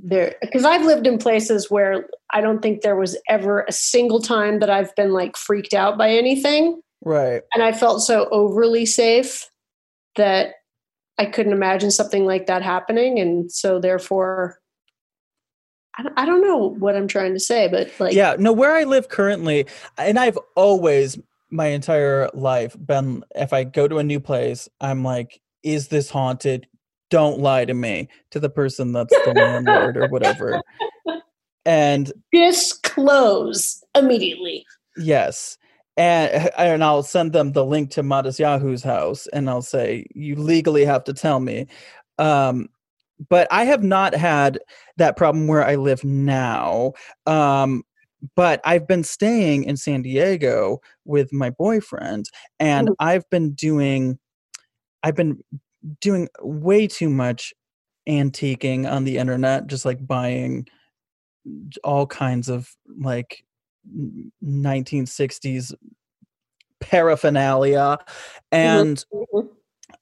there, 0.03 0.35
because 0.41 0.65
I've 0.65 0.85
lived 0.85 1.07
in 1.07 1.19
places 1.19 1.71
where 1.71 2.07
I 2.33 2.41
don't 2.41 2.61
think 2.61 2.81
there 2.81 2.97
was 2.97 3.17
ever 3.29 3.65
a 3.69 3.73
single 3.73 4.21
time 4.21 4.59
that 4.59 4.71
I've 4.71 4.95
been 4.97 5.13
like 5.13 5.37
freaked 5.37 5.73
out 5.73 5.97
by 5.97 6.11
anything. 6.11 6.81
Right. 7.05 7.43
And 7.53 7.63
I 7.63 7.73
felt 7.73 8.03
so 8.03 8.29
overly 8.31 8.87
safe 8.87 9.49
that 10.17 10.55
I 11.19 11.27
couldn't 11.27 11.53
imagine 11.53 11.91
something 11.91 12.27
like 12.27 12.47
that 12.47 12.63
happening. 12.63 13.19
And 13.19 13.51
so 13.51 13.79
therefore, 13.79 14.59
I 16.17 16.27
don't, 16.27 16.43
know 16.43 16.75
what 16.79 16.97
I'm 16.97 17.07
trying 17.07 17.35
to 17.35 17.41
say, 17.41 17.69
but 17.69 17.89
like, 18.01 18.15
yeah, 18.15 18.35
no, 18.37 18.53
where 18.53 18.75
I 18.75 18.83
live 18.83 19.09
currently, 19.09 19.67
and 19.97 20.19
I've 20.19 20.39
always 20.57 21.19
my 21.51 21.67
entire 21.67 22.29
life 22.35 22.77
been 22.85 23.23
if 23.37 23.53
I 23.53 23.63
go 23.63 23.87
to 23.87 23.99
a 23.99 24.03
new 24.03 24.19
place, 24.19 24.69
I'm 24.81 25.05
like, 25.05 25.41
is 25.63 25.89
this 25.89 26.11
haunted? 26.11 26.67
Don't 27.11 27.39
lie 27.39 27.65
to 27.65 27.75
me, 27.75 28.09
to 28.33 28.41
the 28.41 28.51
person 28.51 28.93
that's 28.93 29.15
the 29.25 29.35
landlord 29.35 29.97
or 29.97 30.09
whatever. 30.09 30.61
And 31.67 32.13
disclose 32.31 33.83
immediately. 33.95 34.67
yes. 34.99 35.57
And 35.97 36.51
and 36.59 36.85
I'll 36.85 37.03
send 37.03 37.33
them 37.33 37.53
the 37.53 37.65
link 37.65 37.91
to 37.93 38.03
Matisyahu's 38.03 38.83
house 38.83 39.27
and 39.29 39.49
I'll 39.49 39.63
say, 39.63 40.07
you 40.15 40.37
legally 40.37 40.85
have 40.85 41.05
to 41.05 41.13
tell 41.15 41.41
me. 41.41 41.67
Um 42.19 42.69
but 43.31 43.49
I 43.51 43.65
have 43.65 43.83
not 43.83 44.15
had 44.15 44.59
that 44.99 45.17
problem 45.17 45.47
where 45.49 45.65
I 45.65 45.77
live 45.77 46.05
now. 46.05 46.93
Um, 47.27 47.85
but 48.37 48.61
I've 48.65 48.87
been 48.89 49.05
staying 49.05 49.65
in 49.65 49.77
San 49.77 50.03
Diego 50.03 50.81
with 51.07 51.33
my 51.33 51.51
boyfriend, 51.51 52.27
and 52.61 52.89
Mhm. 52.91 52.95
I've 53.01 53.29
been 53.31 53.53
doing, 53.55 54.19
I've 55.03 55.17
been 55.17 55.43
doing 56.01 56.29
way 56.43 56.87
too 56.89 57.11
much 57.11 57.55
antiquing 58.09 58.91
on 58.91 59.05
the 59.05 59.19
internet, 59.19 59.67
just 59.69 59.85
like 59.85 60.07
buying 60.07 60.67
all 61.83 62.07
kinds 62.07 62.49
of 62.49 62.75
like 62.99 63.45
1960s 64.43 65.73
paraphernalia, 66.81 67.99
and 68.53 69.05
Mhm. 69.13 69.49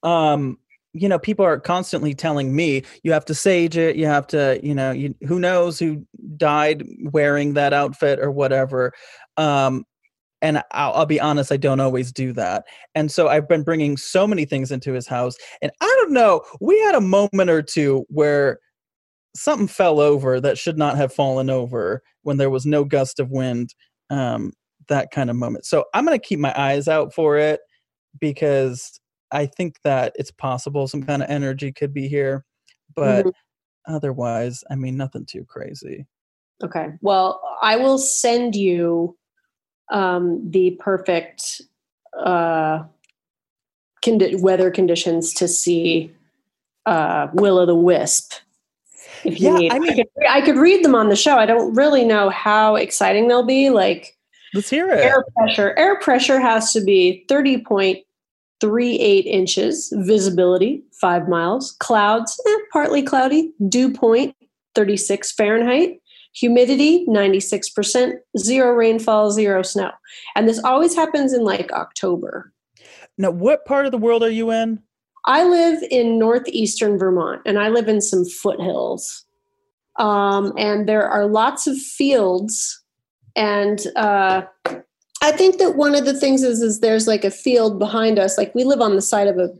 um 0.03 0.59
you 0.95 1.09
know 1.09 1.19
people 1.19 1.45
are 1.45 1.59
constantly 1.59 2.15
telling 2.15 2.55
me 2.55 2.83
you 3.03 3.13
have 3.13 3.25
to 3.27 3.35
sage 3.35 3.77
it. 3.77 3.97
You 3.97 4.07
have 4.07 4.27
to 4.29 4.61
you 4.63 4.75
know 4.75 4.91
you, 4.93 5.15
who 5.27 5.39
knows 5.39 5.79
who 5.79 6.07
died 6.37 6.85
wearing 7.13 7.55
that 7.55 7.73
outfit 7.73 8.19
or 8.21 8.31
whatever. 8.31 8.93
Um 9.37 9.85
and 10.43 10.59
I'll, 10.73 10.93
I'll 10.95 11.07
be 11.07 11.21
honest 11.21 11.53
i 11.53 11.57
don't 11.57 11.79
always 11.81 12.13
do 12.13 12.33
that. 12.35 12.65
And 12.95 13.11
so 13.13 13.29
i've 13.29 13.49
been 13.49 13.63
bringing 13.63 13.97
so 13.97 14.27
many 14.27 14.45
things 14.45 14.71
into 14.73 14.93
his 14.93 15.07
house. 15.07 15.37
And 15.63 15.73
i 15.81 15.87
don't 16.01 16.13
know 16.13 16.43
we 16.61 16.79
had 16.81 16.95
a 16.95 17.01
moment 17.01 17.49
or 17.51 17.63
two 17.63 18.05
where 18.09 18.59
something 19.35 19.69
fell 19.69 20.01
over 20.01 20.41
that 20.41 20.59
should 20.59 20.79
not 20.79 20.97
have 20.97 21.13
fallen 21.13 21.49
over 21.51 22.03
when 22.23 22.37
there 22.37 22.51
was 22.51 22.67
no 22.67 22.85
gust 22.85 23.19
of 23.19 23.31
wind 23.31 23.75
um 24.11 24.53
that 24.89 25.11
kind 25.11 25.31
of 25.31 25.37
moment 25.37 25.65
so 25.65 25.85
i'm 25.95 26.05
going 26.05 26.19
to 26.19 26.27
keep 26.27 26.39
my 26.39 26.53
eyes 26.57 26.89
out 26.89 27.15
for 27.15 27.39
it 27.39 27.61
because 28.21 29.01
I 29.31 29.47
think 29.47 29.77
that 29.83 30.13
it's 30.17 30.31
possible 30.31 30.87
some 30.87 31.03
kind 31.03 31.23
of 31.23 31.31
energy 31.31 31.73
could 31.73 31.95
be 31.95 32.09
here, 32.09 32.45
but 32.95 33.25
Mhm. 33.25 33.33
otherwise, 33.89 34.63
I 34.71 34.77
mean, 34.77 34.97
nothing 34.97 35.25
too 35.25 35.45
crazy. 35.45 36.07
Okay. 36.63 36.93
Well, 37.01 37.41
I 37.61 37.77
will 37.77 37.99
send 37.99 38.55
you 38.55 39.17
um, 39.91 40.51
the 40.51 40.73
perfect 40.73 41.63
uh, 42.19 42.85
condi- 44.05 44.41
weather 44.41 44.71
conditions 44.71 45.33
to 45.35 45.49
see 45.49 46.15
uh, 46.87 47.29
Will 47.33 47.59
o' 47.59 47.67
the 47.67 47.75
Wisp. 47.75 48.35
If 49.25 49.41
you 49.41 49.53
Yeah, 49.53 49.59
need, 49.59 49.73
I 49.73 49.77
I, 49.77 49.79
mean- 49.79 49.97
could, 49.97 50.07
I 50.29 50.41
could 50.41 50.57
read 50.57 50.85
them 50.85 50.95
on 50.95 51.09
the 51.09 51.17
show. 51.17 51.37
I 51.37 51.47
don't 51.47 51.75
really 51.75 52.05
know 52.05 52.31
how 52.31 52.75
exciting 52.77 53.29
they'll 53.29 53.47
be. 53.47 53.71
Like 53.71 54.17
Let's 54.55 54.69
hear 54.71 54.91
it. 54.91 54.99
air 54.99 55.25
pressure. 55.37 55.75
Air 55.79 55.99
pressure 56.01 56.41
has 56.41 56.73
to 56.73 56.81
be 56.83 57.25
thirty 57.29 57.59
point 57.63 57.99
three 58.61 58.99
eight 58.99 59.27
inches. 59.27 59.93
Visibility 59.97 60.83
five 61.01 61.29
miles. 61.29 61.77
Clouds 61.79 62.39
eh, 62.49 62.57
partly 62.73 63.03
cloudy. 63.03 63.53
Dew 63.69 63.93
point 63.93 64.35
thirty 64.75 64.97
six 64.97 65.33
Fahrenheit. 65.33 65.99
Humidity 66.35 67.05
ninety 67.07 67.41
six 67.41 67.69
percent. 67.71 68.17
Zero 68.39 68.73
rainfall. 68.73 69.31
Zero 69.31 69.63
snow. 69.63 69.91
And 70.35 70.49
this 70.49 70.63
always 70.65 70.95
happens 70.95 71.33
in 71.33 71.45
like 71.45 71.73
October. 71.73 72.53
Now, 73.19 73.31
what 73.31 73.65
part 73.67 73.85
of 73.87 73.93
the 73.93 73.99
world 73.99 74.23
are 74.23 74.31
you 74.31 74.51
in? 74.51 74.83
I 75.25 75.45
live 75.45 75.83
in 75.91 76.19
northeastern 76.19 76.99
Vermont, 76.99 77.43
and 77.47 77.59
I 77.59 77.69
live 77.69 77.89
in 77.89 78.01
some 78.01 78.25
foothills. 78.25 79.25
Um, 79.99 80.53
and 80.57 80.89
there 80.89 81.09
are 81.09 81.27
lots 81.27 81.67
of 81.67 81.77
fields, 81.77 82.83
and 83.37 83.81
uh, 83.95 84.43
I 85.23 85.33
think 85.33 85.59
that 85.59 85.77
one 85.77 85.95
of 85.95 86.05
the 86.05 86.19
things 86.19 86.43
is 86.43 86.61
is 86.61 86.81
there's 86.81 87.07
like 87.07 87.25
a 87.25 87.31
field 87.31 87.79
behind 87.79 88.19
us. 88.19 88.37
Like 88.37 88.55
we 88.55 88.65
live 88.65 88.81
on 88.81 88.97
the 88.97 89.03
side 89.03 89.29
of 89.29 89.39
a 89.39 89.51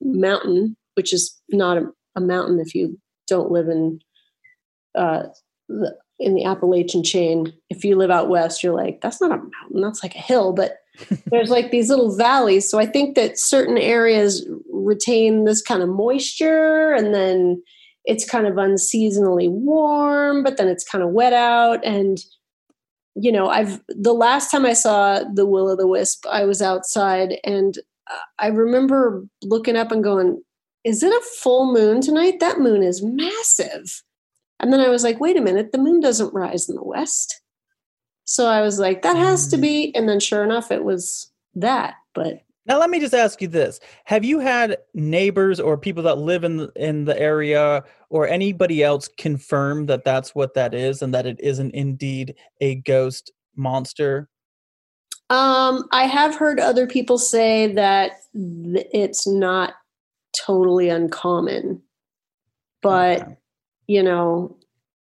mountain, 0.00 0.76
which 0.94 1.12
is 1.12 1.40
not 1.50 1.78
a, 1.78 1.86
a 2.16 2.20
mountain 2.20 2.58
if 2.58 2.74
you 2.74 2.98
don't 3.28 3.50
live 3.50 3.68
in 3.68 4.00
uh, 4.94 5.24
the, 5.68 5.96
in 6.18 6.34
the 6.34 6.44
Appalachian 6.44 7.04
chain. 7.04 7.52
If 7.70 7.84
you 7.84 7.96
live 7.96 8.10
out 8.10 8.28
west, 8.28 8.62
you're 8.62 8.74
like, 8.74 9.00
that's 9.00 9.20
not 9.20 9.30
a 9.30 9.36
mountain, 9.36 9.80
that's 9.82 10.02
like 10.02 10.14
a 10.14 10.18
hill. 10.18 10.52
But 10.52 10.78
there's 11.26 11.50
like 11.50 11.70
these 11.70 11.88
little 11.88 12.16
valleys. 12.16 12.68
So 12.68 12.78
I 12.78 12.86
think 12.86 13.14
that 13.16 13.38
certain 13.38 13.78
areas 13.78 14.48
retain 14.72 15.44
this 15.44 15.62
kind 15.62 15.82
of 15.82 15.88
moisture 15.88 16.92
and 16.92 17.14
then 17.14 17.62
it's 18.04 18.28
kind 18.28 18.46
of 18.46 18.54
unseasonally 18.54 19.50
warm, 19.50 20.42
but 20.42 20.56
then 20.56 20.68
it's 20.68 20.84
kind 20.84 21.02
of 21.02 21.10
wet 21.10 21.32
out. 21.32 21.84
And, 21.84 22.18
you 23.14 23.32
know, 23.32 23.48
I've 23.48 23.80
the 23.88 24.12
last 24.12 24.50
time 24.50 24.66
I 24.66 24.74
saw 24.74 25.24
the 25.32 25.46
will 25.46 25.68
o' 25.68 25.76
the 25.76 25.86
wisp, 25.86 26.26
I 26.30 26.44
was 26.44 26.60
outside 26.60 27.38
and 27.44 27.78
I 28.38 28.48
remember 28.48 29.24
looking 29.42 29.76
up 29.76 29.90
and 29.90 30.04
going, 30.04 30.42
is 30.84 31.02
it 31.02 31.12
a 31.12 31.24
full 31.40 31.72
moon 31.72 32.02
tonight? 32.02 32.40
That 32.40 32.60
moon 32.60 32.82
is 32.82 33.02
massive. 33.02 34.02
And 34.60 34.72
then 34.72 34.80
I 34.80 34.88
was 34.88 35.02
like, 35.02 35.18
wait 35.18 35.36
a 35.36 35.40
minute, 35.40 35.72
the 35.72 35.78
moon 35.78 36.00
doesn't 36.00 36.34
rise 36.34 36.68
in 36.68 36.76
the 36.76 36.84
west. 36.84 37.40
So 38.24 38.46
I 38.46 38.60
was 38.62 38.78
like, 38.78 39.02
that 39.02 39.16
has 39.16 39.48
to 39.48 39.56
Mm. 39.56 39.60
be. 39.60 39.94
And 39.94 40.08
then 40.08 40.20
sure 40.20 40.42
enough, 40.42 40.70
it 40.70 40.84
was 40.84 41.30
that. 41.54 41.94
But 42.14 42.40
Now 42.66 42.78
let 42.78 42.88
me 42.88 42.98
just 42.98 43.12
ask 43.12 43.42
you 43.42 43.48
this: 43.48 43.78
Have 44.06 44.24
you 44.24 44.38
had 44.38 44.78
neighbors 44.94 45.60
or 45.60 45.76
people 45.76 46.02
that 46.04 46.16
live 46.16 46.44
in 46.44 46.56
the, 46.56 46.72
in 46.76 47.04
the 47.04 47.18
area 47.20 47.84
or 48.08 48.26
anybody 48.26 48.82
else 48.82 49.06
confirm 49.18 49.84
that 49.86 50.04
that's 50.04 50.34
what 50.34 50.54
that 50.54 50.72
is 50.72 51.02
and 51.02 51.12
that 51.12 51.26
it 51.26 51.38
isn't 51.40 51.72
indeed 51.74 52.34
a 52.62 52.76
ghost 52.76 53.30
monster? 53.54 54.28
um, 55.30 55.88
I 55.92 56.04
have 56.04 56.34
heard 56.36 56.60
other 56.60 56.86
people 56.86 57.18
say 57.18 57.72
that 57.74 58.12
th- 58.34 58.86
it's 58.92 59.26
not 59.26 59.74
totally 60.36 60.88
uncommon, 60.90 61.82
but 62.82 63.22
Okay. 63.22 63.36
you 63.86 64.02
know, 64.02 64.56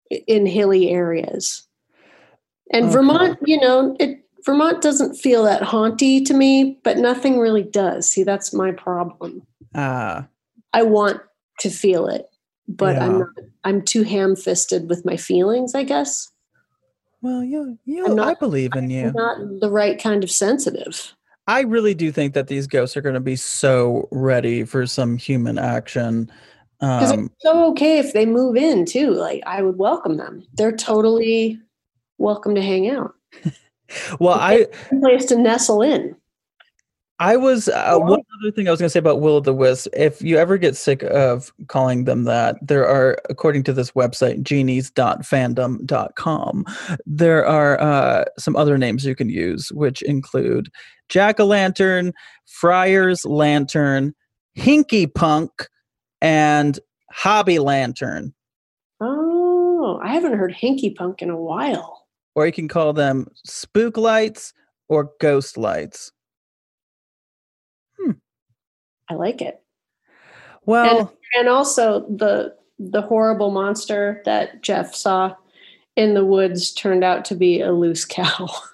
in 0.09 0.45
hilly 0.45 0.89
areas. 0.89 1.67
And 2.71 2.85
Okay. 2.85 2.93
Vermont, 2.93 3.37
you 3.45 3.59
know, 3.59 3.95
it 3.99 4.21
Vermont 4.45 4.81
doesn't 4.81 5.15
feel 5.15 5.43
that 5.43 5.63
haunty 5.63 6.21
to 6.21 6.33
me, 6.33 6.79
but 6.83 6.97
nothing 6.97 7.39
really 7.39 7.63
does. 7.63 8.07
See, 8.07 8.23
that's 8.23 8.53
my 8.53 8.71
problem. 8.71 9.41
Ah, 9.73 10.27
I 10.73 10.83
want 10.83 11.19
to 11.61 11.69
feel 11.71 12.07
it, 12.07 12.27
but 12.67 13.01
I'm 13.01 13.19
not, 13.19 13.29
I'm 13.63 13.81
too 13.81 14.03
ham-fisted 14.03 14.87
with 14.87 15.03
my 15.03 15.17
feelings, 15.17 15.73
I 15.73 15.83
guess. 15.83 16.29
well, 17.21 17.43
you, 17.43 17.79
you, 17.85 18.07
not- 18.13 18.27
I 18.27 18.33
believe 18.35 18.75
in 18.75 18.89
you. 18.91 19.07
I'm 19.07 19.13
not 19.13 19.59
the 19.61 19.71
right 19.71 19.99
kind 20.01 20.23
of 20.23 20.29
sensitive. 20.29 21.13
I 21.47 21.61
really 21.61 21.93
do 21.95 22.11
think 22.11 22.33
that 22.35 22.47
these 22.47 22.67
ghosts 22.67 22.95
are 22.97 23.01
going 23.01 23.13
to 23.15 23.19
be 23.19 23.35
so 23.35 24.07
ready 24.11 24.63
for 24.63 24.85
some 24.85 25.17
human 25.17 25.57
action. 25.57 26.31
Because 26.79 27.11
Um, 27.11 27.25
it's 27.25 27.43
so 27.43 27.65
okay 27.71 27.97
if 27.99 28.13
they 28.13 28.25
move 28.27 28.55
in 28.57 28.85
too. 28.85 29.11
Like 29.11 29.41
I 29.47 29.61
would 29.63 29.77
welcome 29.77 30.17
them. 30.17 30.43
They're 30.53 30.75
totally 30.75 31.59
welcome 32.17 32.55
to 32.55 32.61
hang 32.61 32.89
out. 32.89 33.13
well, 34.19 34.39
I 34.39 34.67
place 35.01 35.25
to 35.25 35.37
nestle 35.37 35.81
in. 35.81 36.15
I 37.19 37.37
was 37.37 37.69
uh, 37.69 37.97
one 37.97 38.19
other 38.41 38.51
thing 38.51 38.67
I 38.67 38.71
was 38.71 38.81
going 38.81 38.87
to 38.87 38.91
say 38.91 38.99
about 38.99 39.21
Will 39.21 39.35
o' 39.35 39.39
the 39.39 39.53
Wisp. 39.53 39.87
If 39.93 40.21
you 40.21 40.35
ever 40.37 40.57
get 40.57 40.75
sick 40.75 41.01
of 41.03 41.53
calling 41.67 42.03
them 42.03 42.25
that, 42.25 42.57
there 42.61 42.85
are, 42.85 43.17
according 43.29 43.63
to 43.63 43.73
this 43.73 43.91
website, 43.91 44.43
genies.fandom.com, 44.43 46.65
there 47.05 47.45
are 47.45 47.81
uh, 47.81 48.25
some 48.37 48.57
other 48.57 48.77
names 48.77 49.05
you 49.05 49.15
can 49.15 49.29
use, 49.29 49.71
which 49.71 50.01
include 50.01 50.69
Jack 51.07 51.39
o' 51.39 51.45
Lantern, 51.45 52.11
Friar's 52.47 53.23
Lantern, 53.23 54.13
Hinky 54.57 55.13
Punk, 55.13 55.69
and 56.19 56.77
Hobby 57.11 57.59
Lantern. 57.59 58.33
Oh, 58.99 60.01
I 60.03 60.13
haven't 60.13 60.37
heard 60.37 60.53
Hinky 60.53 60.93
Punk 60.93 61.21
in 61.21 61.29
a 61.29 61.39
while. 61.39 62.04
Or 62.35 62.45
you 62.45 62.51
can 62.51 62.67
call 62.67 62.93
them 62.93 63.27
Spook 63.45 63.97
Lights 63.97 64.53
or 64.89 65.11
Ghost 65.19 65.57
Lights. 65.57 66.11
Hmm. 67.97 68.11
I 69.09 69.15
like 69.15 69.41
it. 69.41 69.61
Well, 70.65 71.13
And 71.33 71.47
also 71.47 72.05
the 72.09 72.55
the 72.77 73.01
horrible 73.01 73.51
monster 73.51 74.21
that 74.25 74.61
Jeff 74.61 74.93
saw 74.93 75.33
in 75.95 76.13
the 76.13 76.25
woods 76.25 76.73
turned 76.73 77.03
out 77.05 77.23
to 77.25 77.35
be 77.35 77.61
a 77.61 77.71
loose 77.71 78.03
cow. 78.03 78.49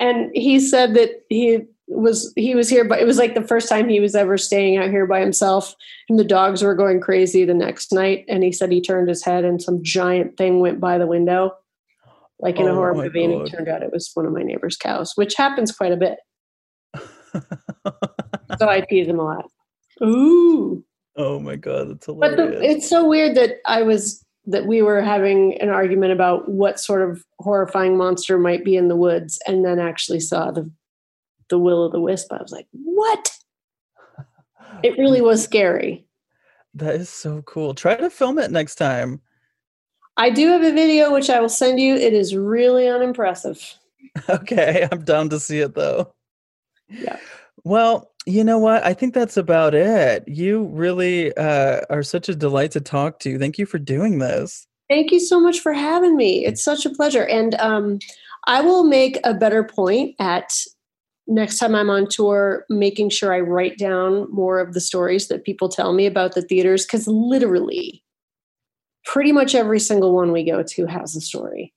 and 0.00 0.30
he 0.34 0.58
said 0.58 0.94
that 0.94 1.22
he 1.28 1.60
was 1.88 2.32
he 2.36 2.54
was 2.54 2.68
here 2.68 2.84
but 2.84 3.00
it 3.00 3.06
was 3.06 3.18
like 3.18 3.34
the 3.34 3.46
first 3.46 3.68
time 3.68 3.88
he 3.88 3.98
was 3.98 4.14
ever 4.14 4.36
staying 4.36 4.76
out 4.76 4.90
here 4.90 5.06
by 5.06 5.20
himself. 5.20 5.74
And 6.08 6.18
the 6.18 6.24
dogs 6.24 6.62
were 6.62 6.74
going 6.74 7.00
crazy 7.00 7.44
the 7.44 7.54
next 7.54 7.92
night 7.92 8.24
and 8.28 8.42
he 8.42 8.52
said 8.52 8.70
he 8.70 8.80
turned 8.80 9.08
his 9.08 9.24
head 9.24 9.44
and 9.44 9.60
some 9.60 9.82
giant 9.82 10.36
thing 10.36 10.60
went 10.60 10.80
by 10.80 10.98
the 10.98 11.06
window. 11.06 11.52
Like 12.40 12.58
in 12.58 12.68
a 12.68 12.70
Oh 12.70 12.74
horror 12.74 12.94
my 12.94 13.04
movie 13.04 13.24
and 13.24 13.34
it 13.34 13.50
turned 13.50 13.68
out 13.68 13.82
it 13.82 13.92
was 13.92 14.10
one 14.14 14.26
of 14.26 14.32
my 14.32 14.42
neighbor's 14.42 14.76
cows 14.76 15.12
which 15.16 15.34
happens 15.34 15.72
quite 15.72 15.92
a 15.92 15.96
bit. 15.96 16.18
So 18.58 18.68
i 18.68 18.80
tease 18.88 19.08
him 19.08 19.18
a 19.18 19.24
lot. 19.24 19.50
Ooh. 20.02 20.84
Oh 21.16 21.40
my 21.40 21.56
god, 21.56 21.90
that's 21.90 22.06
but 22.06 22.30
hilarious. 22.30 22.60
the, 22.60 22.64
it's 22.64 22.88
so 22.88 23.06
weird 23.06 23.36
that 23.36 23.56
I 23.66 23.82
was 23.82 24.24
that 24.46 24.66
we 24.66 24.80
were 24.82 25.02
having 25.02 25.60
an 25.60 25.68
argument 25.68 26.12
about 26.12 26.48
what 26.48 26.80
sort 26.80 27.08
of 27.08 27.22
horrifying 27.40 27.98
monster 27.98 28.38
might 28.38 28.64
be 28.64 28.76
in 28.76 28.88
the 28.88 28.96
woods, 28.96 29.38
and 29.46 29.64
then 29.64 29.80
actually 29.80 30.20
saw 30.20 30.52
the 30.52 30.70
the 31.48 31.58
will 31.58 31.84
o' 31.84 31.90
the 31.90 32.00
wisp. 32.00 32.32
I 32.32 32.42
was 32.42 32.52
like, 32.52 32.66
what? 32.72 33.30
It 34.82 34.96
really 34.96 35.20
was 35.20 35.42
scary. 35.42 36.06
That 36.74 36.94
is 36.94 37.08
so 37.08 37.42
cool. 37.42 37.74
Try 37.74 37.96
to 37.96 38.10
film 38.10 38.38
it 38.38 38.52
next 38.52 38.76
time. 38.76 39.20
I 40.16 40.30
do 40.30 40.48
have 40.48 40.62
a 40.62 40.72
video 40.72 41.12
which 41.12 41.30
I 41.30 41.40
will 41.40 41.48
send 41.48 41.80
you. 41.80 41.94
It 41.94 42.12
is 42.12 42.34
really 42.36 42.88
unimpressive. 42.88 43.60
Okay, 44.28 44.86
I'm 44.90 45.04
down 45.04 45.28
to 45.28 45.38
see 45.38 45.60
it 45.60 45.74
though. 45.74 46.12
Yeah. 46.88 47.18
Well, 47.62 48.10
you 48.26 48.42
know 48.42 48.58
what? 48.58 48.84
I 48.84 48.92
think 48.94 49.14
that's 49.14 49.36
about 49.36 49.74
it. 49.74 50.26
You 50.26 50.64
really 50.72 51.36
uh, 51.36 51.82
are 51.88 52.02
such 52.02 52.28
a 52.28 52.34
delight 52.34 52.72
to 52.72 52.80
talk 52.80 53.20
to. 53.20 53.38
Thank 53.38 53.58
you 53.58 53.66
for 53.66 53.78
doing 53.78 54.18
this. 54.18 54.66
Thank 54.88 55.12
you 55.12 55.20
so 55.20 55.38
much 55.38 55.60
for 55.60 55.72
having 55.72 56.16
me. 56.16 56.44
It's 56.44 56.64
such 56.64 56.84
a 56.84 56.90
pleasure. 56.90 57.26
And 57.26 57.54
um, 57.56 57.98
I 58.46 58.60
will 58.60 58.84
make 58.84 59.18
a 59.24 59.34
better 59.34 59.62
point 59.62 60.16
at 60.18 60.52
next 61.28 61.58
time 61.58 61.74
I'm 61.74 61.90
on 61.90 62.08
tour, 62.08 62.64
making 62.68 63.10
sure 63.10 63.32
I 63.32 63.40
write 63.40 63.78
down 63.78 64.26
more 64.32 64.58
of 64.58 64.74
the 64.74 64.80
stories 64.80 65.28
that 65.28 65.44
people 65.44 65.68
tell 65.68 65.92
me 65.92 66.06
about 66.06 66.34
the 66.34 66.42
theaters, 66.42 66.84
because 66.84 67.06
literally, 67.06 68.02
pretty 69.04 69.32
much 69.32 69.54
every 69.54 69.78
single 69.78 70.14
one 70.14 70.32
we 70.32 70.44
go 70.44 70.62
to 70.62 70.86
has 70.86 71.14
a 71.14 71.20
story. 71.20 71.72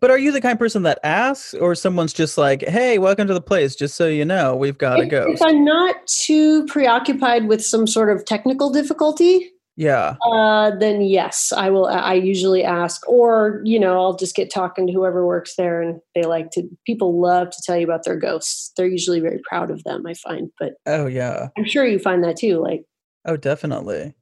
But 0.00 0.10
are 0.10 0.18
you 0.18 0.32
the 0.32 0.40
kind 0.40 0.52
of 0.52 0.58
person 0.58 0.82
that 0.82 0.98
asks, 1.04 1.54
or 1.54 1.74
someone's 1.74 2.12
just 2.12 2.36
like, 2.36 2.62
"Hey, 2.62 2.98
welcome 2.98 3.28
to 3.28 3.34
the 3.34 3.40
place. 3.40 3.76
Just 3.76 3.94
so 3.94 4.08
you 4.08 4.24
know, 4.24 4.56
we've 4.56 4.76
got 4.76 5.00
a 5.00 5.04
If, 5.04 5.12
if. 5.12 5.42
I'm 5.42 5.64
not 5.64 6.06
too 6.06 6.66
preoccupied 6.66 7.46
with 7.46 7.64
some 7.64 7.86
sort 7.86 8.10
of 8.10 8.24
technical 8.24 8.70
difficulty, 8.70 9.52
Yeah. 9.78 10.16
uh, 10.26 10.72
then 10.74 11.02
yes, 11.02 11.52
I 11.56 11.70
will. 11.70 11.86
I 11.86 12.14
usually 12.14 12.64
ask, 12.64 13.08
or 13.08 13.62
you 13.64 13.78
know, 13.78 14.00
I'll 14.00 14.16
just 14.16 14.34
get 14.34 14.50
talking 14.50 14.88
to 14.88 14.92
whoever 14.92 15.24
works 15.24 15.54
there, 15.54 15.80
and 15.80 16.00
they 16.16 16.24
like 16.24 16.50
to. 16.50 16.68
People 16.84 17.20
love 17.20 17.50
to 17.50 17.62
tell 17.62 17.76
you 17.76 17.84
about 17.84 18.02
their 18.04 18.16
ghosts. 18.16 18.72
They're 18.76 18.88
usually 18.88 19.20
very 19.20 19.40
proud 19.48 19.70
of 19.70 19.84
them. 19.84 20.04
I 20.04 20.14
find, 20.14 20.50
but 20.58 20.72
Oh 20.84 21.06
yeah. 21.06 21.50
I'm 21.56 21.64
sure 21.64 21.86
you 21.86 22.00
find 22.00 22.24
that 22.24 22.38
too. 22.38 22.58
Like, 22.60 22.86
Oh, 23.24 23.36
definitely. 23.36 24.14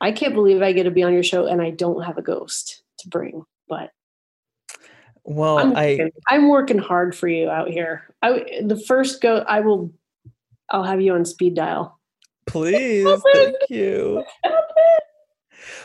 I 0.00 0.12
can't 0.12 0.34
believe 0.34 0.62
I 0.62 0.72
get 0.72 0.84
to 0.84 0.92
be 0.92 1.02
on 1.02 1.14
your 1.14 1.24
show 1.24 1.46
and 1.46 1.60
I 1.60 1.70
don't 1.70 2.04
have 2.04 2.16
a 2.16 2.22
ghost 2.22 2.84
to 3.00 3.08
bring. 3.08 3.42
But 3.68 3.90
Well, 5.24 5.58
I'm, 5.58 5.76
I 5.76 5.90
working, 5.90 6.10
I'm 6.28 6.48
working 6.48 6.78
hard 6.78 7.16
for 7.16 7.26
you 7.26 7.50
out 7.50 7.70
here. 7.70 8.04
I 8.22 8.60
the 8.62 8.80
first 8.86 9.20
go, 9.20 9.38
I 9.38 9.60
will. 9.62 9.92
I'll 10.70 10.84
have 10.84 11.00
you 11.00 11.12
on 11.14 11.24
speed 11.24 11.54
dial. 11.54 11.98
please, 12.46 13.20
thank 13.32 13.56
you. 13.68 14.24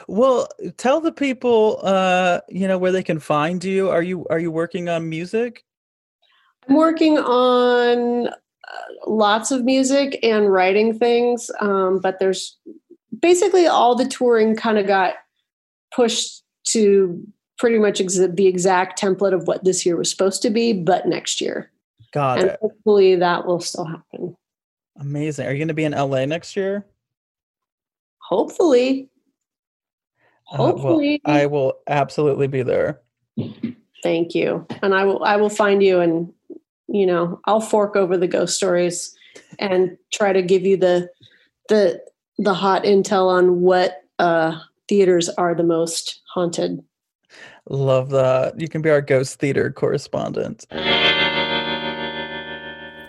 Well, 0.07 0.47
tell 0.77 1.01
the 1.01 1.11
people, 1.11 1.79
uh, 1.83 2.41
you 2.49 2.67
know, 2.67 2.77
where 2.77 2.91
they 2.91 3.03
can 3.03 3.19
find 3.19 3.63
you. 3.63 3.89
Are 3.89 4.03
you 4.03 4.25
are 4.29 4.39
you 4.39 4.51
working 4.51 4.89
on 4.89 5.09
music? 5.09 5.63
I'm 6.67 6.75
working 6.75 7.17
on 7.17 8.27
uh, 8.27 8.31
lots 9.07 9.51
of 9.51 9.63
music 9.63 10.19
and 10.23 10.51
writing 10.51 10.97
things, 10.97 11.49
um, 11.59 11.99
but 11.99 12.19
there's 12.19 12.57
basically 13.19 13.67
all 13.67 13.95
the 13.95 14.07
touring 14.07 14.55
kind 14.55 14.77
of 14.77 14.87
got 14.87 15.15
pushed 15.93 16.43
to 16.69 17.23
pretty 17.57 17.79
much 17.79 18.01
ex- 18.01 18.17
the 18.17 18.47
exact 18.47 18.99
template 18.99 19.33
of 19.33 19.47
what 19.47 19.63
this 19.63 19.85
year 19.85 19.95
was 19.95 20.09
supposed 20.09 20.41
to 20.41 20.49
be, 20.49 20.73
but 20.73 21.07
next 21.07 21.39
year. 21.39 21.71
Got 22.11 22.39
and 22.39 22.49
it. 22.49 22.59
hopefully 22.61 23.15
that 23.15 23.45
will 23.45 23.59
still 23.59 23.85
happen. 23.85 24.35
Amazing. 24.99 25.47
Are 25.47 25.51
you 25.51 25.57
going 25.57 25.67
to 25.69 25.73
be 25.73 25.83
in 25.83 25.91
LA 25.91 26.25
next 26.25 26.55
year? 26.55 26.85
Hopefully. 28.19 29.09
Uh, 30.51 30.57
well, 30.59 30.71
Hopefully. 30.71 31.21
I 31.25 31.45
will 31.47 31.79
absolutely 31.87 32.47
be 32.47 32.63
there. 32.63 33.01
Thank 34.03 34.35
you. 34.35 34.65
And 34.81 34.93
I 34.93 35.03
will 35.03 35.23
I 35.23 35.35
will 35.37 35.49
find 35.49 35.81
you 35.81 35.99
and 35.99 36.31
you 36.87 37.05
know, 37.05 37.39
I'll 37.45 37.61
fork 37.61 37.95
over 37.95 38.17
the 38.17 38.27
ghost 38.27 38.55
stories 38.55 39.15
and 39.57 39.97
try 40.13 40.31
to 40.33 40.41
give 40.41 40.63
you 40.63 40.77
the 40.77 41.09
the 41.69 42.01
the 42.37 42.53
hot 42.53 42.83
intel 42.83 43.27
on 43.29 43.61
what 43.61 44.03
uh 44.19 44.59
theaters 44.87 45.29
are 45.29 45.55
the 45.55 45.63
most 45.63 46.21
haunted. 46.31 46.83
Love 47.67 48.11
that. 48.11 48.59
You 48.59 48.67
can 48.67 48.83
be 48.83 48.91
our 48.91 49.01
ghost 49.01 49.39
theater 49.39 49.71
correspondent. 49.71 50.65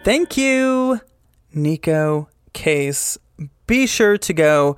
Thank 0.03 0.37
you, 0.37 1.01
Neko 1.55 2.29
Case. 2.55 3.19
Be 3.67 3.87
sure 3.87 4.17
to 4.17 4.33
go 4.33 4.77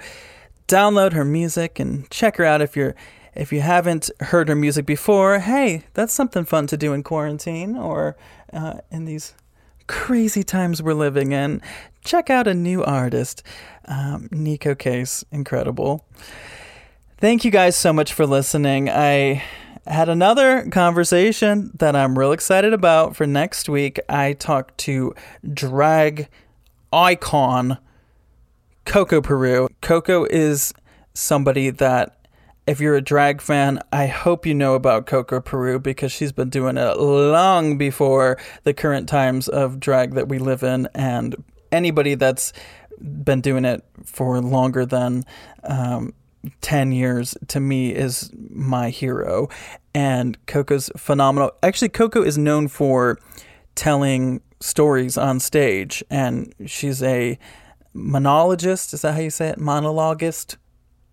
download 0.68 1.12
her 1.12 1.24
music 1.24 1.80
and 1.80 2.08
check 2.10 2.36
her 2.36 2.44
out 2.44 2.60
if 2.60 2.76
you're 2.76 2.94
if 3.34 3.52
you 3.52 3.60
haven't 3.60 4.10
heard 4.20 4.48
her 4.48 4.56
music 4.56 4.84
before. 4.84 5.38
Hey, 5.38 5.84
that's 5.94 6.12
something 6.12 6.44
fun 6.44 6.66
to 6.68 6.76
do 6.76 6.92
in 6.92 7.02
quarantine 7.02 7.76
or 7.76 8.16
uh, 8.52 8.78
in 8.90 9.04
these 9.04 9.34
crazy 9.86 10.42
times 10.42 10.82
we're 10.82 10.94
living 10.94 11.32
in. 11.32 11.62
Check 12.04 12.30
out 12.30 12.46
a 12.46 12.54
new 12.54 12.84
artist, 12.84 13.42
um, 13.86 14.28
Neko 14.30 14.78
Case. 14.78 15.24
Incredible. 15.30 16.04
Thank 17.18 17.44
you 17.44 17.50
guys 17.50 17.76
so 17.76 17.92
much 17.92 18.12
for 18.12 18.26
listening. 18.26 18.88
I 18.88 19.42
had 19.86 20.08
another 20.08 20.68
conversation 20.70 21.70
that 21.78 21.96
I'm 21.96 22.18
real 22.18 22.32
excited 22.32 22.72
about 22.72 23.16
for 23.16 23.26
next 23.26 23.68
week. 23.68 23.98
I 24.08 24.34
talked 24.34 24.78
to 24.78 25.14
drag 25.52 26.28
icon 26.92 27.78
Coco 28.88 29.20
Peru. 29.20 29.68
Coco 29.82 30.24
is 30.24 30.72
somebody 31.12 31.68
that 31.68 32.26
if 32.66 32.80
you're 32.80 32.96
a 32.96 33.02
drag 33.02 33.42
fan, 33.42 33.80
I 33.92 34.06
hope 34.06 34.46
you 34.46 34.54
know 34.54 34.74
about 34.74 35.04
Coco 35.04 35.42
Peru 35.42 35.78
because 35.78 36.10
she's 36.10 36.32
been 36.32 36.48
doing 36.48 36.78
it 36.78 36.96
long 36.96 37.76
before 37.76 38.38
the 38.64 38.72
current 38.72 39.06
times 39.06 39.46
of 39.46 39.78
drag 39.78 40.14
that 40.14 40.28
we 40.28 40.38
live 40.38 40.62
in. 40.62 40.88
And 40.94 41.36
anybody 41.70 42.14
that's 42.14 42.54
been 42.98 43.42
doing 43.42 43.66
it 43.66 43.84
for 44.04 44.40
longer 44.40 44.86
than 44.86 45.24
um, 45.64 46.14
10 46.62 46.90
years 46.92 47.36
to 47.48 47.60
me 47.60 47.94
is 47.94 48.30
my 48.34 48.88
hero. 48.88 49.50
And 49.94 50.38
Coco's 50.46 50.90
phenomenal. 50.96 51.52
Actually, 51.62 51.90
Coco 51.90 52.22
is 52.22 52.38
known 52.38 52.68
for 52.68 53.18
telling 53.74 54.40
stories 54.60 55.18
on 55.18 55.40
stage, 55.40 56.02
and 56.10 56.54
she's 56.66 57.02
a 57.02 57.38
monologist. 57.98 58.94
Is 58.94 59.02
that 59.02 59.14
how 59.14 59.20
you 59.20 59.30
say 59.30 59.48
it? 59.48 59.58
Monologist? 59.58 60.56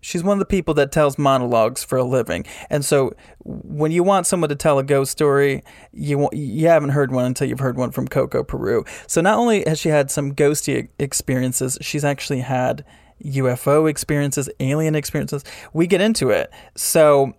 She's 0.00 0.22
one 0.22 0.34
of 0.34 0.38
the 0.38 0.46
people 0.46 0.72
that 0.74 0.92
tells 0.92 1.18
monologues 1.18 1.82
for 1.82 1.98
a 1.98 2.04
living. 2.04 2.44
And 2.70 2.84
so 2.84 3.12
when 3.44 3.90
you 3.90 4.04
want 4.04 4.26
someone 4.26 4.50
to 4.50 4.54
tell 4.54 4.78
a 4.78 4.84
ghost 4.84 5.10
story, 5.10 5.62
you 5.92 6.28
you 6.32 6.68
haven't 6.68 6.90
heard 6.90 7.10
one 7.10 7.24
until 7.24 7.48
you've 7.48 7.58
heard 7.58 7.76
one 7.76 7.90
from 7.90 8.06
Coco 8.06 8.44
Peru. 8.44 8.84
So 9.08 9.20
not 9.20 9.36
only 9.36 9.64
has 9.66 9.80
she 9.80 9.88
had 9.88 10.10
some 10.10 10.32
ghosty 10.32 10.88
experiences, 10.98 11.76
she's 11.80 12.04
actually 12.04 12.40
had 12.40 12.84
UFO 13.24 13.90
experiences, 13.90 14.48
alien 14.60 14.94
experiences. 14.94 15.42
We 15.72 15.86
get 15.86 16.00
into 16.00 16.30
it. 16.30 16.52
So 16.76 17.34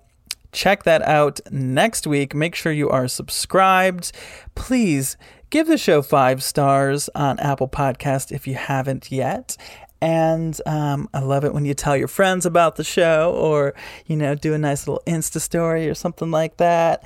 check 0.52 0.84
that 0.84 1.02
out 1.04 1.40
next 1.52 2.08
week. 2.08 2.34
Make 2.34 2.56
sure 2.56 2.72
you 2.72 2.90
are 2.90 3.08
subscribed. 3.08 4.12
Please 4.56 5.16
give 5.50 5.68
the 5.68 5.78
show 5.78 6.02
five 6.02 6.44
stars 6.44 7.10
on 7.16 7.40
Apple 7.40 7.68
Podcast 7.68 8.32
if 8.32 8.48
you 8.48 8.56
haven't 8.56 9.12
yet. 9.12 9.58
And 10.00 10.60
um, 10.66 11.10
I 11.14 11.22
love 11.22 11.44
it 11.44 11.54
when 11.54 11.66
you 11.66 11.74
tell 11.74 11.98
your 11.98 12.08
friends 12.08 12.46
about 12.46 12.76
the 12.76 12.84
show 12.84 13.34
or, 13.36 13.74
you 14.06 14.16
know, 14.16 14.36
do 14.36 14.54
a 14.54 14.58
nice 14.58 14.88
little 14.88 15.02
Insta 15.08 15.42
story 15.42 15.90
or 15.90 15.96
something 15.96 16.30
like 16.30 16.58
that. 16.58 17.04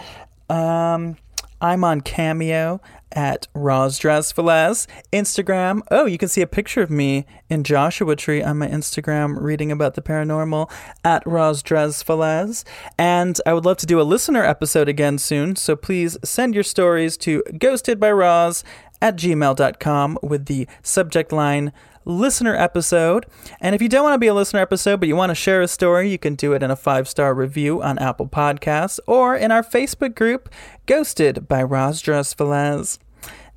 Um, 0.50 1.16
I'm 1.62 1.84
on 1.84 2.02
Cameo 2.02 2.82
at 3.14 3.48
Roz 3.54 4.00
Velez. 4.00 4.88
Instagram, 5.12 5.82
oh, 5.92 6.06
you 6.06 6.18
can 6.18 6.30
see 6.30 6.42
a 6.42 6.48
picture 6.48 6.82
of 6.82 6.90
me 6.90 7.26
in 7.50 7.64
Joshua 7.64 8.16
Tree 8.16 8.42
on 8.42 8.58
my 8.58 8.68
Instagram 8.68 9.40
reading 9.40 9.72
about 9.72 9.96
the 9.96 10.02
paranormal 10.02 10.72
at 11.04 11.26
Roz 11.26 11.64
Velez. 11.64 12.64
And 12.98 13.40
I 13.46 13.54
would 13.54 13.66
love 13.66 13.78
to 13.78 13.86
do 13.86 14.00
a 14.00 14.04
listener 14.04 14.44
episode 14.44 14.90
again 14.90 15.18
soon, 15.18 15.56
so 15.56 15.76
please 15.76 16.18
send 16.24 16.54
your 16.54 16.64
stories 16.64 17.18
to 17.18 17.44
ghostedbyroz 17.50 18.64
at 19.02 19.16
gmail.com 19.16 20.20
with 20.22 20.46
the 20.46 20.68
subject 20.84 21.32
line 21.32 21.74
listener 22.06 22.56
episode. 22.56 23.26
And 23.60 23.76
if 23.76 23.82
you 23.82 23.90
don't 23.90 24.04
want 24.04 24.14
to 24.16 24.20
be 24.20 24.28
a 24.28 24.34
listener 24.34 24.60
episode, 24.60 25.00
but 25.00 25.08
you 25.08 25.16
want 25.16 25.30
to 25.30 25.36
share 25.36 25.62
a 25.62 25.68
story, 25.68 26.10
you 26.10 26.18
can 26.18 26.36
do 26.36 26.54
it 26.54 26.64
in 26.64 26.72
a 26.72 26.76
five 26.76 27.08
star 27.08 27.34
review 27.34 27.82
on 27.82 28.00
Apple 28.00 28.28
Podcasts 28.28 29.00
or 29.08 29.36
in 29.36 29.52
our 29.52 29.64
Facebook 29.64 30.16
group, 30.16 30.50
Ghosted 30.86 31.48
by 31.48 31.64
Roz 31.64 32.02
Velez. 32.02 32.98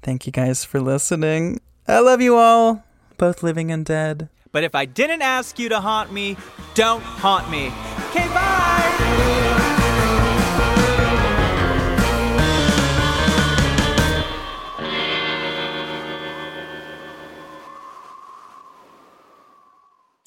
Thank 0.02 0.26
you 0.26 0.32
guys 0.32 0.64
for 0.64 0.80
listening. 0.80 1.60
I 1.88 2.00
love 2.00 2.20
you 2.20 2.36
all, 2.36 2.84
both 3.18 3.42
living 3.42 3.70
and 3.70 3.84
dead. 3.84 4.28
But 4.52 4.62
if 4.64 4.74
I 4.74 4.84
didn't 4.84 5.22
ask 5.22 5.58
you 5.58 5.68
to 5.70 5.80
haunt 5.80 6.12
me, 6.12 6.36
don't 6.74 7.02
haunt 7.02 7.50
me. 7.50 7.72
Okay, 8.10 8.28
bye! 8.28 9.53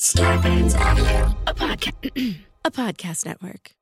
Starburns 0.07 0.73
Audio, 0.79 1.35
a, 1.47 1.53
podcast, 1.53 2.37
a 2.65 2.71
podcast 2.71 3.25
network. 3.25 3.76